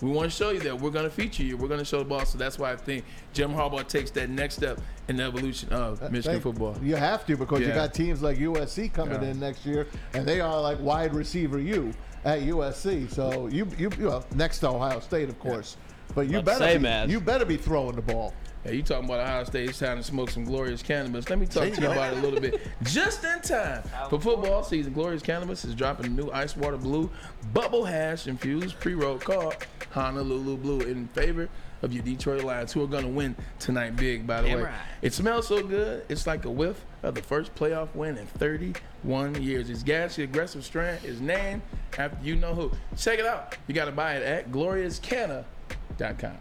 [0.02, 1.56] We want to show you that we're going to feature you.
[1.58, 2.26] We're going to show the ball.
[2.26, 6.02] So that's why I think Jim Harbaugh takes that next step in the evolution of
[6.02, 6.78] uh, Michigan Thank- football.
[6.84, 9.30] You have to because you got teams like USC coming Yeah.
[9.30, 11.94] in next year, and they are like wide receiver you
[12.26, 13.10] at USC.
[13.12, 15.78] So you you, you well, next to Ohio State, of course.
[16.14, 18.34] But you About to better say, be, you better be throwing the ball.
[18.66, 19.70] Yeah, you talking about Ohio State?
[19.70, 21.30] It's time to smoke some glorious cannabis.
[21.30, 22.60] Let me talk to you about it a little bit.
[22.84, 27.12] Just in time for football season, Glorious Cannabis is dropping a new ice water blue
[27.54, 29.56] bubble hash infused pre roll called
[29.92, 31.48] Honolulu Blue in favor
[31.84, 34.26] of your Detroit Lions, who are going to win tonight big.
[34.26, 34.74] By the Damn way, right.
[35.04, 36.04] it smells so good.
[36.10, 39.70] It's like a whiff of the first playoff win in 31 years.
[39.70, 41.62] It's gassy, aggressive strand is named
[42.00, 42.72] after you know who.
[42.98, 43.56] Check it out.
[43.68, 46.38] You got to buy it at gloriouscanna.com.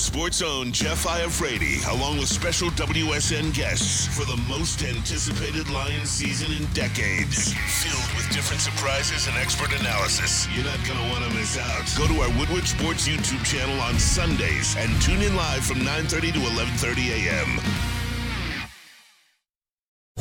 [0.00, 6.50] Sports own Jeff Iafrady along with special WSN guests for the most anticipated Lions season
[6.56, 7.52] in decades.
[7.52, 10.48] Filled with different surprises and expert analysis.
[10.54, 11.84] You're not going to want to miss out.
[11.98, 16.32] Go to our Woodward Sports YouTube channel on Sundays and tune in live from 9.30
[16.32, 17.60] to 11.30 a.m.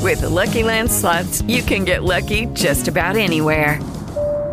[0.04, 3.80] With the Lucky Land slots, you can get lucky just about anywhere.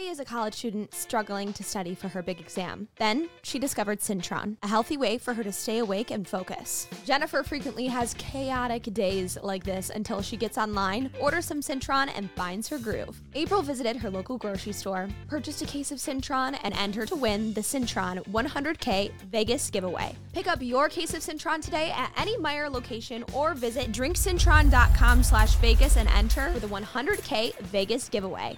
[0.00, 2.88] Gabby is a college student struggling to study for her big exam.
[2.96, 6.88] Then she discovered Syntron, a healthy way for her to stay awake and focus.
[7.04, 12.30] Jennifer frequently has chaotic days like this until she gets online, orders some Syntron, and
[12.30, 13.20] finds her groove.
[13.34, 17.52] April visited her local grocery store, purchased a case of Syntron, and entered to win
[17.52, 20.16] the Syntron 100K Vegas giveaway.
[20.32, 25.56] Pick up your case of Syntron today at any Meijer location or visit drinksyntron.com slash
[25.56, 28.56] Vegas and enter for the 100K Vegas giveaway.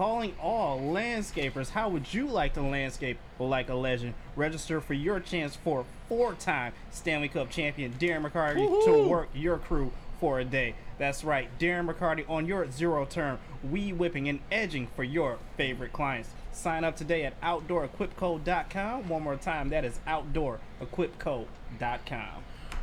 [0.00, 1.68] Calling all landscapers.
[1.68, 4.14] How would you like to landscape like a legend?
[4.34, 9.92] Register for your chance for four-time Stanley Cup champion Darren McCarty to work your crew
[10.18, 10.74] for a day.
[10.96, 16.30] That's right, Darren McCarty on your zero-term weed whipping and edging for your favorite clients.
[16.50, 19.06] Sign up today at OutdoorEquipCode.com.
[19.06, 22.39] One more time, that is OutdoorEquipCode.com.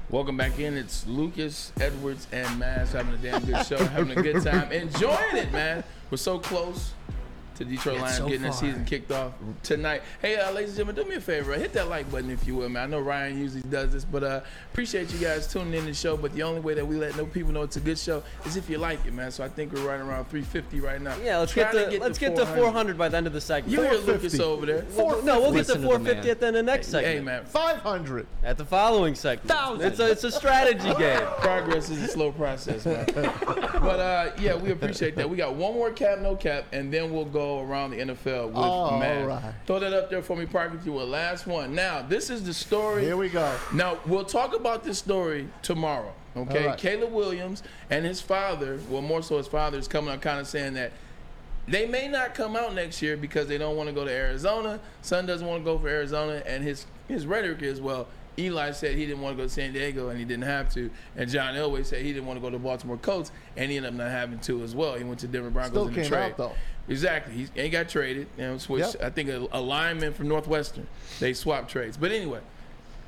[0.10, 0.78] Welcome back in.
[0.78, 5.36] It's Lucas, Edwards, and Maz having a damn good show, having a good time, enjoying
[5.36, 5.84] it, man.
[6.10, 6.94] We're so close
[7.58, 8.58] to Detroit It's Lions so getting the far.
[8.58, 10.02] season kicked off tonight.
[10.22, 11.54] Hey, uh, ladies and gentlemen, do me a favor.
[11.54, 12.84] Hit that like button if you will, man.
[12.84, 15.94] I know Ryan usually does this, but uh, appreciate you guys tuning in to the
[15.94, 16.16] show.
[16.18, 18.56] But the only way that we let no people know it's a good show is
[18.58, 19.32] if you like it, man.
[19.32, 21.16] So I think we're right around 350 right now.
[21.24, 23.42] Yeah, let's Trying get to to let's get to 400 by the end of the
[23.42, 23.72] segment.
[23.74, 24.84] You hear Lucas over there?
[24.84, 27.14] Four, no, we'll get to 450 at the end of the next Hey, segment.
[27.16, 27.46] hey, man.
[27.46, 29.82] 500 at the following segment.
[29.82, 31.22] It's a it's a strategy game.
[31.40, 33.06] Progress is a slow process, man.
[33.16, 35.30] but uh, yeah, we appreciate that.
[35.30, 38.56] We got one more cap, no cap, and then we'll go around the NFL with
[38.56, 39.26] All Matt.
[39.28, 39.54] right.
[39.66, 41.08] Throw that up there for me, Parker, if you will.
[41.08, 41.74] Last one.
[41.74, 43.04] Now, this is the story.
[43.04, 43.56] Here we go.
[43.74, 46.14] Now, we'll talk about this story tomorrow.
[46.36, 46.78] Okay, right.
[46.78, 50.48] Caleb Williams and his father, well, more so his father, is coming out kind of
[50.48, 50.92] saying that
[51.68, 54.80] they may not come out next year because they don't want to go to Arizona.
[55.02, 58.08] Son doesn't want to go for Arizona, and his his rhetoric is well.
[58.40, 60.90] Eli said he didn't want to go to San Diego and he didn't have to,
[61.16, 63.94] and John Elway said he didn't want to go to Baltimore Colts and he ended
[63.94, 64.96] up not having to as well.
[64.96, 66.32] He went to Denver Broncos Still in the came trade.
[66.32, 66.52] out, though.
[66.90, 68.28] Exactly, he ain't got traded.
[68.38, 68.96] You know, switched.
[68.96, 69.04] Yep.
[69.04, 70.88] I think a, a lineman from Northwestern.
[71.20, 72.40] They swapped trades, but anyway,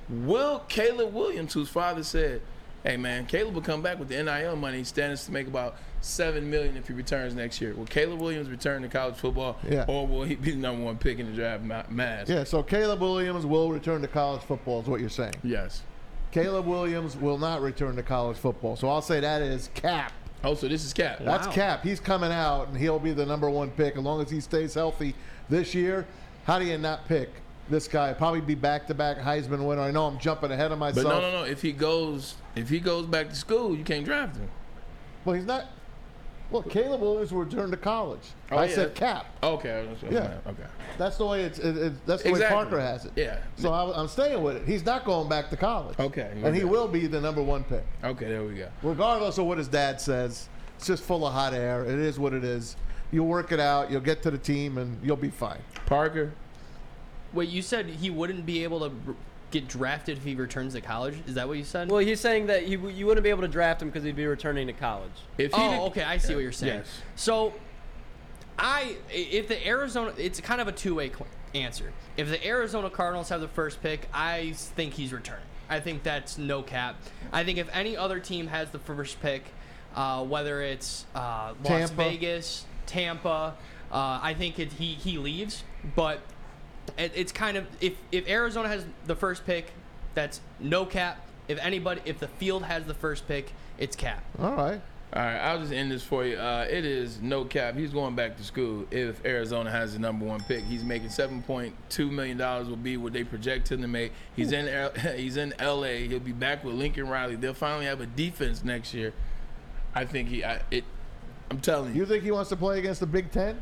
[0.10, 2.41] will Caleb Williams, whose father said,
[2.84, 4.80] "Hey man, Caleb will come back with the NIL money.
[4.80, 7.73] He stands to make about seven million if he returns next year.
[7.73, 9.85] Will Caleb Williams return to college football, Yeah.
[9.88, 11.64] or will he be the number one pick in the draft?
[11.65, 12.27] Maz.
[12.30, 15.34] Yeah, so Caleb Williams will return to college football, is what you're saying.
[15.43, 15.84] Yes.
[16.31, 18.76] Caleb Williams will not return to college football.
[18.76, 20.14] So I'll say that is cap.
[20.43, 21.19] Oh, so this is cap.
[21.19, 21.84] That's cap.
[21.84, 24.76] He's coming out, and he'll be the number one pick as long as he stays
[24.76, 25.15] healthy
[25.49, 26.06] this year.
[26.45, 27.30] How do you not pick
[27.69, 28.13] this guy?
[28.13, 29.81] Probably be back-to-back Heisman winner.
[29.81, 31.05] I know I'm jumping ahead of myself.
[31.05, 31.43] But no, no, no.
[31.45, 34.49] If he goes, if he goes back to school, you can't draft him.
[35.25, 35.65] Well, he's not.
[36.51, 38.23] Well, Caleb Williams will return to college.
[38.51, 38.73] Oh, I yeah.
[38.75, 39.27] said cap.
[39.43, 39.87] Okay.
[40.03, 40.39] okay, Yeah.
[40.47, 40.63] Okay.
[40.97, 41.59] That's the way it's.
[41.59, 42.55] It, it, that's the Exactly.
[42.57, 43.11] way Parker has it.
[43.15, 43.37] Yeah.
[43.55, 44.63] So I, I'm staying with it.
[44.65, 45.99] He's not going back to college.
[45.99, 46.31] Okay.
[46.43, 48.69] And he will be the number one pick, Okay, there we go.
[48.81, 50.49] regardless of what his dad says.
[50.77, 51.83] It's just full of hot air.
[51.83, 52.77] It is what it is.
[53.11, 53.91] You'll work it out.
[53.91, 55.59] You'll get to the team, and you'll be fine.
[55.85, 56.31] Parker.
[57.34, 58.91] Wait, you said he wouldn't be able to
[59.51, 61.15] get drafted if he returns to college?
[61.27, 61.89] Is that what you said?
[61.89, 64.27] Well, he's saying that he, you wouldn't be able to draft him because he'd be
[64.27, 65.11] returning to college.
[65.38, 66.80] If he oh, did- okay, I see what you're saying.
[66.80, 67.01] Yes.
[67.15, 67.53] So,
[68.57, 71.11] I if the Arizona, it's kind of a two-way
[71.56, 71.91] answer.
[72.18, 75.45] If the Arizona Cardinals have the first pick, I think he's returning.
[75.69, 76.95] I think that's no cap.
[77.31, 79.43] I think if any other team has the first pick,
[79.95, 81.95] uh, whether it's uh, Las Tampa.
[81.95, 83.56] Vegas, Tampa,
[83.91, 85.64] uh, I think it, he he leaves.
[85.95, 86.22] But
[86.99, 89.71] it, it's kind of if if Arizona has the first pick,
[90.13, 91.26] that's no cap.
[91.47, 94.23] If anybody, if the field has the first pick, it's cap.
[94.39, 94.81] All right.
[95.11, 96.38] All right, I'll just end this for you.
[96.38, 97.76] Uh, it is no cap.
[97.76, 100.63] He's going back to school if Arizona has the number one pick.
[100.63, 102.67] He's making seven point two million dollars.
[102.67, 104.11] Will be what they project him to make.
[104.35, 106.07] He's in L- he's in L.A.
[106.07, 107.35] He'll be back with Lincoln Riley.
[107.38, 109.13] They'll finally have a defense next year.
[109.95, 110.43] I think he.
[110.43, 110.84] I, it.
[111.49, 112.01] I'm telling you.
[112.01, 113.59] You think he wants to play against the Big Ten?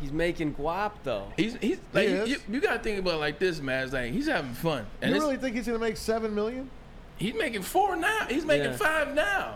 [0.00, 1.26] He's making guap though.
[1.36, 3.84] He's he's like He you, you, you gotta think about it like this, man.
[3.84, 6.70] It's like he's having fun, and you really think he's going to make seven million?
[7.16, 8.26] he's making four now.
[8.28, 8.76] He's making Yeah.
[8.76, 9.54] five now.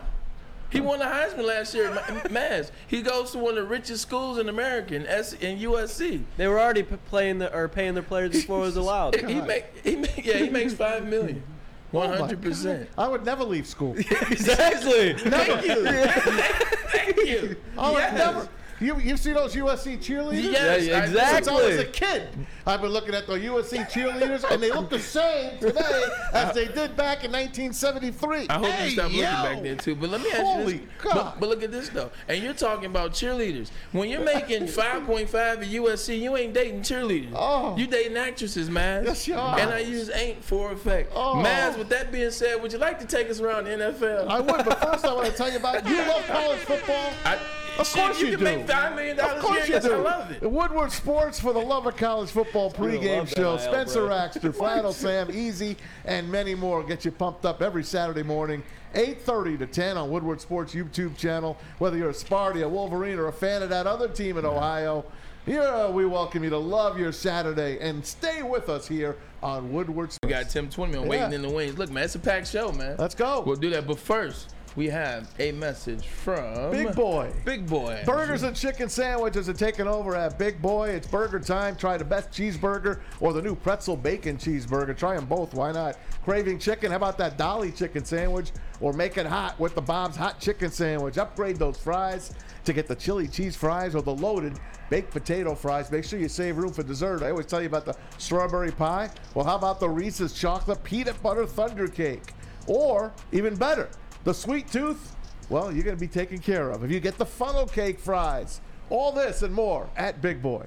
[0.71, 2.71] He won the Heisman last year, Ma- Maz.
[2.87, 6.23] He goes to one of the richest schools in America, in, S- in USC.
[6.37, 9.15] They were already p- playing the or paying their players before it was allowed.
[9.19, 11.43] He make he make yeah he makes five million.
[11.93, 12.87] Oh one hundred percent.
[12.97, 13.97] I would never leave school.
[13.97, 15.11] exactly.
[15.13, 15.85] Thank you.
[15.85, 17.57] Thank you.
[17.77, 18.17] I would Yes.
[18.17, 18.49] never.
[18.81, 20.51] You, you see those USC cheerleaders?
[20.51, 21.35] Yes, Yeah, I- exactly.
[21.35, 22.27] Since I was a kid,
[22.65, 26.03] I've been looking at the USC cheerleaders, and they look the same today
[26.33, 28.47] as they did back in 1973.
[28.49, 29.17] I hope hey, you stop yo.
[29.19, 29.95] looking back then too.
[29.95, 30.81] But let me ask you this.
[31.03, 31.13] God.
[31.13, 32.11] But, but look at this though.
[32.27, 33.69] And you're talking about cheerleaders.
[33.91, 37.33] When you're making 5.5 at USC, you ain't dating cheerleaders.
[37.35, 37.77] Oh.
[37.77, 39.05] You dating actresses, man.
[39.05, 39.59] Yes, you are.
[39.59, 41.11] And I use ain't for effect.
[41.15, 41.35] Oh.
[41.45, 44.27] Maz, with that being said, would you like to take us around the NFL?
[44.27, 47.11] I would, but first I want to tell you about you love college football.
[47.25, 47.37] I,
[47.79, 48.63] Of shit, course you, you can do.
[48.71, 49.55] Five million dollars Of a year.
[49.55, 49.93] course you do.
[49.93, 50.51] I love it.
[50.51, 53.57] Woodward Sports for the love of college football pregame that show.
[53.57, 54.15] Spencer bro.
[54.15, 58.63] Raxter, Flannel Sam, Easy, and many more get you pumped up every Saturday morning,
[58.95, 61.57] 8.30 to 10 on Woodward Sports YouTube channel.
[61.79, 65.05] Whether you're a Sparty, a Wolverine, or a fan of that other team in Ohio,
[65.45, 70.11] here we welcome you to love your Saturday and stay with us here on Woodward
[70.23, 71.77] We got Tim Twentyman waiting in the wings.
[71.79, 72.95] Look, man, it's a packed show, man.
[72.99, 73.41] Let's go.
[73.41, 73.87] We'll do that.
[73.87, 77.31] But first, we have a message from Big Boy.
[77.43, 78.01] Big Boy.
[78.05, 80.89] Burgers and chicken sandwiches are taking over at Big Boy.
[80.89, 81.75] It's burger time.
[81.75, 84.97] Try the best cheeseburger or the new pretzel bacon cheeseburger.
[84.97, 85.53] Try them both.
[85.53, 85.97] Why not?
[86.23, 86.91] Craving chicken?
[86.91, 88.51] How about that Dolly chicken sandwich?
[88.79, 91.17] Or make it hot with the Bob's hot chicken sandwich.
[91.17, 92.33] Upgrade those fries
[92.63, 94.57] to get the chili cheese fries or the loaded
[94.89, 95.91] baked potato fries.
[95.91, 97.23] Make sure you save room for dessert.
[97.23, 99.09] I always tell you about the strawberry pie.
[99.33, 102.33] Well, how about the Reese's chocolate peanut butter thunder cake?
[102.67, 103.89] Or even better,
[104.23, 105.15] the sweet tooth
[105.51, 108.61] well, you're going to be taken care of if you get the funnel cake fries.
[108.89, 110.65] All this and more at Big Boy.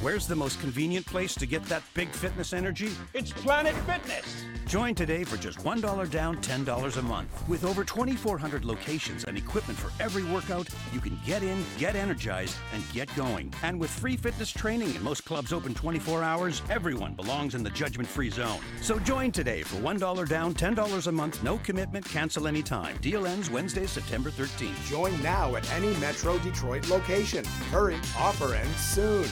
[0.00, 2.90] Where's the most convenient place to get that big fitness energy?
[3.12, 4.44] It's Planet Fitness.
[4.66, 7.48] Join today for just $1 down, $10 a month.
[7.48, 12.56] With over 2,400 locations and equipment for every workout, you can get in, get energized,
[12.72, 13.52] and get going.
[13.62, 17.70] And with free fitness training and most clubs open 24 hours, everyone belongs in the
[17.70, 18.60] judgment free zone.
[18.80, 22.96] So join today for $1 down, $10 a month, no commitment, cancel anytime.
[22.98, 24.88] Deal ends Wednesday, September 13th.
[24.88, 27.44] Join now at any Metro Detroit location.
[27.70, 29.28] Hurry, offer ends soon.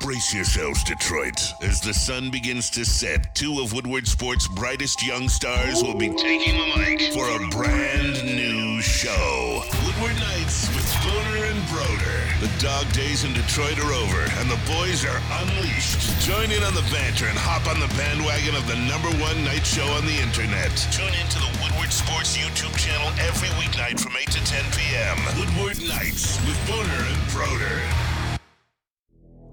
[0.00, 1.38] Brace yourselves, Detroit.
[1.60, 6.08] As the sun begins to set, two of Woodward Sports' brightest young stars will be
[6.16, 9.60] taking the mic for a brand new show.
[9.84, 12.16] Woodward Nights with Spooner and Broder.
[12.40, 16.00] The dog days in Detroit are over, and the boys are unleashed.
[16.24, 19.68] Join in on the banter and hop on the bandwagon of the number one night
[19.68, 20.72] show on the internet.
[20.88, 25.20] Tune into the Woodward Sports YouTube channel every weeknight from 8 to 10 p.m.
[25.36, 27.84] Woodward Nights with Spooner and Broder.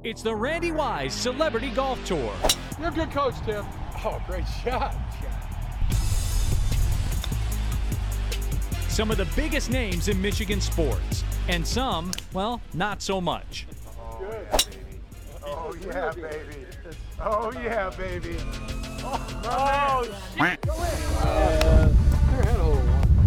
[0.08, 2.34] It's the Randy Wise Celebrity Golf Tour.
[2.80, 3.66] You're a good coach, Tim.
[4.06, 4.96] Oh, great shot.
[8.88, 13.68] Some of the biggest names in Michigan sports, and some, well, not so much.
[15.44, 16.66] Oh, yeah, baby.
[17.20, 18.38] Oh, yeah, baby.
[19.44, 20.06] Oh,
[20.38, 20.68] yeah, baby.
[21.04, 21.92] Oh,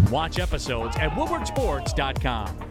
[0.07, 0.11] shit.
[0.11, 2.69] Watch episodes at woodwardsports.com.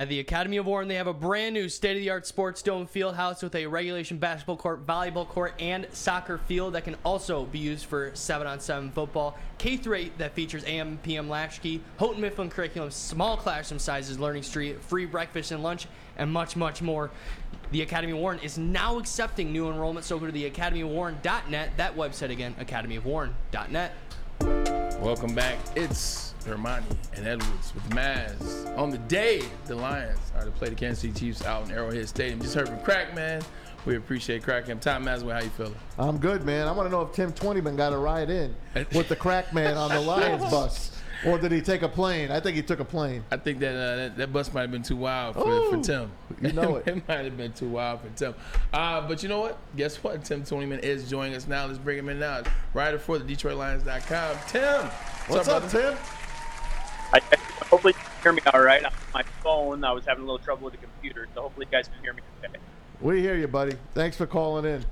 [0.00, 3.42] At the Academy of Warren, they have a brand new state-of-the-art sports dome field house
[3.42, 7.84] with a regulation basketball court, volleyball court, and soccer field that can also be used
[7.84, 9.36] for 7-on-7 football.
[9.58, 14.42] K through 8 that features AM PM latchkey, Houghton Mifflin curriculum, small classroom sizes, learning
[14.42, 15.86] street, free breakfast and lunch,
[16.16, 17.10] and much, much more.
[17.70, 21.76] The Academy of Warren is now accepting new enrollment, so go to the academyofwarren.net.
[21.76, 24.89] That website again, academyofwarren.net.
[25.00, 25.58] Welcome back.
[25.74, 28.76] It's Ermanni and Edwards with Maz.
[28.76, 32.06] On the day the Lions are to play the Kansas City Chiefs out in Arrowhead
[32.06, 32.38] Stadium.
[32.38, 33.40] Just heard from Crack Man.
[33.86, 34.78] We appreciate Crack Him.
[34.78, 35.74] Tom Mazaway, how you feeling?
[35.98, 36.68] I'm good, man.
[36.68, 38.54] I want to know if Tim Twentyman got a ride in
[38.92, 40.99] with the crack man on the Lions bus.
[41.26, 42.30] Or did he take a plane?
[42.30, 43.24] I think he took a plane.
[43.30, 46.10] I think that uh, that, that bus might have been too wild for, for Tim.
[46.40, 46.88] you know it.
[46.88, 48.34] it might have been too wild for Tim.
[48.72, 49.58] Uh, but you know what?
[49.76, 50.24] Guess what?
[50.24, 51.66] Tim Twentyman is joining us now.
[51.66, 52.42] Let's bring him in now.
[52.72, 54.36] Writer for the DetroitLions.com.
[54.48, 54.86] Tim.
[55.28, 55.90] What's up, brother?
[55.90, 55.98] Tim?
[57.12, 58.84] I, I- hopefully you can hear me all right.
[58.84, 61.76] On my phone, I was having a little trouble with the computer, so hopefully you
[61.76, 62.54] guys can hear me okay.
[63.00, 63.76] We hear you, buddy.
[63.94, 64.84] Thanks for calling in.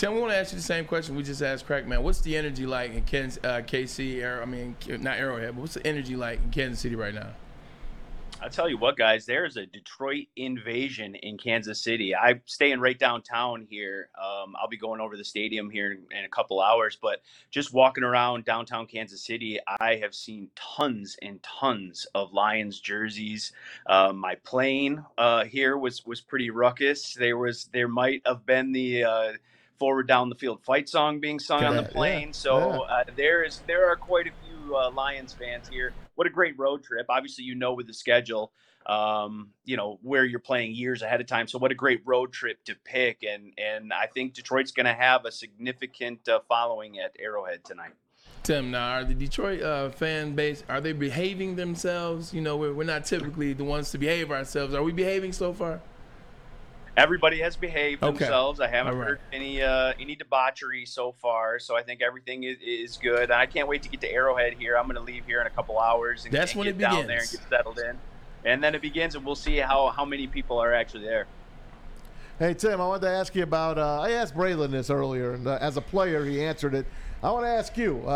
[0.00, 2.02] Tim, we want to ask you the same question we just asked Crack Man.
[2.02, 4.24] What's the energy like in Kansas, uh, KC?
[4.40, 7.34] I mean, not Arrowhead, but what's the energy like in Kansas City right now?
[8.40, 12.16] I tell you what, guys, there's a Detroit invasion in Kansas City.
[12.16, 14.08] I'm staying right downtown here.
[14.18, 17.20] Um, I'll be going over the stadium here in, in, a couple hours, but
[17.50, 23.52] just walking around downtown Kansas City, I have seen tons and tons of Lions jerseys.
[23.86, 27.12] Uh, my plane uh, here was was pretty ruckus.
[27.12, 29.32] There was there might have been the uh,
[29.80, 32.28] forward down the field fight song being sung on the plane.
[32.28, 32.78] Yeah, so yeah.
[32.78, 36.58] Uh, there is there are quite a few uh, Lions fans here what a great
[36.58, 37.06] road trip.
[37.08, 38.52] Obviously, you know with the schedule,
[38.84, 41.48] um, you know where you're playing years ahead of time.
[41.48, 44.92] So what a great road trip to pick, and and I think Detroit's going to
[44.92, 47.92] have a significant uh, following at Arrowhead tonight.
[48.42, 52.34] Tim, now are the Detroit uh, fan base are they behaving themselves?
[52.34, 54.74] You know, we're, we're not typically the ones to behave ourselves.
[54.74, 55.80] Are we behaving so far?
[57.00, 58.18] Everybody has behaved okay.
[58.18, 58.60] themselves.
[58.60, 59.08] I haven't right.
[59.08, 63.24] heard any uh, any debauchery so far, so I think everything is, is good.
[63.24, 64.76] And I can't wait to get to Arrowhead here.
[64.76, 66.78] I'm going to leave here in a couple hours and, That's and when get it
[66.78, 67.08] down begins.
[67.08, 67.98] there and get settled in.
[68.44, 71.26] And then it begins, and we'll see how how many people are actually there.
[72.38, 73.78] Hey Tim, I wanted to ask you about.
[73.78, 76.86] Uh, I asked Braylon this earlier, and uh, as a player, he answered it.
[77.22, 78.06] I want to ask you.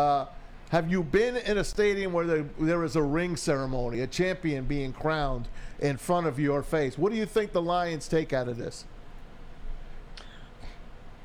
[0.70, 4.64] Have you been in a stadium where there, there is a ring ceremony, a champion
[4.64, 6.98] being crowned in front of your face?
[6.98, 8.84] What do you think the Lions take out of this?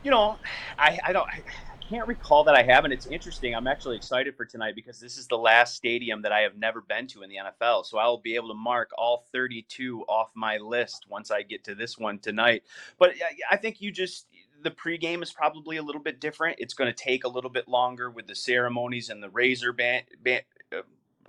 [0.03, 0.37] You know,
[0.77, 1.27] I, I don't.
[1.27, 1.41] I,
[1.89, 3.55] can't recall that I have, and it's interesting.
[3.55, 6.81] I'm actually excited for tonight because this is the last stadium that I have never
[6.81, 7.85] been to in the NFL.
[7.85, 11.73] So I'll be able to mark all 32 off my list once I get to
[11.73, 12.63] this one tonight.
[12.99, 13.13] But
[13.49, 14.27] I think you just
[14.63, 16.57] the pregame is probably a little bit different.
[16.59, 20.05] It's going to take a little bit longer with the ceremonies and the razor band,
[20.23, 20.81] band uh,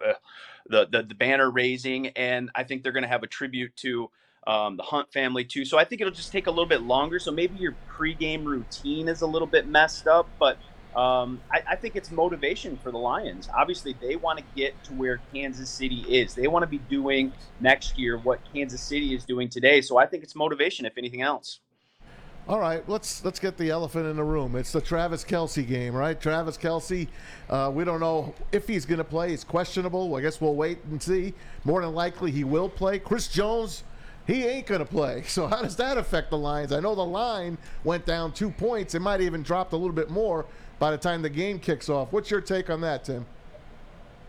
[0.04, 0.14] uh,
[0.68, 4.10] the, the the banner raising, and I think they're going to have a tribute to
[4.46, 5.64] um, the Hunt family too.
[5.64, 7.18] So I think it'll just take a little bit longer.
[7.18, 10.56] So maybe your pregame routine is a little bit messed up, but
[10.96, 13.48] um, I, I, think it's motivation for the Lions.
[13.54, 16.34] Obviously, they want to get to where Kansas City is.
[16.34, 19.82] They want to be doing next year what Kansas City is doing today.
[19.82, 21.60] So I think it's motivation, if anything else.
[22.48, 24.56] All right, let's let's get the elephant in the room.
[24.56, 26.20] It's the Travis Kelce game, right?
[26.20, 27.06] Travis Kelce,
[27.48, 29.30] uh, we don't know if he's going to play.
[29.30, 30.16] He's questionable.
[30.16, 31.32] I guess we'll wait and see.
[31.64, 32.98] More than likely, he will play.
[32.98, 33.84] Chris Jones
[34.26, 35.24] he ain't going to play.
[35.30, 36.72] So how does that affect the Lions?
[36.72, 38.94] I know the line went down two points.
[38.94, 40.44] It might even dropped a little bit more
[40.78, 42.12] by the time the game kicks off.
[42.12, 43.26] What's your take on that, Tim?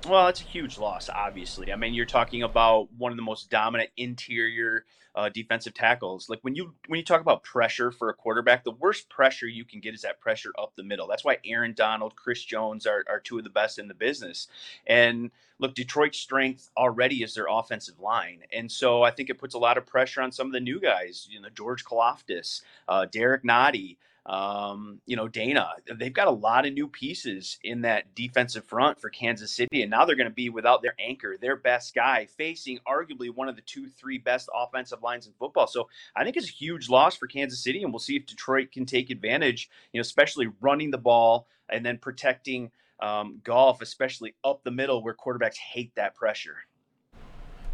[0.07, 1.71] Well, it's a huge loss, obviously.
[1.71, 4.85] I mean, you're talking about one of the most dominant interior
[5.15, 6.29] uh, defensive tackles.
[6.29, 9.65] Like when you when you talk about pressure for a quarterback, the worst pressure you
[9.65, 11.07] can get is that pressure up the middle.
[11.07, 14.47] That's why Aaron Donald, Chris Jones are, are two of the best in the business.
[14.88, 19.55] And look, Detroit's strength already is their offensive line, and so I think it puts
[19.55, 21.27] a lot of pressure on some of the new guys.
[21.29, 25.69] You know, George Karlaftis, uh, Derrick Nnadi um, you know, Danna.
[25.95, 29.89] They've got a lot of new pieces in that defensive front for Kansas City, and
[29.89, 33.56] now they're going to be without their anchor, their best guy, facing arguably one of
[33.56, 35.68] the two, three best offensive lines in football.
[35.68, 38.72] So I think it's a huge loss for Kansas City, and we'll see if Detroit
[38.72, 42.72] can take advantage, you know, especially running the ball and then protecting
[43.02, 46.57] um, Goff, especially up the middle where quarterbacks hate that pressure.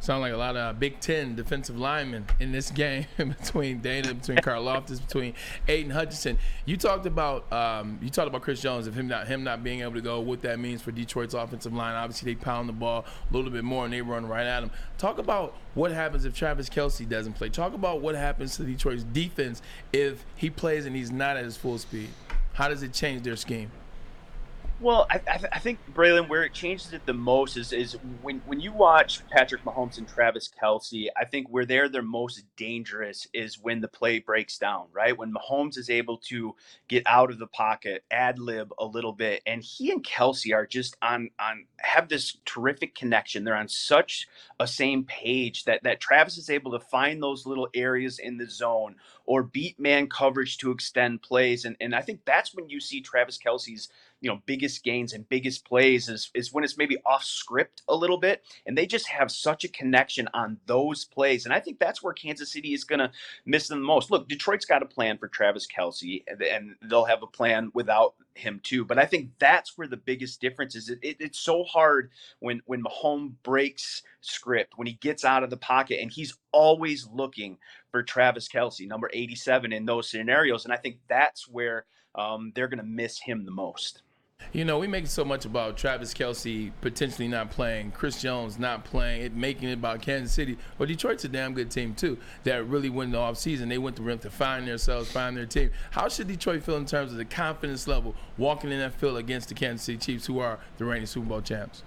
[0.08, 4.38] Sound like a lot of Big Ten defensive linemen in this game between Danna, between
[4.38, 5.34] Karlaftis, between
[5.68, 6.38] Aidan Hutchinson.
[6.64, 9.82] You talked about um, you talked about Chris Jones of him not him not being
[9.82, 10.22] able to go.
[10.22, 11.94] What that means for Detroit's offensive line.
[11.94, 14.72] Obviously, they pound the ball a little bit more and they run right at him.
[14.98, 17.50] Talk about what happens if Travis Kelsey doesn't play.
[17.50, 19.62] Talk about what happens to Detroit's defense
[19.92, 22.08] if he plays and he's not at his full speed.
[22.54, 23.72] How does it change their scheme?
[24.80, 28.44] Well, I, I, I, think Braylon, where it changes it the most is is when
[28.46, 31.08] when you watch Patrick Mahomes and Travis Kelce.
[31.20, 35.18] I think where they're their most dangerous is when the play breaks down, right?
[35.18, 36.56] When Mahomes is able to
[36.88, 40.68] get out of the pocket, ad lib a little bit, and he and Kelce are
[40.68, 43.46] just on on have this terrific connection.
[43.46, 44.28] They're on such
[44.60, 48.48] a same page that that Travis is able to find those little areas in the
[48.48, 52.80] zone or beat man coverage to extend plays, and and I think that's when you
[52.80, 53.90] see Travis Kelce's
[54.22, 57.96] you know biggest gains and biggest plays is is when it's maybe off script a
[57.96, 61.78] little bit and they just have such a connection on those plays and i think
[61.80, 63.12] that's where kansas city is going to
[63.46, 64.12] miss them the most.
[64.12, 68.16] Look detroit's got a plan for travis Kelce, and, and they'll have a plan without
[68.34, 70.90] him too but i think that's where the biggest difference is.
[70.90, 75.50] It, it, it's so hard when when Mahomes breaks script when he gets out of
[75.50, 77.58] the pocket and he's always looking
[77.92, 81.86] for travis Kelce, number 87 in those scenarios and i think that's where
[82.16, 84.02] um, they're going to miss him the most
[84.58, 88.84] you know, we make so much about Travis Kelce potentially not playing, Chris Jones not
[88.84, 90.58] playing, it making it about Kansas City.
[90.80, 92.18] But Detroit's a damn good team too.
[92.44, 93.70] That really went in the offseason.
[93.70, 95.70] They went to rim to find themselves, find their team.
[95.92, 99.50] How should Detroit feel in terms of the confidence level walking in that field against
[99.50, 101.84] the Kansas City Chiefs, who are the reigning Super Bowl champs?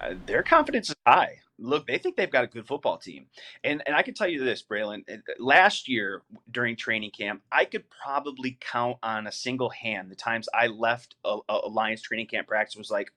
[0.00, 1.38] Uh, their confidence is high.
[1.58, 3.26] Look, they think they've got a good football team.
[3.62, 7.64] And and I can tell you this, Braylon, uh, last year during training camp, I
[7.64, 12.26] could probably count on a single hand the times I left a, a Lions training
[12.26, 13.12] camp practice was like,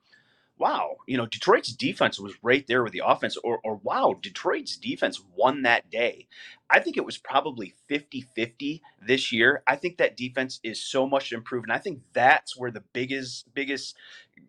[0.58, 4.76] wow, you know, Detroit's defense was right there with the offense, or, or wow, Detroit's
[4.76, 6.26] defense won that day.
[6.70, 9.62] I think it was probably 50 50 this year.
[9.66, 11.66] I think that defense is so much improved.
[11.66, 13.96] And I think that's where the biggest, biggest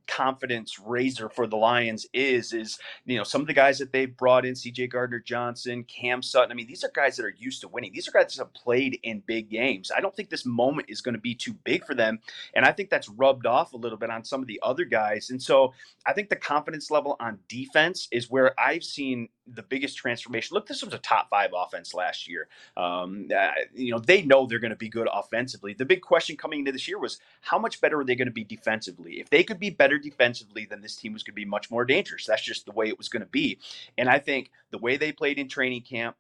[0.08, 4.06] confidence raiser for the Lions is is you know some of the guys that they
[4.06, 6.52] brought in CJ Gardner Johnson, Cam Sutton.
[6.52, 7.92] I mean, these are guys that are used to winning.
[7.94, 9.92] These are guys that have played in big games.
[9.96, 12.20] I don't think this moment is going to be too big for them,
[12.54, 15.30] and I think that's rubbed off a little bit on some of the other guys.
[15.30, 15.74] And so
[16.06, 20.56] I think the confidence level on defense is where I've seen the biggest transformation.
[20.56, 22.48] Look, this was a top five offense last year.
[22.78, 25.74] Um, uh, you know, they know they're going to be good offensively.
[25.74, 28.32] The big question coming into this year was how much better are they going to
[28.34, 29.20] be defensively?
[29.20, 31.86] If they could be better defensively, then this team was going to be much more
[31.86, 32.26] dangerous.
[32.26, 33.60] That's just the way it was going to be.
[33.98, 36.16] And I think the way they played in training camp,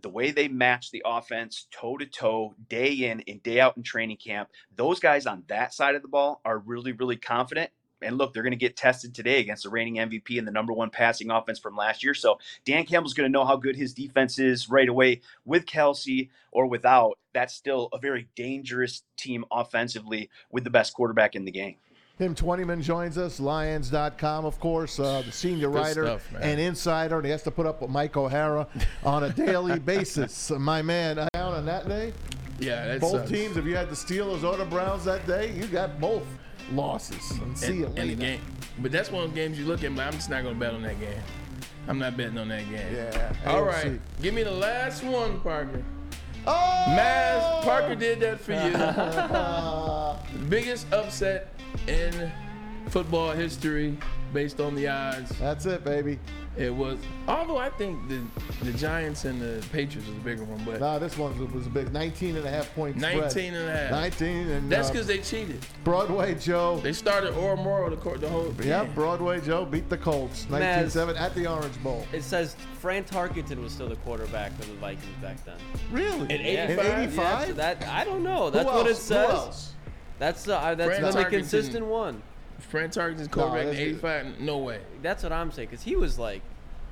[0.00, 3.82] the way they matched the offense toe to toe, day in and day out in
[3.82, 7.70] training camp, those guys on that side of the ball are really, really confident
[8.04, 10.72] and look, they're going to get tested today against the reigning MVP and the number
[10.72, 12.14] one passing offense from last year.
[12.14, 16.28] So Dan Campbell's going to know how good his defense is right away with Kelce
[16.50, 17.18] or without.
[17.32, 21.76] That's still a very dangerous team offensively with the best quarterback in the game.
[22.18, 27.16] Tim Twentyman joins us, Lions.com, of course, uh, the senior Good writer stuff, and insider,
[27.16, 28.68] and he has to put up with Mike O'Hara
[29.02, 30.50] on a daily basis.
[30.50, 32.12] My man, uh, down on that day,
[32.60, 33.30] Yeah, that both sucks.
[33.30, 36.26] teams, if you had the Steelers or the Browns that day, you got both
[36.76, 37.30] losses.
[37.38, 38.02] And see you in, later.
[38.02, 38.40] in the game.
[38.78, 40.60] But that's one of the games you look at, but I'm just not going to
[40.60, 41.20] bet on that game.
[41.88, 42.94] I'm not betting on that game.
[42.94, 43.32] Yeah.
[43.46, 44.00] All right.
[44.20, 45.82] Give me the last one, Parker.
[46.46, 46.84] Oh!
[46.88, 50.48] Maz, Parker did that for you.
[50.48, 51.54] Biggest upset
[51.86, 52.32] in
[52.88, 53.96] football history
[54.32, 55.30] based on the odds.
[55.38, 56.18] That's it, baby.
[56.54, 58.20] It was, although I think the
[58.62, 61.70] the Giants and the Patriots was a bigger one, but Nah, this one was a
[61.70, 63.16] big 19 and a half point spread.
[63.22, 63.90] 19 and a half.
[63.90, 65.64] 19 and That's uh, because they cheated.
[65.82, 66.78] Broadway Joe.
[66.82, 68.94] They started Oromoro the, court, the whole Yeah, game.
[68.94, 70.44] Broadway Joe beat the Colts.
[70.50, 70.84] Maz.
[70.94, 72.06] 19-7 at the Orange Bowl.
[72.12, 75.56] It says Fran Tarkenton was still the quarterback for the Vikings back then.
[75.90, 76.20] Really?
[76.34, 76.64] In Yeah.
[76.68, 76.84] 85?
[76.86, 77.48] In 85?
[77.48, 78.50] Yeah, that I don't know.
[78.50, 78.98] That's Who what it else?
[79.08, 79.30] Who says.
[79.30, 79.72] else?
[80.18, 81.30] That's uh, that's Fran the Tarkenton.
[81.30, 82.22] consistent one.
[82.62, 84.40] Fran Tarkenton's quarterback in 85?
[84.40, 84.80] No way.
[85.02, 86.42] That's what I'm saying because he was like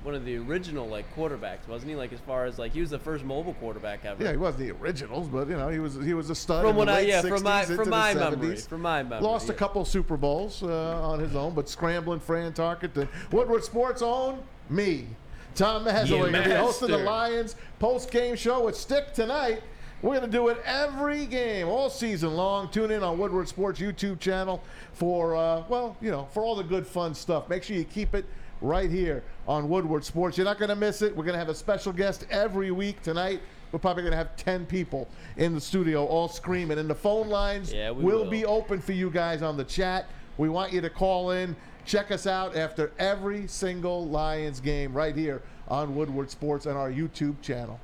[0.03, 1.97] one of the original like quarterbacks, wasn't he?
[1.97, 4.23] Like as far as like he was the first mobile quarterback ever.
[4.25, 6.71] Yeah, he wasn't the originals, but you know he was he was a stud From
[6.71, 8.31] in what the I- yeah, 60s from my- into from my 70s.
[8.31, 12.21] memory, from my memory, Lost a couple Super Bowls uh, on his own, but scrambling
[12.21, 13.09] Fran Tarkenton.
[13.31, 15.07] Woodward Sports own me,
[15.55, 16.09] Tom Mazza.
[16.09, 16.99] Yeah, We're going to be hosting the.
[16.99, 19.63] Lions post game show with Stick tonight.
[20.03, 22.71] We're going to do it every game, all season long.
[22.71, 24.63] Tune in on Woodward Sports YouTube channel
[24.95, 27.49] for, uh, well, you know, for all the good fun stuff.
[27.51, 28.25] Make sure you keep it
[28.63, 30.39] right here on Woodward Sports.
[30.39, 31.15] You're not going to miss it.
[31.15, 33.41] We're going to have a special guest every week tonight.
[33.73, 35.07] We're probably going to have 10 people
[35.37, 36.79] in the studio all screaming.
[36.79, 38.31] And the phone lines Yeah, will will.
[38.31, 40.07] be open for you guys on the chat.
[40.39, 41.55] We want you to call in.
[41.85, 46.91] Check us out after every single Lions game right here on Woodward Sports and our
[46.91, 47.79] YouTube channel.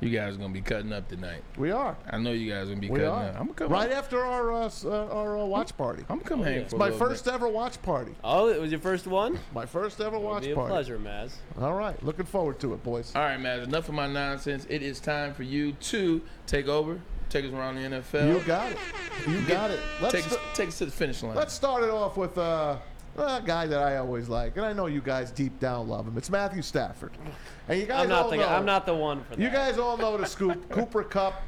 [0.00, 1.42] You guys are going to be cutting up tonight.
[1.58, 1.94] We are.
[2.10, 3.22] I know you guys are going to be We cutting are.
[3.28, 3.34] up.
[3.34, 6.02] I'm going to come right after our uh, s- uh, our uh, watch party.
[6.08, 8.12] I'm going to come hang It's my little first ever watch party.
[8.24, 9.38] Oh, it was your first one.
[9.54, 10.70] My first ever watch Be a party.
[10.70, 11.32] pleasure, Maz.
[11.60, 13.12] All right, looking forward to it, boys.
[13.14, 13.64] All right, Maz.
[13.64, 14.66] Enough of my nonsense.
[14.70, 16.98] It is time for you to take over,
[17.28, 18.32] take us around the NFL.
[18.32, 18.78] You got it.
[19.28, 19.80] You got it.
[20.00, 21.36] Let's take, us, st- take us to the finish line.
[21.36, 22.76] Let's start it off with uh,
[23.16, 26.16] a guy that I always like, and I know you guys deep down love him.
[26.16, 27.12] It's Matthew Stafford.
[27.68, 29.42] And you guys I'm not all the know, I'm not the one for that.
[29.42, 30.68] You guys all know the scoop.
[30.70, 31.42] Cooper Kupp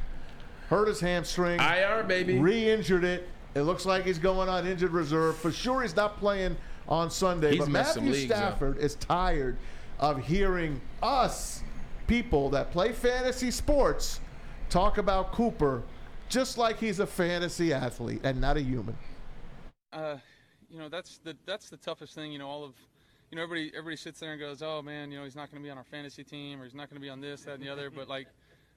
[0.68, 1.60] hurt his hamstring.
[1.60, 2.38] IR, baby.
[2.38, 3.28] Re-injured it.
[3.54, 5.36] It looks like he's going on injured reserve.
[5.36, 6.56] For sure, he's not playing
[6.88, 7.50] on Sunday.
[7.52, 8.38] He's but messed some Matthew leagues up.
[8.38, 9.56] Stafford is tired
[10.00, 11.62] of hearing us,
[12.06, 14.20] people that play fantasy sports,
[14.70, 15.82] talk about Cooper
[16.28, 18.96] just like he's a fantasy athlete and not a human.
[19.92, 20.16] uh,
[20.72, 22.32] you know that's the that's the toughest thing.
[22.32, 22.72] You know, all of
[23.30, 25.62] you know everybody everybody sits there and goes, oh man, you know he's not going
[25.62, 27.54] to be on our fantasy team or he's not going to be on this, that,
[27.54, 27.90] and the other.
[27.90, 28.26] But like,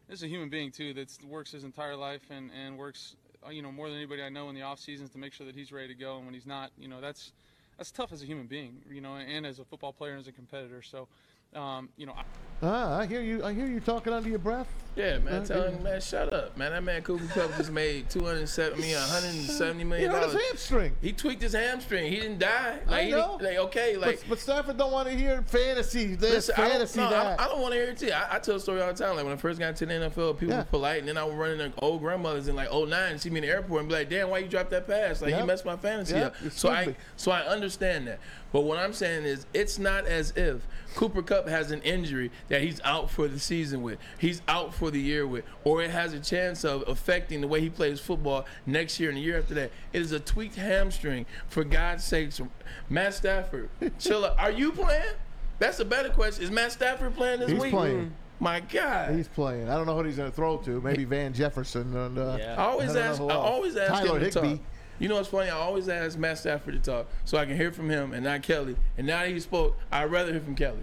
[0.07, 3.15] this is a human being too that works his entire life and and works
[3.45, 5.45] uh, you know more than anybody I know in the off seasons to make sure
[5.45, 6.17] that he's ready to go.
[6.17, 7.31] And when he's not, you know that's
[7.77, 10.27] that's tough as a human being, you know, and as a football player and as
[10.27, 10.81] a competitor.
[10.81, 11.07] So,
[11.53, 12.13] um, you know.
[12.13, 12.23] I,
[12.63, 13.43] Ah, I hear you.
[13.43, 14.67] I hear you talking under your breath.
[14.95, 15.41] Yeah, man.
[15.41, 15.71] Uh, Tell yeah.
[15.71, 16.71] him, man, shut up, man.
[16.71, 20.95] That man Cooper Kupp just made 270, I mean, 170 He million hurt his hamstring.
[21.01, 22.09] He tweaked his hamstring.
[22.09, 22.79] He didn't die.
[22.87, 23.37] Like, I know.
[23.37, 24.21] didn't- like okay, like.
[24.21, 26.15] but, but Stafford don't want to hear fantasy.
[26.15, 27.07] This Listen, I don't, fantasy no.
[27.07, 28.11] I, I don't want to hear it too.
[28.13, 29.17] I, I tell a story all the time.
[29.17, 30.59] Like when I first got to the NFL, people Yeah.
[30.59, 33.29] were polite, and then I would run into old grandmothers in like 09 and see
[33.29, 35.21] me in the airport and be like, "Damn, why you dropped that pass?
[35.21, 35.41] Like Yeah.
[35.41, 38.19] you messed my fantasy Yeah, up." So I, so I understand that.
[38.55, 40.65] But what I'm saying is, it's not as if
[40.95, 44.89] Cooper Kupp has an injury that he's out for the season with, he's out for
[44.89, 48.45] the year with, or it has a chance of affecting the way he plays football
[48.65, 49.71] next year and the year after that.
[49.91, 51.25] It is a tweaked hamstring.
[51.49, 52.39] For God's sakes,
[52.87, 53.67] Matt Stafford,
[53.99, 54.39] chill out.
[54.39, 55.15] Are you playing?
[55.59, 56.45] That's a better question.
[56.45, 57.71] Is Matt Stafford playing this He's week?
[57.71, 58.13] playing.
[58.39, 59.15] My God.
[59.15, 59.67] He's playing.
[59.67, 60.79] I don't know who he's going to throw to.
[60.79, 61.93] Maybe Van Jefferson.
[61.93, 63.19] And, uh, I always don't ask.
[63.19, 64.57] I always ask Tyler him to Higbee.
[64.59, 64.65] talk.
[64.99, 65.49] You know what's funny?
[65.49, 68.43] I always ask Matt Stafford to talk so I can hear from him and not
[68.43, 68.75] Kelly.
[68.97, 70.79] And now that he spoke, I'd rather hear from Kelly.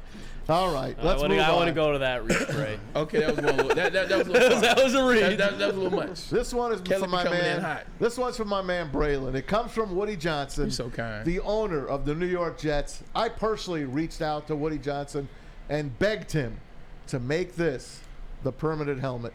[0.49, 2.79] All right, I wanna- I want to go to that read, Ray.
[2.97, 3.75] Okay, that was going a little.
[3.77, 4.61] That, that, that was a little.
[4.61, 4.85] That far.
[4.85, 5.23] was a read.
[5.23, 6.29] That, that, that was a little much.
[6.31, 7.61] This one is Kelly from my coming in man.
[7.61, 7.85] hot.
[8.01, 9.35] This one's from my man Braylon.
[9.37, 11.25] It comes from Woody Johnson, You're so kind.
[11.25, 13.05] the owner of the New York Jets.
[13.15, 15.29] I personally reached out to Woody Johnson
[15.69, 16.59] and begged him
[17.07, 18.01] to make this
[18.43, 19.33] the permanent helmet.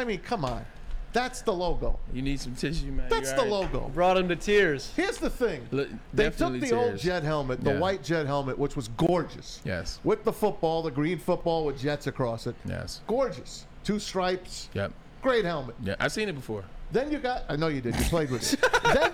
[0.00, 0.64] I mean, come on.
[1.12, 1.98] That's the logo.
[2.14, 3.08] You need some tissue, man.
[3.10, 3.90] That's the logo.
[3.92, 4.92] Brought him to tears.
[4.96, 5.66] Here's the thing.
[5.72, 7.78] Look, They took the old jet helmet, the Yeah.
[7.80, 9.60] white jet helmet, which was gorgeous.
[9.64, 9.98] Yes.
[10.04, 12.54] With the football, the green football with jets across it.
[12.64, 13.00] Yes.
[13.08, 13.66] Gorgeous.
[13.84, 14.68] Two stripes.
[14.72, 14.92] Yep.
[15.20, 15.74] Great helmet.
[15.82, 16.64] Yeah, I've seen it before.
[16.92, 18.60] Then you got, I know you did, you played with it.
[18.84, 19.12] then,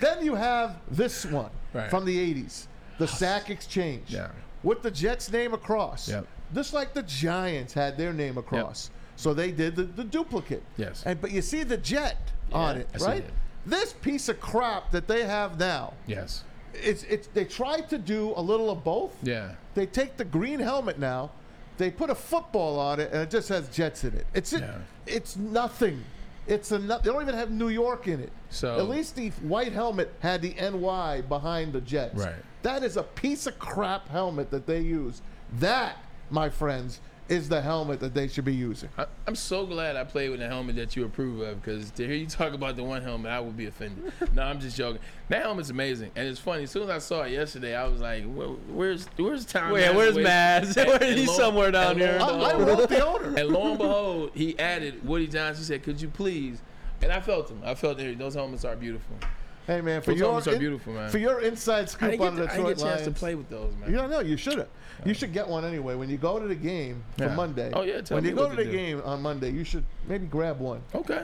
[0.00, 1.88] then you have this one Right.
[1.90, 2.66] from the 80s,
[2.98, 4.04] the Sack Exchange.
[4.08, 4.30] Yeah.
[4.62, 6.08] With the Jets name across.
[6.08, 6.26] Yep.
[6.54, 8.90] Just like the Giants had their name across.
[9.16, 10.62] So they did the, the duplicate.
[10.76, 11.02] Yes.
[11.06, 13.18] And But you see the jet on it, I right?
[13.24, 13.30] it.
[13.66, 16.44] This piece of crap that they have now, Yes.
[16.74, 19.16] it's, it's, they tried to do a little of both.
[19.22, 19.52] Yeah.
[19.74, 21.30] They take the green helmet now,
[21.78, 24.26] they put a football on it, and it just has Jets in it.
[24.34, 24.78] It's Yeah.
[25.06, 26.04] it's nothing.
[26.46, 28.30] It's a no, they don't even have New York in it.
[28.50, 32.16] So- at least the white helmet had the NY behind the Jets.
[32.22, 32.34] Right.
[32.62, 35.22] That is a piece of crap helmet that they use.
[35.58, 35.96] That,
[36.30, 38.88] my friends, is the helmet that they should be using.
[38.98, 42.06] I, I'm so glad I played with a helmet that you approve of because to
[42.06, 44.12] hear you talk about the one helmet, I would be offended.
[44.34, 45.00] no, I'm just joking.
[45.28, 46.64] That helmet's amazing, and it's funny.
[46.64, 49.72] As soon as I saw it yesterday, I was like, "Where's where's Tom?
[49.72, 50.74] Wait, where's Maz?
[50.74, 50.86] Maz?
[51.00, 52.18] Where- he's somewhere down and here.
[52.20, 53.34] I, I wrote the owner.
[53.36, 55.62] And lo and behold, he added Woody Johnson.
[55.62, 56.60] He said, "Could you please?"
[57.02, 57.60] And I felt him.
[57.64, 59.16] I felt that those helmets are beautiful.
[59.66, 61.10] Hey man, for Those your helmets are in- beautiful, man.
[61.10, 63.04] for your inside I scoop didn't on get, the to, I didn't get a chance
[63.04, 63.92] to play with those, man.
[63.94, 64.68] Yeah, no, you should have.
[65.06, 65.94] You should get one anyway.
[65.94, 67.34] When you go to the game for Yeah.
[67.34, 67.70] Monday.
[67.74, 68.76] Oh, yeah, tell When me you go what to to the do.
[68.76, 70.82] game on Monday, you should maybe grab one.
[70.94, 71.22] Okay.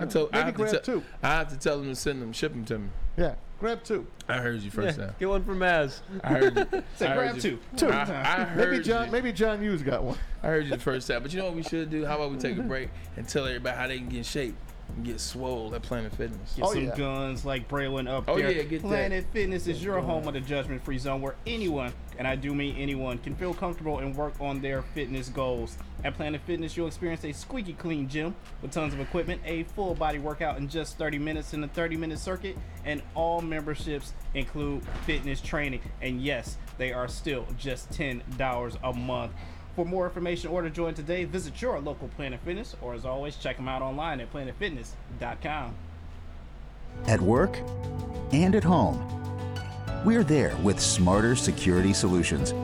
[0.00, 1.02] I told, I Maybe have, to grab tell, two.
[1.22, 2.88] I have to tell them to send them, ship them to me.
[3.16, 4.06] Yeah, grab two.
[4.28, 5.14] I heard you first Yeah, time.
[5.20, 6.00] get one from Maz.
[6.24, 6.82] I heard you.
[6.96, 7.40] Say, I heard grab you.
[7.42, 7.58] two.
[7.76, 7.88] Two.
[7.90, 9.06] I, I heard maybe John.
[9.06, 9.12] you.
[9.12, 10.18] Maybe John Hughes got one.
[10.42, 11.22] I heard you the first time.
[11.22, 12.04] But you know what we should do?
[12.04, 14.56] How about we take a break and tell everybody how they can get in shape
[14.56, 16.54] and get swole at Planet Fitness?
[16.54, 16.96] Get Oh, some yeah.
[16.96, 18.50] guns like Braylon up Oh, there.
[18.50, 18.88] yeah, get that.
[18.88, 22.54] Planet Fitness is your home of the judgment free zone where anyone, and I do
[22.54, 25.76] mean anyone, can feel comfortable and work on their fitness goals.
[26.04, 29.94] At Planet Fitness, you'll experience a squeaky clean gym with tons of equipment, a full
[29.94, 34.82] body workout in just 30 minutes in a 30 minute circuit, and all memberships include
[35.06, 35.80] fitness training.
[36.02, 39.32] And yes, they are still just $10 a month.
[39.74, 43.36] For more information or to join today, visit your local Planet Fitness, or as always,
[43.36, 45.74] check them out online at planetfitness.com.
[47.08, 47.58] at work,
[48.32, 49.02] and at home.
[50.04, 52.54] We're there with smarter security solutions,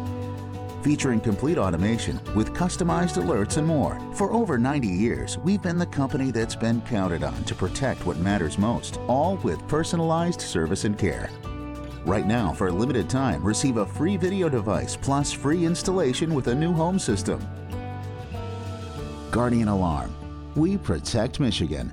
[0.85, 3.99] featuring complete automation with customized alerts and more.
[4.15, 8.19] For over 90 years, we've been the company that's been counted on to protect what
[8.19, 11.29] matters most, all with personalized service and care.
[12.07, 16.49] Right now, for a limited time, receive a free video device plus free installation with
[16.49, 17.47] a new home system.
[19.31, 20.15] Guardian Alarm.
[20.57, 21.93] We protect Michigan.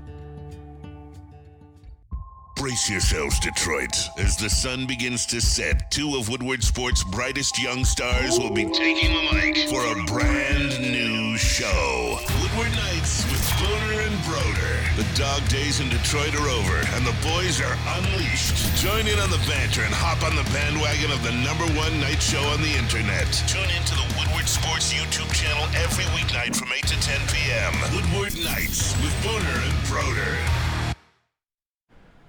[2.58, 3.94] Brace yourselves, Detroit.
[4.18, 8.66] As the sun begins to set, two of Woodward Sports' brightest young stars will be
[8.74, 12.18] taking the mic for a brand new show.
[12.42, 14.74] Woodward Nights with Booner and Broder.
[14.98, 18.74] The dog days in Detroit are over, and the boys are unleashed.
[18.82, 22.18] Join in on the banter and hop on the bandwagon of the number one night
[22.18, 23.30] show on the internet.
[23.46, 27.72] Tune in to the Woodward Sports YouTube channel every weeknight from 8 to 10 p.m.
[27.94, 30.67] Woodward Nights with Booner and Broder.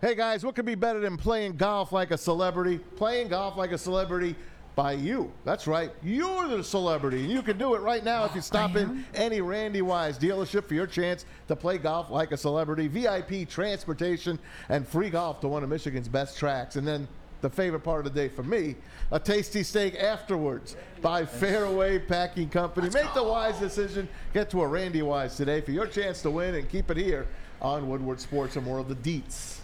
[0.02, 2.78] Hey guys, what could be better than playing golf like a celebrity?
[2.78, 4.34] Playing golf like a celebrity
[4.74, 5.30] by you.
[5.44, 5.92] That's right.
[6.02, 7.24] You're the celebrity.
[7.24, 10.70] And you can do it right now if you stop in any Randy Wise dealership
[10.70, 12.88] for your chance to play golf like a celebrity.
[12.88, 14.40] VIP transportation
[14.70, 16.78] and free golf to one of Michigan's best tracks.
[16.78, 17.06] And then
[17.42, 18.78] the favorite part of the day for me,
[19.12, 22.90] a tasty steak afterwards by Fairway Packing Company.
[22.90, 24.08] Make the wise decision.
[24.34, 27.28] Get to a Randy Wise today for your chance to win and keep it here
[27.62, 29.59] on Woodward Sports and more of the deets.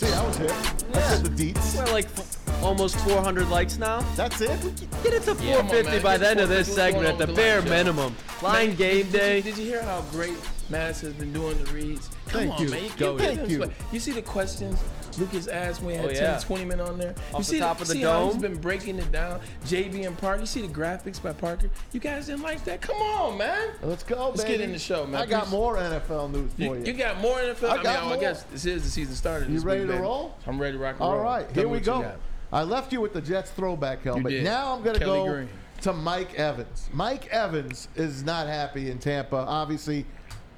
[0.00, 0.48] See, I was here.
[0.48, 1.76] I said the deets.
[1.76, 4.00] We're like f- almost 400 likes now.
[4.16, 4.58] That's it.
[5.02, 7.60] Get it to Yeah, on, 450 by the end of this segment at the bare
[7.60, 8.16] live minimum.
[8.40, 9.42] Line game day.
[9.42, 10.38] Did you, did you hear how great
[10.70, 12.08] Maz has been doing the reads?
[12.28, 12.70] Come Thank on, you.
[12.70, 12.84] man.
[12.84, 13.30] You, Go give ahead.
[13.32, 13.56] him Thank you.
[13.58, 13.70] sweat.
[13.92, 14.78] You see the questions
[15.18, 16.38] Lucas asked when he had Oh, 10, yeah.
[16.38, 17.10] Twentyman on there?
[17.10, 18.42] Off you the see top of the see how he's dome?
[18.42, 19.40] been breaking it down.
[19.66, 20.40] JB and Parker.
[20.40, 21.68] You see the graphics by Parker?
[21.92, 22.80] You guys didn't like that?
[22.80, 23.70] Come on, man.
[23.82, 24.24] Let's go, man.
[24.30, 24.58] Let's baby.
[24.58, 25.20] get in the show, man.
[25.20, 25.50] I got Please.
[25.50, 26.84] more NFL news for You, you.
[26.84, 27.70] you got more NFL?
[27.70, 28.16] I mean, got I more.
[28.18, 29.48] guess this is the season started.
[29.48, 30.02] You this ready week, to baby.
[30.04, 30.36] roll?
[30.46, 31.24] I'm ready to rock and All roll.
[31.24, 32.12] right, Tell here me we go.
[32.52, 34.30] I left you with the Jets throwback helmet.
[34.32, 34.44] did.
[34.44, 35.48] Now I'm going to Kelly go Green.
[35.82, 36.88] to Mike Evans.
[36.92, 39.36] Mike Evans is not happy in Tampa.
[39.36, 40.04] Obviously,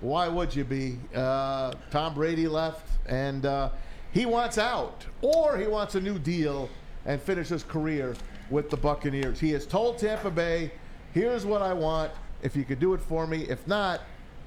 [0.03, 0.99] why would you be?
[1.15, 3.71] Uh, Tom Brady left, and uh,
[4.11, 6.69] he wants out, or he wants a new deal
[7.07, 8.15] and finish his career
[8.51, 9.41] with the Buccaneers.
[9.41, 10.73] He has told Tampa Bay,
[11.15, 12.11] "Here's what I want.
[12.43, 14.01] If you could do it for me, if not,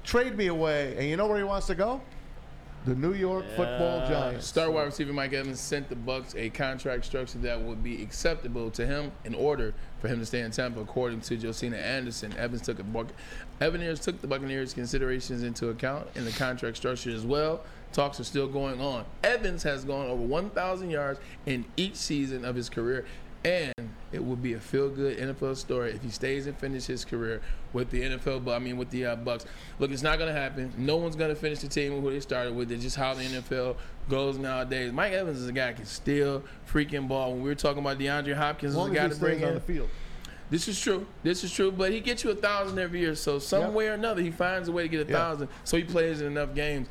[0.04, 2.02] trade me away." And you know where he wants to go?
[2.84, 4.46] The New York Football Giants.
[4.46, 8.70] Star wide receiver Mike Evans sent the Bucks a contract structure that would be acceptable
[8.72, 12.36] to him in order for him to stay in Tampa, according to Josina Anderson.
[12.36, 12.84] Evans took a
[13.58, 17.62] Buccaneers took the Buccaneers' considerations into account in the contract structure as well.
[17.92, 19.04] Talks are still going on.
[19.24, 23.06] Evans has gone over 1,000 yards in each season of his career.
[23.44, 23.72] And
[24.16, 27.40] it would be a feel-good NFL story if he stays and finishes his career
[27.72, 28.44] with the NFL.
[28.44, 29.44] But I mean, with the uh, Bucks.
[29.78, 30.72] Look, it's not going to happen.
[30.76, 32.72] No one's going to finish the team with who they started with.
[32.72, 33.76] It's just how the NFL
[34.08, 34.90] goes nowadays.
[34.92, 37.32] Mike Evans is a guy that can steal freaking ball.
[37.32, 39.54] When we were talking about DeAndre Hopkins, is a guy to bring on in.
[39.54, 39.88] the field.
[40.48, 41.06] This is true.
[41.22, 41.70] This is true.
[41.70, 43.14] But he gets you a thousand every year.
[43.14, 43.72] So some Yep.
[43.72, 45.18] way or another, he finds a way to get a Yeah.
[45.18, 45.48] thousand.
[45.64, 46.88] So he plays in enough games.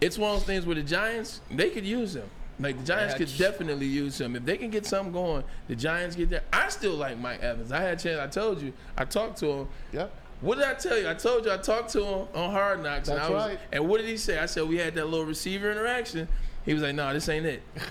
[0.00, 2.28] It's one of those things where the Giants, they could use him.
[2.60, 5.44] Like the Giants could definitely use him if they can get something going.
[5.68, 6.42] The Giants get there.
[6.52, 7.72] I still like Mike Evans.
[7.72, 8.20] I had a chance.
[8.20, 8.72] I told you.
[8.96, 9.68] I talked to him.
[9.92, 10.12] Yep.
[10.42, 11.08] What did I tell you?
[11.08, 13.08] I told you I talked to him on Hard Knocks.
[13.08, 13.58] and, That's I was, right.
[13.72, 14.38] and what did he say?
[14.38, 16.28] I said we had that little receiver interaction.
[16.64, 17.62] He was like, "No, this ain't it."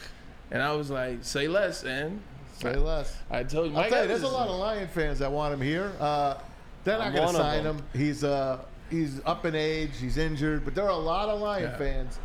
[0.52, 2.22] And I was like, "Say less." And
[2.60, 3.16] Say less.
[3.30, 5.54] I told you, I'll tell you, Evans there's a lot of Lion fans that want
[5.54, 5.92] him here.
[6.00, 6.36] Uh,
[6.84, 7.82] they're not going to sign him.
[7.94, 8.58] He's uh,
[8.90, 9.92] he's up in age.
[10.00, 11.78] He's injured, but there are a lot of Lion Yeah.
[11.78, 12.18] fans.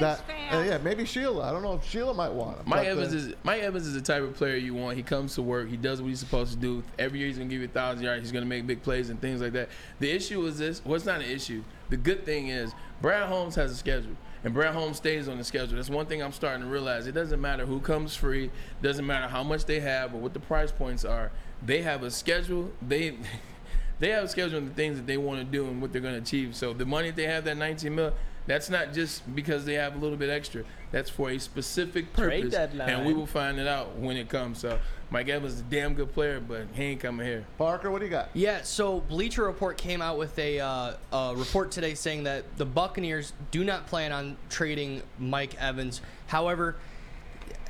[0.00, 0.20] That,
[0.52, 1.48] uh, yeah, maybe Sheila.
[1.48, 2.64] I don't know if Sheila might want him.
[2.66, 4.96] Mike but, uh, Evans is Mike Evans is the type of player you want.
[4.96, 5.68] He comes to work.
[5.68, 6.82] He does what he's supposed to do.
[6.98, 8.22] Every year he's gonna give you a thousand yards.
[8.22, 9.68] He's gonna make big plays and things like that.
[10.00, 10.84] The issue is this.
[10.84, 11.62] Well, it's not an issue.
[11.90, 14.16] The good thing is Brad Holmes has a schedule.
[14.44, 15.76] And Brad Holmes stays on the schedule.
[15.76, 17.06] That's one thing I'm starting to realize.
[17.06, 18.50] It doesn't matter who comes free.
[18.82, 21.32] Doesn't matter how much they have or what the price points are.
[21.64, 22.70] They have a schedule.
[22.86, 23.16] They
[24.00, 26.02] they have a schedule and the things that they want to do and what they're
[26.02, 26.54] going to achieve.
[26.54, 28.12] So the money they have, that 19 mil,
[28.46, 30.64] that's not just because they have a little bit extra.
[30.92, 32.88] That's for a specific Trade purpose, deadline.
[32.90, 34.58] and we will find it out when it comes.
[34.58, 34.78] So
[35.10, 37.44] Mike Evans is a damn good player, but he ain't coming here.
[37.58, 38.28] Parker, what do you got?
[38.34, 42.64] Yeah, so Bleacher Report came out with a, uh, a report today saying that the
[42.66, 46.00] Buccaneers do not plan on trading Mike Evans.
[46.26, 46.76] However,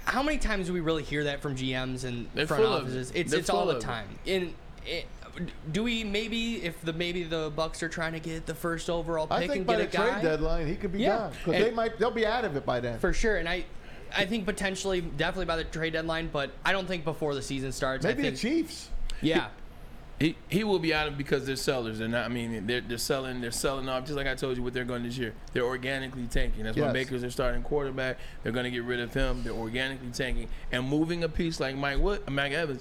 [0.05, 2.83] how many times do we really hear that from GMs and They're front full of
[2.83, 3.11] offices?
[3.13, 3.21] it.
[3.21, 3.87] It's They're it's all the of it.
[3.87, 4.09] time.
[4.27, 4.55] In
[4.87, 5.07] it,
[5.73, 9.27] do we maybe if the maybe the Bucks are trying to get the first overall
[9.27, 11.17] pick I think and by get the a guy trade deadline he could be Yeah.
[11.19, 12.99] gone because And- they might they'll be out of it by then.
[12.99, 13.37] for sure.
[13.37, 13.65] And I,
[14.17, 17.73] I think potentially definitely by the trade deadline, but I don't think before the season
[17.73, 18.05] starts.
[18.05, 18.91] Maybe I the think, Chiefs.
[19.21, 19.49] Yeah.
[20.21, 21.99] He he will be out of because they're sellers.
[21.99, 22.25] They're not.
[22.25, 23.41] I mean, they're they're selling.
[23.41, 24.05] They're selling off.
[24.05, 25.35] Just like I told you, what they're going to do this year.
[25.53, 26.63] They're organically tanking.
[26.63, 26.93] That's why Yes.
[26.93, 28.19] Baker's their starting quarterback.
[28.45, 29.43] They're going to get rid of him.
[29.43, 32.81] They're organically tanking and moving a piece like Mike Wood, Mike Evans.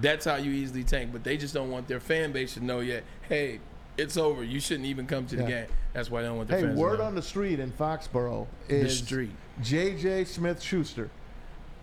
[0.00, 1.10] That's how you easily tank.
[1.12, 3.04] But they just don't want their fan base to know yet.
[3.28, 3.60] Hey,
[3.96, 4.44] it's over.
[4.44, 5.48] You shouldn't even come to the Yeah.
[5.48, 5.66] game.
[5.94, 6.78] That's why they don't want their Hey, fans.
[6.78, 7.04] word to know.
[7.04, 9.32] on the street in Foxborough is street.
[9.62, 10.24] J.J.
[10.26, 11.08] Smith Schuster.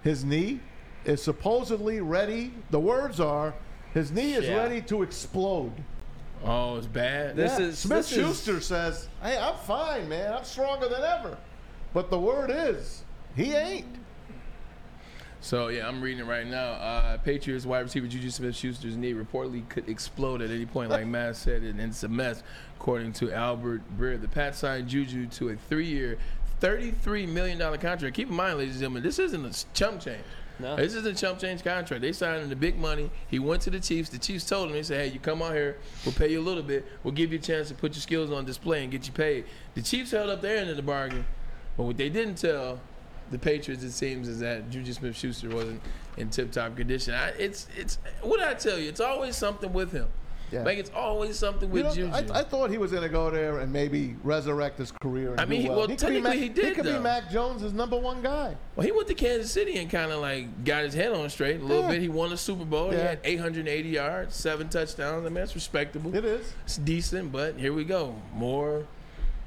[0.04, 0.60] His knee
[1.06, 2.54] is supposedly ready.
[2.70, 3.56] The words are
[3.94, 4.58] his knee is Yeah.
[4.58, 5.72] ready to explode.
[6.46, 7.36] Oh, it's bad.
[7.36, 10.34] This Yeah, is- Smith this is- Schuster says, "Hey, I'm fine, man.
[10.34, 11.38] I'm stronger than ever."
[11.94, 13.04] But the word is,
[13.36, 13.88] he ain't.
[15.44, 16.72] So yeah, I'm reading it right now.
[16.72, 21.36] Uh, Patriots wide receiver Juju Smith-Schuster's knee reportedly could explode at any point, like Matt
[21.36, 22.42] said, and it's a mess,
[22.78, 24.20] according to Albert Breer.
[24.20, 26.18] The Pats signed Juju to a three-year,
[26.62, 28.16] $33 million contract.
[28.16, 30.24] Keep in mind, ladies and gentlemen, this isn't a chump change.
[30.60, 30.78] No.
[30.78, 32.02] This is a chump change contract.
[32.02, 33.12] They signed him the big money.
[33.28, 34.08] He went to the Chiefs.
[34.08, 36.42] The Chiefs told him, they said, hey, you come out here, we'll pay you a
[36.42, 36.86] little bit.
[37.04, 39.44] We'll give you a chance to put your skills on display and get you paid.
[39.76, 41.26] The Chiefs held up their end of the bargain.
[41.76, 42.80] But what they didn't tell
[43.34, 45.82] the Patriots, it seems, is that Juju Smith-Schuster wasn't
[46.18, 47.14] in tip-top condition.
[47.16, 48.88] I, it's it's what did I tell you?
[48.88, 50.08] It's always something with him.
[50.52, 50.62] Yeah.
[50.62, 52.32] Like it's always something with You know, Juju.
[52.32, 55.32] I, I thought he was going to go there and maybe resurrect his career.
[55.32, 56.98] And I mean, he- well, well, could technically Mac- he did, He could though.
[56.98, 58.56] be Mac Jones' number one guy.
[58.76, 61.60] Well, he went to Kansas City and kind of like got his head on straight
[61.60, 61.90] a little Yeah.
[61.90, 62.02] bit.
[62.04, 62.92] He won a Super Bowl.
[62.92, 65.22] He had 880 yards, seven touchdowns.
[65.26, 66.16] I mean, that's respectable.
[66.16, 66.54] It is.
[66.66, 68.14] It's decent, but here we go.
[68.36, 68.86] More,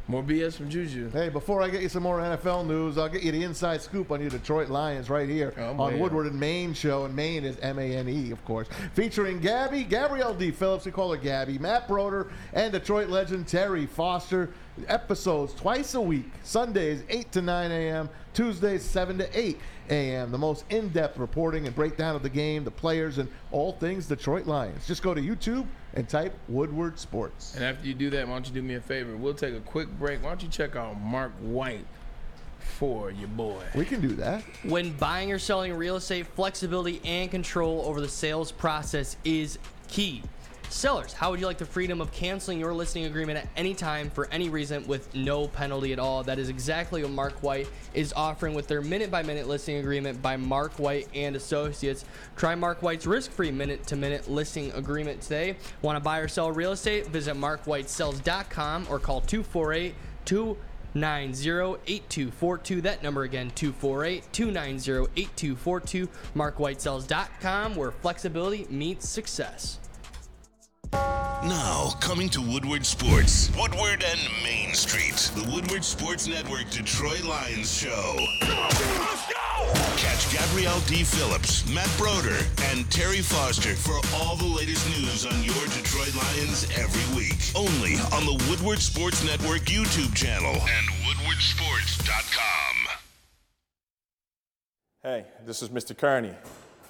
[0.08, 1.10] more BS from Juju.
[1.10, 4.12] Hey, before I get you some more NFL news, I'll get you the inside scoop
[4.12, 6.00] on your Detroit Lions right here oh, on man.
[6.00, 7.04] Woodward and Maine show.
[7.04, 8.68] And Maine is M A N E, of course.
[8.94, 10.50] Featuring Gabby, Gabrielle D.
[10.52, 14.50] Phillips, we call her Gabby, Matt Broder, and Detroit legend Terry Foster.
[14.88, 19.58] Episodes twice a week, Sundays 8 to 9 a.m., Tuesdays 7 to 8
[19.88, 20.30] a.m.
[20.30, 24.06] The most in depth reporting and breakdown of the game, the players, and all things
[24.06, 24.86] Detroit Lions.
[24.86, 27.54] Just go to YouTube and type Woodward Sports.
[27.54, 29.16] And after you do that, why don't you do me a favor?
[29.16, 30.22] We'll take a quick break.
[30.22, 31.86] Why don't you check out Mark White
[32.58, 33.62] for your boy?
[33.74, 34.42] We can do that.
[34.64, 39.58] When buying or selling real estate, flexibility and control over the sales process is
[39.88, 40.22] key.
[40.68, 44.10] Sellers, how would you like the freedom of canceling your listing agreement at any time
[44.10, 46.22] for any reason with no penalty at all?
[46.22, 50.20] That is exactly what Mark White is offering with their minute by minute listing agreement
[50.20, 52.04] by Mark White and Associates.
[52.36, 55.56] Try Mark White's risk free minute to minute listing agreement today.
[55.82, 57.06] Want to buy or sell real estate?
[57.06, 59.94] Visit markwhitesells.com or call 248
[60.26, 62.82] 290-8242.
[62.82, 66.08] That number again, 248-290-8242.
[66.34, 69.78] MarkWhiteSells.com, where flexibility meets success.
[70.92, 77.72] Now, coming to Woodward Sports, Woodward and Main Street, the Woodward Sports Network Detroit Lions
[77.72, 78.16] Show.
[79.96, 81.04] Catch Gabrielle D.
[81.04, 86.66] Phillips, Matt Broder, and Terry Foster for all the latest news on your Detroit Lions
[86.76, 87.36] every week.
[87.54, 92.76] Only on the Woodward Sports Network YouTube channel and woodwardsports.com.
[95.02, 95.96] Hey, this is Mr.
[95.96, 96.34] Kearney,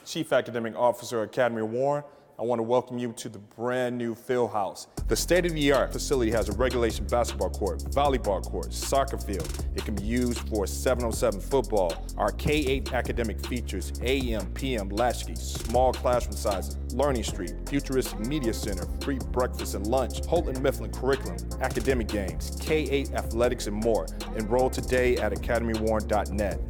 [0.06, 2.04] Chief Academic Officer Academy of Warren.
[2.38, 4.88] I want to welcome you to the brand new field house.
[5.08, 9.50] The state-of-the-art facility has a regulation basketball court, volleyball court, soccer field.
[9.74, 12.04] It can be used for 707 football.
[12.18, 18.86] Our K-8 academic features AM, PM, latchkey, small classroom sizes, Learning Street, futuristic media center,
[19.00, 24.06] free breakfast and lunch, Houghton Mifflin curriculum, academic games, K-8 athletics, and more.
[24.36, 26.60] Enroll today at academywarren.net.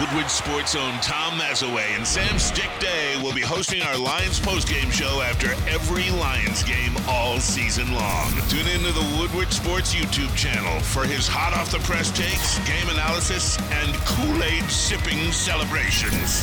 [0.00, 4.90] Woodward Sports own Tom Mazaway and Sam Stick Day will be hosting our Lions postgame
[4.90, 8.32] show after every Lions game all season long.
[8.48, 12.88] Tune into the Woodward Sports YouTube channel for his hot off the press takes, game
[12.88, 16.42] analysis, and Kool-Aid sipping celebrations.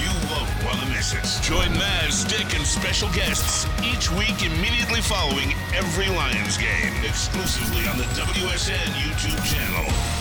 [0.00, 1.28] You won't want to miss it.
[1.44, 7.98] Join Maz, Stick, and special guests each week immediately following every Lions game, exclusively on
[7.98, 10.19] the WSN YouTube channel.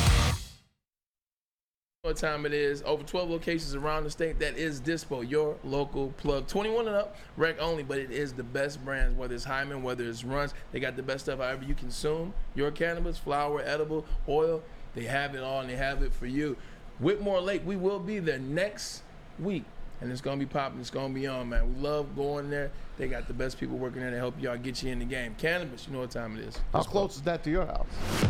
[2.03, 2.81] What time it is.
[2.83, 4.39] Over 12 locations around the state.
[4.39, 6.47] That is Dispo, your local plug.
[6.47, 10.05] 21 and up, rec only, but it is the best brands, whether it's Hyman, whether
[10.05, 10.53] it's Runs.
[10.71, 14.63] They got the best stuff however you consume your cannabis, flower, edible, oil.
[14.95, 16.55] They have it all and they have it for you.
[16.99, 19.03] Whitmore Lake, we will be there next
[19.37, 19.65] week.
[19.99, 20.79] And it's gonna be popping.
[20.79, 21.75] It's gonna be on, man.
[21.75, 22.71] We love going there.
[22.97, 25.35] They got the best people working there to help y'all get you in the game.
[25.37, 26.57] Cannabis, you know what time it is.
[26.71, 27.87] How close is that to your house?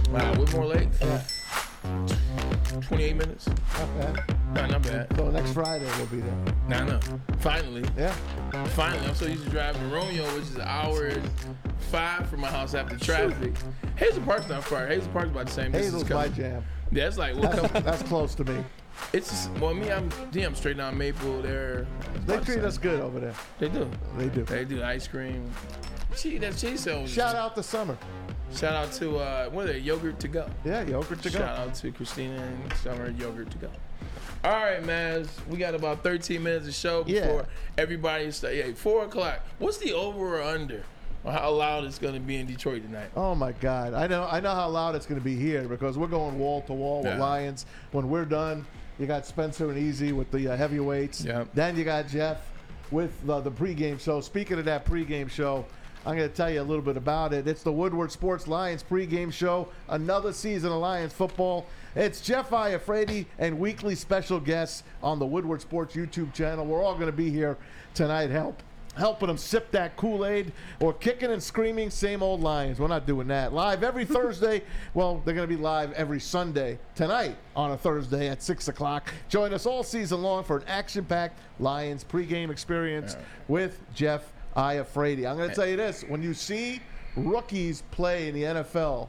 [0.10, 0.90] Wow, Whitmore Lake.
[2.82, 3.48] 28 minutes.
[3.48, 4.36] Not bad.
[4.54, 5.08] No, not bad.
[5.16, 6.36] So next Friday we'll be there.
[6.68, 7.00] No, no.
[7.40, 7.84] Finally.
[7.98, 8.12] Yeah.
[8.70, 9.08] Finally.
[9.08, 11.30] I'm so used to driving to Romeo, which is an hour and
[11.92, 13.54] five from my house after traffic.
[13.96, 14.88] Hazel Park's not far.
[14.88, 16.04] Hazel Park's about the same distance.
[16.04, 16.64] Hazel's my jam.
[16.92, 17.84] Yeah, it's like we'll That's, come.
[17.84, 18.64] that's close to me.
[19.14, 21.42] It's just, well, me, I'm damn straight down Maple.
[21.42, 21.88] There.
[22.26, 23.34] They treat us good over there.
[23.60, 23.90] They do.
[24.18, 24.44] They do.
[24.44, 25.50] They do ice cream.
[26.18, 27.12] Gee, that cheese sandwich.
[27.12, 27.98] Shout out to Summer.
[28.56, 29.80] Shout out to uh, what are they?
[29.80, 30.50] Yogurt to go.
[30.66, 31.40] Yeah, yogurt to go.
[31.40, 33.70] Shout out to Christina and Summer Yogurt to go.
[34.44, 35.28] All right, man.
[35.50, 37.22] We got about 13 minutes of show Yeah.
[37.22, 37.46] before
[37.78, 38.56] everybody start.
[38.56, 39.42] Yeah, four o'clock.
[39.60, 40.84] What's the over or under?
[41.26, 43.10] Or how loud it's going to be in Detroit tonight?
[43.16, 43.94] Oh my God!
[43.94, 46.62] I know, I know how loud it's going to be here because we're going wall
[46.64, 47.20] to wall with Yeah.
[47.20, 47.66] Lions.
[47.92, 48.66] When we're done,
[48.98, 51.28] you got Spencer and Easy with the uh, heavyweights.
[51.54, 52.50] Then you got Jeff
[52.90, 54.22] with uh, the pregame show.
[54.22, 55.66] Speaking of that pregame show,
[56.06, 57.48] I'm going to tell you a little bit about it.
[57.48, 59.68] It's the Woodward Sports Lions pregame show.
[59.90, 61.66] Another season of Lions football.
[61.96, 66.66] It's Jeff Iafredi and weekly special guests on the Woodward Sports YouTube channel.
[66.66, 67.58] We're all going to be here
[67.94, 68.30] tonight.
[68.30, 68.64] Help
[68.96, 72.80] helping them sip that Kool-Aid or kicking and screaming same old Lions.
[72.80, 73.54] We're not doing that.
[73.54, 74.62] Live every Thursday.
[74.94, 76.80] Well, they're going to be live every Sunday.
[76.96, 79.14] Tonight on a Thursday at 6 o'clock.
[79.30, 83.16] Join us all season long for an action-packed Lions pregame experience
[83.48, 85.30] with Jeff Iafredi.
[85.30, 86.04] I'm going to tell you this.
[86.08, 86.82] When you see
[87.16, 89.08] rookies play in the NFL,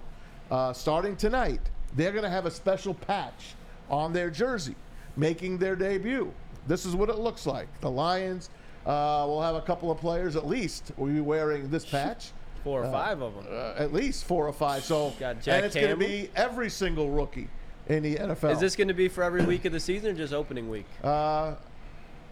[0.50, 1.60] uh, starting tonight,
[1.94, 3.54] they're going to have a special patch
[3.88, 4.74] on their jersey,
[5.16, 6.32] making their debut.
[6.66, 7.68] This is what it looks like.
[7.80, 8.50] The Lions
[8.86, 12.30] uh, will have a couple of players at least will be wearing this patch.
[12.62, 13.46] Four or Uh, five of them.
[13.50, 14.84] Uh, at least four or five.
[14.84, 17.48] So, and it's going to be every single rookie
[17.88, 18.52] in the NFL.
[18.52, 20.86] Is this going to be for every week of the season or just opening week?
[21.02, 21.54] Uh,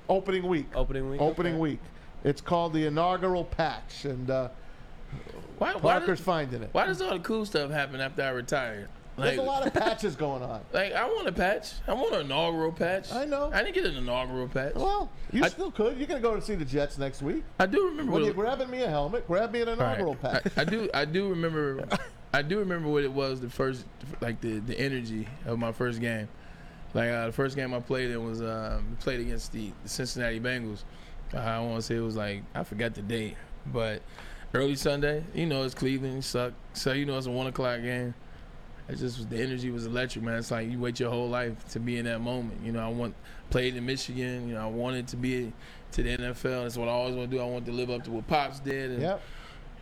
[0.08, 0.66] opening week.
[0.74, 1.20] Opening week.
[1.20, 1.60] Opening okay.
[1.60, 1.80] week.
[2.24, 4.48] It's called the inaugural patch, and uh,
[5.58, 6.70] Why, why, Parker's does, finding it.
[6.72, 8.88] why does all the cool stuff happen after I retire?
[9.18, 10.60] There's a lot of patches going on.
[10.72, 11.72] Like I want a patch.
[11.86, 13.12] I want an inaugural patch.
[13.12, 13.50] I know.
[13.52, 14.74] I didn't get an inaugural patch.
[14.74, 15.98] Well, you still could.
[15.98, 17.42] You're gonna go to see the Jets next week.
[17.58, 18.12] I do remember.
[18.12, 20.44] When you're grabbing me a helmet, grab me an inaugural right.
[20.44, 20.52] patch.
[20.56, 20.88] I, I do.
[20.94, 21.84] I do remember.
[22.32, 23.40] I do remember what it was.
[23.40, 23.86] The first,
[24.20, 26.28] like the the energy of my first game.
[26.94, 30.40] Like uh, the first game I played in was um, played against the, the Cincinnati
[30.40, 30.84] Bengals.
[31.34, 33.36] I want to say it was like I forgot the date,
[33.66, 34.02] but
[34.54, 35.24] early Sunday.
[35.34, 36.24] You know, it's Cleveland.
[36.24, 36.52] Suck.
[36.72, 38.14] So you know, it's a one o'clock game.
[38.88, 40.38] It just was the energy was electric, man.
[40.38, 42.60] It's like you wait your whole life to be in that moment.
[42.64, 43.14] You know, I want
[43.50, 44.48] played in Michigan.
[44.48, 45.52] You know, I wanted to be
[45.92, 46.62] to the NFL.
[46.62, 47.42] That's what I always want to do.
[47.42, 48.92] I want to live up to what Pops did.
[48.92, 49.22] And, Yep.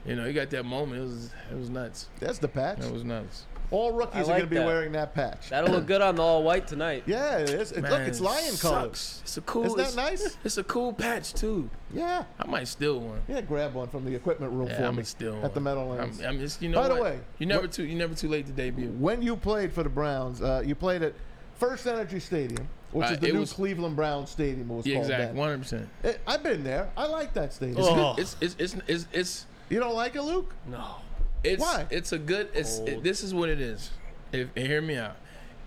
[0.04, 1.00] You know, you got that moment.
[1.00, 2.08] It was it was nuts.
[2.20, 2.78] That's the patch.
[2.78, 3.46] It was nuts.
[3.70, 4.66] All I rookies are like going to be that.
[4.66, 5.50] wearing that patch.
[5.50, 7.02] That'll look good on the all white tonight.
[7.06, 7.72] Yeah, it is.
[7.72, 8.60] It- look, it's lion sucks.
[8.62, 9.20] colors.
[9.24, 9.64] It's a cool.
[9.64, 10.36] Isn't that it's- nice?
[10.44, 11.68] It's a cool patch too.
[11.92, 12.24] Yeah.
[12.38, 13.20] I might steal one.
[13.28, 15.50] Yeah, grab one from the equipment room Yeah, for I'm me steal at one.
[15.54, 16.20] the Meadowlands.
[16.20, 18.46] I'm, I'm just, you know By the way, you never too you never too late
[18.46, 18.88] to debut.
[18.98, 21.14] when you played for the Browns, uh, you played at
[21.58, 24.70] First Energy Stadium, which Uh, is the new was- Cleveland Browns Stadium.
[24.70, 25.38] It was Yeah, exactly.
[25.38, 25.88] One hundred percent.
[26.26, 26.90] I've been there.
[26.96, 27.78] I like that stadium.
[27.78, 28.18] It's, good.
[28.18, 30.54] it's it's it's it's it's You don't like it, Luke?
[30.70, 30.96] No.
[31.44, 31.86] It's Why?
[31.90, 32.48] It's a good.
[32.54, 33.90] It's it, this is what it is.
[34.32, 35.16] If hear me out,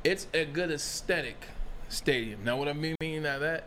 [0.03, 1.45] it's a good aesthetic
[1.87, 2.43] stadium.
[2.43, 3.63] Now, what I mean mean by that,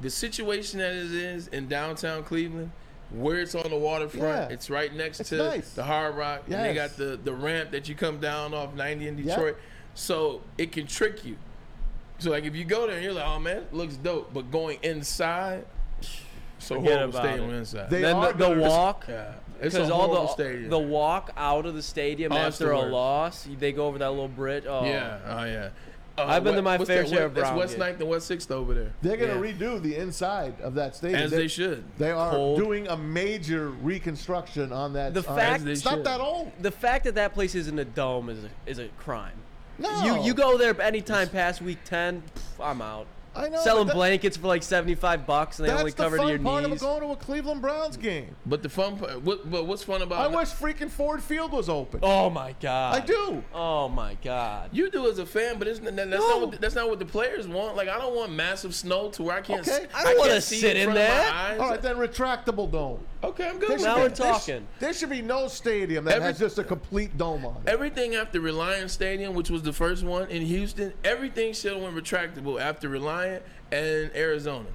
[0.00, 2.70] the situation that it is in downtown Cleveland,
[3.10, 4.54] where it's on the waterfront, Yeah.
[4.54, 5.70] it's right next It's to nice.
[5.74, 9.08] the Hard Rock, and they got the the ramp that you come down off 90
[9.08, 9.26] in Yep.
[9.26, 9.56] Detroit,
[9.94, 11.36] so it can trick you.
[12.18, 14.50] So like if you go there and you're like, oh man, it looks dope, but
[14.52, 15.64] going inside.
[16.60, 17.56] So Forget horrible about stadium it.
[17.58, 17.90] inside.
[17.90, 19.32] They then are the, the walk, Yeah.
[19.62, 20.70] It's a because all the stadium.
[20.70, 24.10] the walk out of the stadium Oh, after the a loss, they go over that
[24.10, 24.64] little bridge.
[24.66, 25.68] Oh, Yeah, oh yeah.
[26.18, 27.78] Uh, I've been to my fair share of That's Brown West games.
[27.80, 28.92] Ninth and West Sixth over there.
[29.00, 29.54] They're going to Yeah.
[29.54, 31.22] redo the inside of that stadium.
[31.22, 31.84] As they should.
[31.96, 32.58] They are Cold.
[32.58, 35.14] doing a major reconstruction on that.
[35.14, 36.52] The on- fact- it's not that old.
[36.60, 39.32] The fact that that place isn't a dome is a, is a crime.
[39.78, 43.06] No, You you go there anytime past week ten, pff, I'm out.
[43.34, 43.60] I know.
[43.62, 46.22] Selling that- blankets for like seventy five bucks and they That's only the cover to
[46.22, 46.72] fun your part knees.
[46.74, 48.36] of going to a Cleveland Browns game.
[48.44, 50.20] But the fun part, what, but what's fun about?
[50.20, 52.00] I about wish freaking Ford Field was open.
[52.02, 52.94] Oh my god!
[52.94, 53.42] I do.
[53.54, 54.70] Oh my god!
[54.72, 56.18] you do as a fan, but it's, that- that's No.
[56.18, 57.76] not what that's not what the players want.
[57.76, 59.66] Like I don't want massive snow to where I can't.
[59.66, 59.86] Okay.
[59.94, 61.32] I don't wanna sit in front of my there.
[61.32, 61.60] eyes.
[61.60, 63.00] All right, then retractable dome.
[63.24, 63.70] Okay, I'm good.
[63.70, 64.02] There should Now that.
[64.02, 64.66] we're be- there sh- talking.
[64.80, 67.68] There should be no stadium that Every- has just a complete dome on it.
[67.70, 71.94] Everything after Reliant Stadium, which was the first one in Houston, everything should have went
[71.94, 72.88] retractable after
[73.22, 74.66] Reliant and Arizona.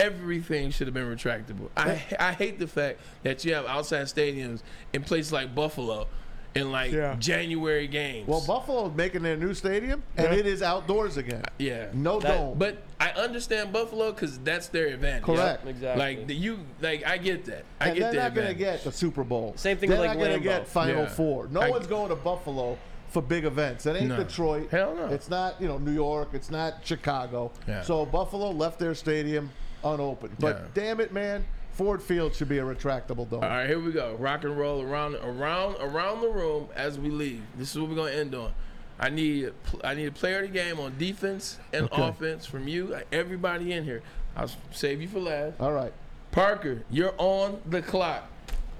[0.00, 1.68] Everything should have been retractable.
[1.76, 4.62] I I hate the fact that you have outside stadiums
[4.92, 6.06] in places like Buffalo
[6.54, 7.16] in like Yeah.
[7.18, 8.28] January games.
[8.28, 10.38] Well, Buffalo's making their new stadium, and Yeah.
[10.38, 11.42] it is outdoors again.
[11.44, 12.58] Uh, yeah, No That- dome.
[12.58, 15.24] But I understand Buffalo because that's their advantage.
[15.24, 15.64] Correct.
[15.64, 15.98] Yep, exactly.
[16.16, 17.64] Like the, you, like I get that.
[17.80, 19.52] I and get they're not going to get the Super Bowl.
[19.56, 21.08] Same thing they're with, like, not gonna get Final Yeah.
[21.08, 21.48] Four.
[21.50, 23.86] No I- one's going to Buffalo for big events.
[23.86, 24.16] It ain't No.
[24.16, 24.70] Detroit.
[24.70, 25.06] Hell no.
[25.06, 26.30] It's not you know New York.
[26.32, 27.50] It's not Chicago.
[27.66, 27.82] Yeah.
[27.82, 29.50] So Buffalo left their stadium
[29.84, 30.36] unopened.
[30.38, 30.64] But Yeah.
[30.82, 33.42] damn it, man, Ford Field should be a retractable dome.
[33.44, 34.16] All right, here we go.
[34.18, 37.42] Rock and roll around, around, around the room as we leave.
[37.56, 38.52] This is what we're gonna end on.
[39.00, 39.52] I need,
[39.84, 42.02] I need a player of the game on defense and Okay.
[42.08, 42.98] offense from you.
[43.12, 44.02] Everybody in here.
[44.36, 45.60] I'll save you for last.
[45.60, 45.92] All right.
[46.32, 48.24] Parker, you're on the clock.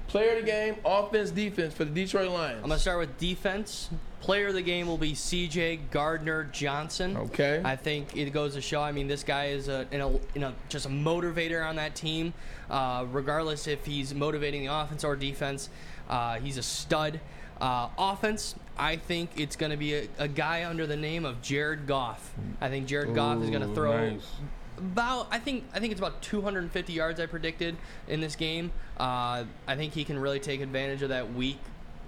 [0.09, 2.61] Player of the game, offense, defense for the Detroit Lions.
[2.65, 3.91] I'm gonna start with defense.
[4.21, 5.77] Player of the game will be C.J.
[5.91, 7.17] Gardner Johnson.
[7.17, 7.63] Okay.
[7.65, 8.83] I think it goes to show.
[8.83, 11.95] I mean, this guy is a, in a, in a just a motivator on that
[11.95, 12.35] team.
[12.69, 15.71] Uh, regardless if he's motivating the offense or defense,
[16.09, 17.21] uh, he's a stud.
[17.61, 21.43] Uh, offense, I think it's going to be a, a guy under the name of
[21.43, 22.33] Jared Goff.
[22.61, 24.27] I think Jared Goff is going to throw nice.
[24.77, 27.77] about I think I think it's about 250 yards I predicted
[28.07, 28.71] in this game.
[28.99, 31.59] Uh, I think he can really take advantage of that weak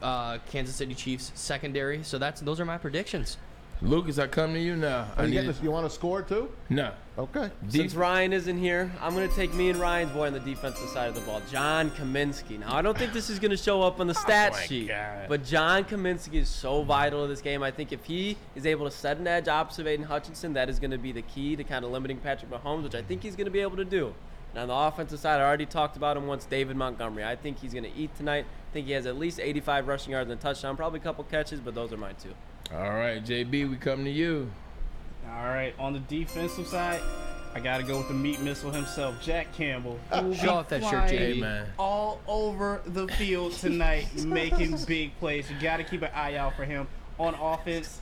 [0.02, 2.02] uh, Kansas City Chiefs secondary.
[2.02, 3.36] So that's those are my predictions.
[3.82, 4.98] Lucas, I come to you now.
[4.98, 6.50] Are I you, need getting this, you want to score too?
[6.68, 6.92] no.
[7.18, 7.50] Okay.
[7.68, 10.88] Since Ryan isn't here, I'm going to take me and Ryan's boy on the defensive
[10.88, 12.58] side of the ball, John Cominsky.
[12.58, 14.62] Now, I don't think this is going to show up on the stat Oh my
[14.64, 15.26] sheet, God.
[15.28, 17.62] but John Cominsky is so vital to this game.
[17.62, 20.70] I think if he is able to set an edge opposite of Aidan Hutchinson, that
[20.70, 23.22] is going to be the key to kind of limiting Patrick Mahomes, which I think
[23.22, 24.14] he's going to be able to do.
[24.52, 27.24] And on the offensive side, I already talked about him once, David Montgomery.
[27.24, 28.46] I think he's going to eat tonight.
[28.70, 31.24] I think he has at least 85 rushing yards and a touchdown, probably a couple
[31.24, 32.34] catches, but those are mine too.
[32.74, 34.50] All right, JB, we come to you.
[35.28, 37.00] All right, on the defensive side,
[37.54, 39.98] I got to go with the meat missile himself, Jack Campbell.
[40.10, 41.40] Ah, who will Show off that shirt, JB.
[41.40, 41.66] Man.
[41.78, 45.50] All over the field tonight, making big plays.
[45.50, 46.86] You got to keep an eye out for him.
[47.18, 48.00] On offense,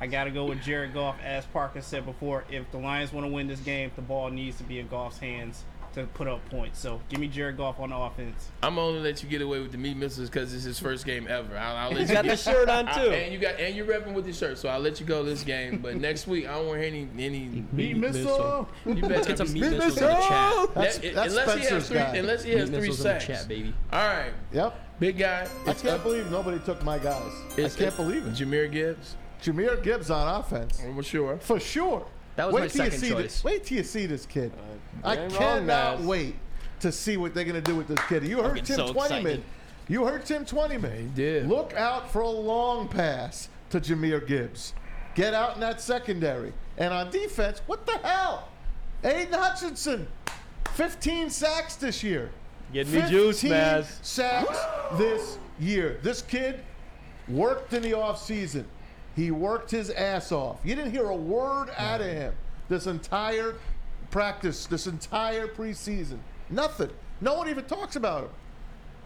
[0.00, 1.16] I got to go with Jared Goff.
[1.22, 4.56] As Parker said before, if the Lions want to win this game, the ball needs
[4.58, 5.64] to be in Goff's hands
[5.96, 6.78] to put up points.
[6.78, 8.50] So give me Jared Goff on offense.
[8.62, 11.26] I'm only let you get away with the meat missiles because it's his first game
[11.28, 11.56] ever.
[11.58, 13.10] I'll, I'll let He's you got get- the shirt on, I- too.
[13.10, 15.42] and you got and you're repping with the shirt, so I'll let you go this
[15.42, 15.78] game.
[15.78, 18.68] But next week, I don't want any any Meat missile.
[18.84, 20.74] You better get some be- meat missiles in the chat.
[20.74, 22.16] That's- That- that's unless he has three, guy.
[22.16, 23.26] unless he has Meat three missiles in the sacks.
[23.40, 23.74] chat, baby.
[23.92, 24.98] All right, Yep.
[25.00, 25.48] big guy.
[25.66, 27.32] I can't up- believe nobody took my guys.
[27.56, 28.34] it's- I can't believe it.
[28.34, 29.16] Jahmyr Gibbs.
[29.42, 30.80] Jahmyr Gibbs on offense.
[30.94, 31.38] For sure.
[31.38, 32.06] For sure.
[32.36, 33.22] That was wait my till you second see choice.
[33.22, 34.52] This, wait till you see this kid.
[35.02, 36.04] Uh, I you wrong, cannot Maz.
[36.04, 36.36] wait
[36.80, 38.24] to see what they're going to do with this kid.
[38.24, 39.42] You heard Tim so Twentyman.
[39.88, 40.96] You heard Tim Twentyman.
[40.96, 41.48] He did.
[41.48, 44.74] Look out for a long pass to Jahmyr Gibbs.
[45.14, 46.52] Get out in that secondary.
[46.76, 48.48] And on defense, what the hell?
[49.02, 50.06] Aidan Hutchinson,
[50.74, 52.30] 15 sacks this year.
[52.72, 54.04] Get me juice, 15 Maz.
[54.04, 54.58] Sacks
[54.98, 55.98] this year.
[56.02, 56.60] This kid
[57.28, 58.64] worked in the offseason.
[59.16, 60.60] He worked his ass off.
[60.62, 62.34] You didn't hear a word out of him
[62.68, 63.54] this entire
[64.10, 66.18] practice, this entire preseason.
[66.50, 66.90] Nothing.
[67.22, 68.30] No one even talks about him.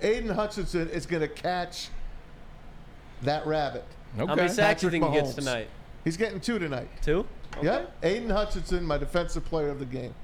[0.02, 1.88] Aidan Hutchinson is going to catch
[3.22, 3.84] that rabbit.
[4.18, 4.26] Okay.
[4.26, 5.68] How many sacks do you Patrick think he gets tonight?
[6.04, 6.88] He's getting two tonight.
[7.02, 7.24] Two?
[7.62, 7.84] Yeah.
[8.02, 10.14] Aidan Hutchinson, my defensive player of the game.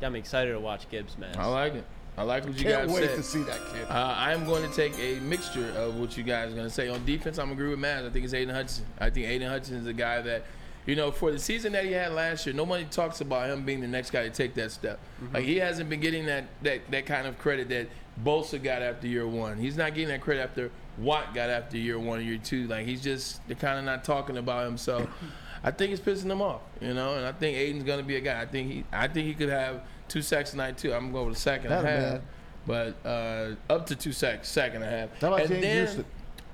[0.00, 1.36] Got me excited to watch Gibbs, man.
[1.36, 1.84] I like it.
[2.18, 3.16] I like what you Can't guys wait said.
[3.16, 3.86] to see that kid.
[3.90, 6.72] Uh, I am going to take a mixture of what you guys are going to
[6.72, 6.88] say.
[6.88, 8.04] On defense, I'm agree with Matt.
[8.04, 8.86] I think it's Aidan Hutchinson.
[8.98, 10.44] I think Aidan Hutchinson is a guy that,
[10.86, 13.80] you know, for the season that he had last year, nobody talks about him being
[13.80, 14.98] the next guy to take that step.
[15.34, 17.88] Like he hasn't been getting that that that kind of credit that
[18.24, 19.58] Bosa got after year one.
[19.58, 22.66] He's not getting that credit after Watt got after year one, year two.
[22.66, 24.78] Like he's just they're kind of not talking about him.
[24.78, 25.06] So
[25.64, 27.16] I think it's pissing him off, you know.
[27.16, 28.40] And I think Aidan's going to be a guy.
[28.40, 30.92] I think he I think he could have two sacks tonight too.
[30.92, 32.22] I'm going with a sack and a That a half man.
[32.66, 35.20] but uh, up to two sacks, sack and a half.
[35.20, 36.04] How about and James then Houston?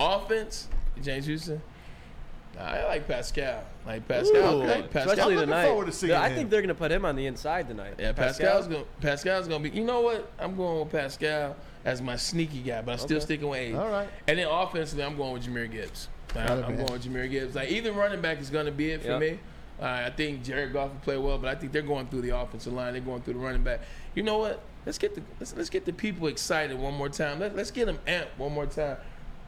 [0.01, 0.69] offense,
[1.03, 1.63] James Houston.
[2.55, 3.63] Nah, I like Paschal.
[3.87, 4.37] Like Paschal.
[4.63, 5.13] Ooh, like Paschal.
[5.13, 5.67] Especially I'm looking tonight.
[5.69, 6.37] forward to seeing Yeah, I him.
[6.37, 7.95] think they're going to put him on the inside tonight.
[7.99, 9.71] Yeah, Paschal's gonna Paschal's gonna be.
[9.71, 10.31] You know what?
[10.39, 11.57] I'm going with Paschal
[11.87, 13.25] as my sneaky guy, but I'm still Okay.
[13.25, 13.81] sticking with Aidan.
[13.81, 14.09] All right.
[14.29, 16.09] And then offensively, I'm going with Jahmyr Gibbs.
[16.35, 16.87] Like, Got it, I'm man.
[16.87, 17.55] going with Jahmyr Gibbs.
[17.55, 19.21] Like either running back is going to be it for Yep.
[19.21, 19.39] me.
[19.83, 22.39] Uh, I think Jared Goff will play well, but I think they're going through the
[22.39, 22.93] offensive line.
[22.93, 23.81] They're going through the running back.
[24.15, 24.61] You know what?
[24.87, 27.41] Let's get the let's, let's get the people excited one more time.
[27.41, 28.97] Let, let's get them amped one more time.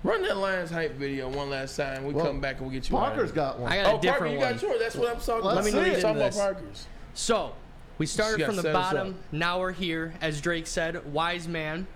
[0.03, 2.05] Run that Lions hype video one last time.
[2.05, 2.97] We Well, come back and we get you.
[2.99, 3.35] out of Parker's here.
[3.37, 3.73] got one.
[3.73, 4.53] I got Oh, a Parker, different you one.
[4.55, 4.77] got yours.
[4.81, 5.85] That's what I'm talking Let's about.
[5.85, 6.01] see it.
[6.03, 6.37] Talking about This.
[6.39, 6.87] Parker's.
[7.15, 7.53] So
[7.99, 9.15] we started from the gotta set us bottom.
[9.33, 11.13] Now we're here, as Drake said.
[11.13, 11.87] Wise man.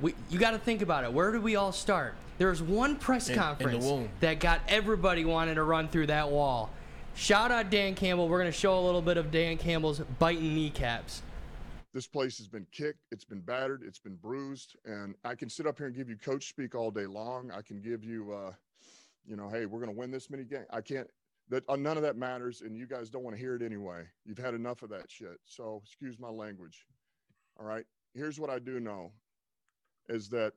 [0.00, 1.12] We, you got to think about it.
[1.12, 2.14] Where did we all start?
[2.38, 4.08] There was one press In- in the conference womb.
[4.20, 6.70] that got everybody wanting to run through that wall.
[7.14, 8.28] Shout out Dan Campbell.
[8.28, 11.22] We're going to show a little bit of Dan Campbell's biting kneecaps.
[11.92, 15.66] This place has been kicked, it's been battered, it's been bruised, and I can sit
[15.66, 17.50] up here and give you coach speak all day long.
[17.50, 18.52] I can give you, uh,
[19.26, 20.64] you know, hey, we're going to win this many games.
[20.70, 21.06] I can't.
[21.50, 24.04] That uh, none of that matters, and you guys don't want to hear it anyway.
[24.24, 25.38] You've had enough of that shit.
[25.44, 26.86] So excuse my language.
[27.60, 27.84] All right.
[28.14, 29.12] Here's what I do know:
[30.08, 30.54] is that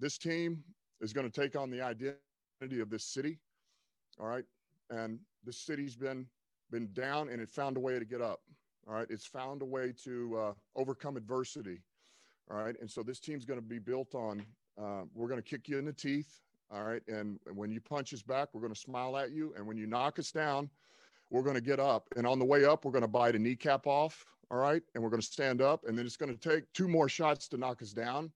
[0.00, 0.64] this team
[1.02, 3.38] is going to take on the identity of this city.
[4.18, 4.44] All right,
[4.88, 6.26] and this city's been
[6.70, 8.40] been down, and it found a way to get up.
[8.88, 11.80] All right, it's found a way to uh, overcome adversity.
[12.50, 14.44] All right, and so this team's going to be built on.
[14.80, 16.40] Uh, we're going to kick you in the teeth.
[16.70, 19.66] All right, and when you punch us back, we're going to smile at you, and
[19.66, 20.68] when you knock us down,
[21.30, 22.08] we're going to get up.
[22.16, 24.24] And on the way up, we're going to bite a kneecap off.
[24.50, 26.88] All right, and we're going to stand up, and then it's going to take two
[26.88, 28.30] more shots to knock us down.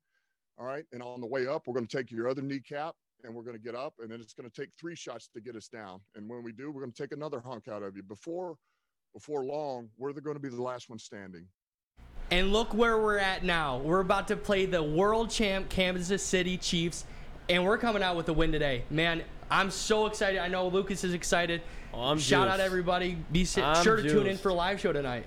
[0.59, 2.95] All right, and on the way up, we're going to take your other kneecap,
[3.25, 5.41] and we're going to get up, and then it's going to take three shots to
[5.41, 6.01] get us down.
[6.15, 8.03] And when we do, we're going to take another hunk out of you.
[8.03, 8.57] Before
[9.15, 11.47] before long, we're going to be the last one standing.
[12.31, 13.79] And look where we're at now.
[13.79, 17.05] We're about to play the world champ Kansas City Chiefs,
[17.49, 18.85] and we're coming out with a win today.
[18.91, 20.39] Man, I'm so excited.
[20.39, 21.63] I know Lucas is excited.
[21.95, 23.17] Oh, I'm Shout out everybody.
[23.33, 25.27] Be si- I'm sure to tune in for a live show tonight.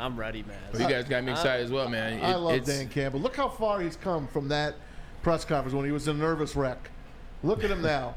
[0.00, 0.56] I'm ready, man.
[0.72, 2.24] Well, you guys got me excited as well, man.
[2.24, 3.20] I love it's- Dan Campbell.
[3.20, 4.76] Look how far he's come from that
[5.22, 6.90] press conference when he was a nervous wreck.
[7.42, 8.14] Look at him now.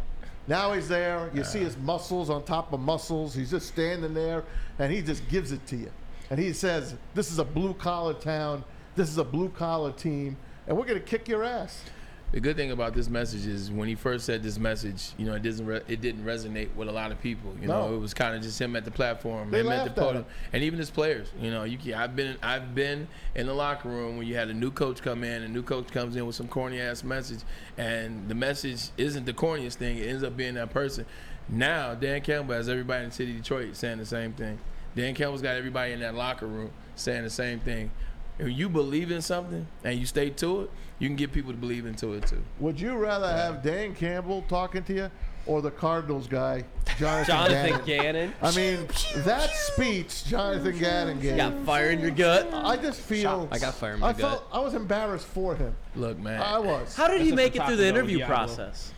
[0.47, 1.29] Now he's there.
[1.33, 3.35] You see his muscles on top of muscles.
[3.35, 4.43] He's just standing there,
[4.79, 5.91] and he just gives it to you.
[6.29, 8.63] And he says, "This is a blue collar town.
[8.95, 10.37] This is a blue collar team,
[10.67, 11.83] and we're going to kick your ass."
[12.31, 15.33] The good thing about this message is when he first said this message, you know,
[15.33, 17.53] it doesn't re- it didn't resonate with a lot of people.
[17.61, 19.91] You know, it was kind of just him at the platform, They him at the
[20.01, 20.31] podium, him.
[20.53, 21.27] and even his players.
[21.41, 24.47] You know, you can, I've been I've been in the locker room when you had
[24.49, 27.39] a new coach come in, a new coach comes in with some corny ass message,
[27.77, 29.97] and the message isn't the corniest thing.
[29.97, 31.05] It ends up being that person.
[31.49, 34.57] Now Dan Campbell has everybody in the city of Detroit saying the same thing.
[34.95, 37.91] Dan Campbell's got everybody in that locker room saying the same thing.
[38.39, 40.71] If you believe in something and you stay to it,
[41.01, 42.41] you can get people to believe into it too.
[42.59, 45.11] Would you rather have Dan Campbell talking to you
[45.47, 46.63] or the Cardinals guy,
[46.99, 47.85] Jonathan, Jonathan Gannon?
[47.85, 48.33] Gannon.
[48.39, 48.87] I mean,
[49.25, 51.31] that speech Jonathan Gannon gave.
[51.31, 52.47] You Got fire in your gut.
[52.53, 53.49] I just feel.
[53.51, 54.21] I got fire in my I gut.
[54.21, 55.75] felt I was embarrassed for him.
[55.95, 56.39] Look, man.
[56.39, 56.95] I was.
[56.95, 58.35] How did That's he make it through the interview Diablo.
[58.35, 58.93] process?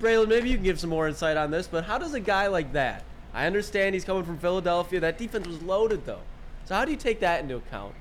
[0.00, 2.48] Braylon, maybe you can give some more insight on this, but how does a guy
[2.48, 3.04] like that?
[3.32, 4.98] I understand he's coming from Philadelphia.
[4.98, 6.22] That defense was loaded, though.
[6.64, 7.94] So how do you take that into account?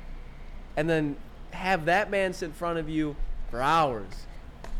[0.76, 1.18] And then
[1.52, 3.16] have that man sit in front of you
[3.54, 4.08] for hours,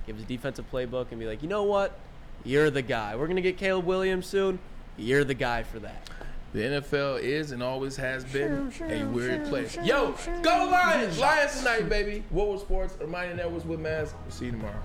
[0.08, 2.00] give his defensive playbook, and be like, you know what?
[2.44, 3.16] You're the guy.
[3.16, 4.58] We're going to get Caleb Williams soon.
[4.98, 6.10] You're the guy for that.
[6.54, 9.78] The NFL is and always has been a weird place.
[9.84, 11.20] Yo, go Lions!
[11.20, 12.24] Lions tonight, baby.
[12.32, 12.98] What was sports?
[13.00, 14.12] Reminding that was with Maz.
[14.24, 14.82] We'll see you tomorrow.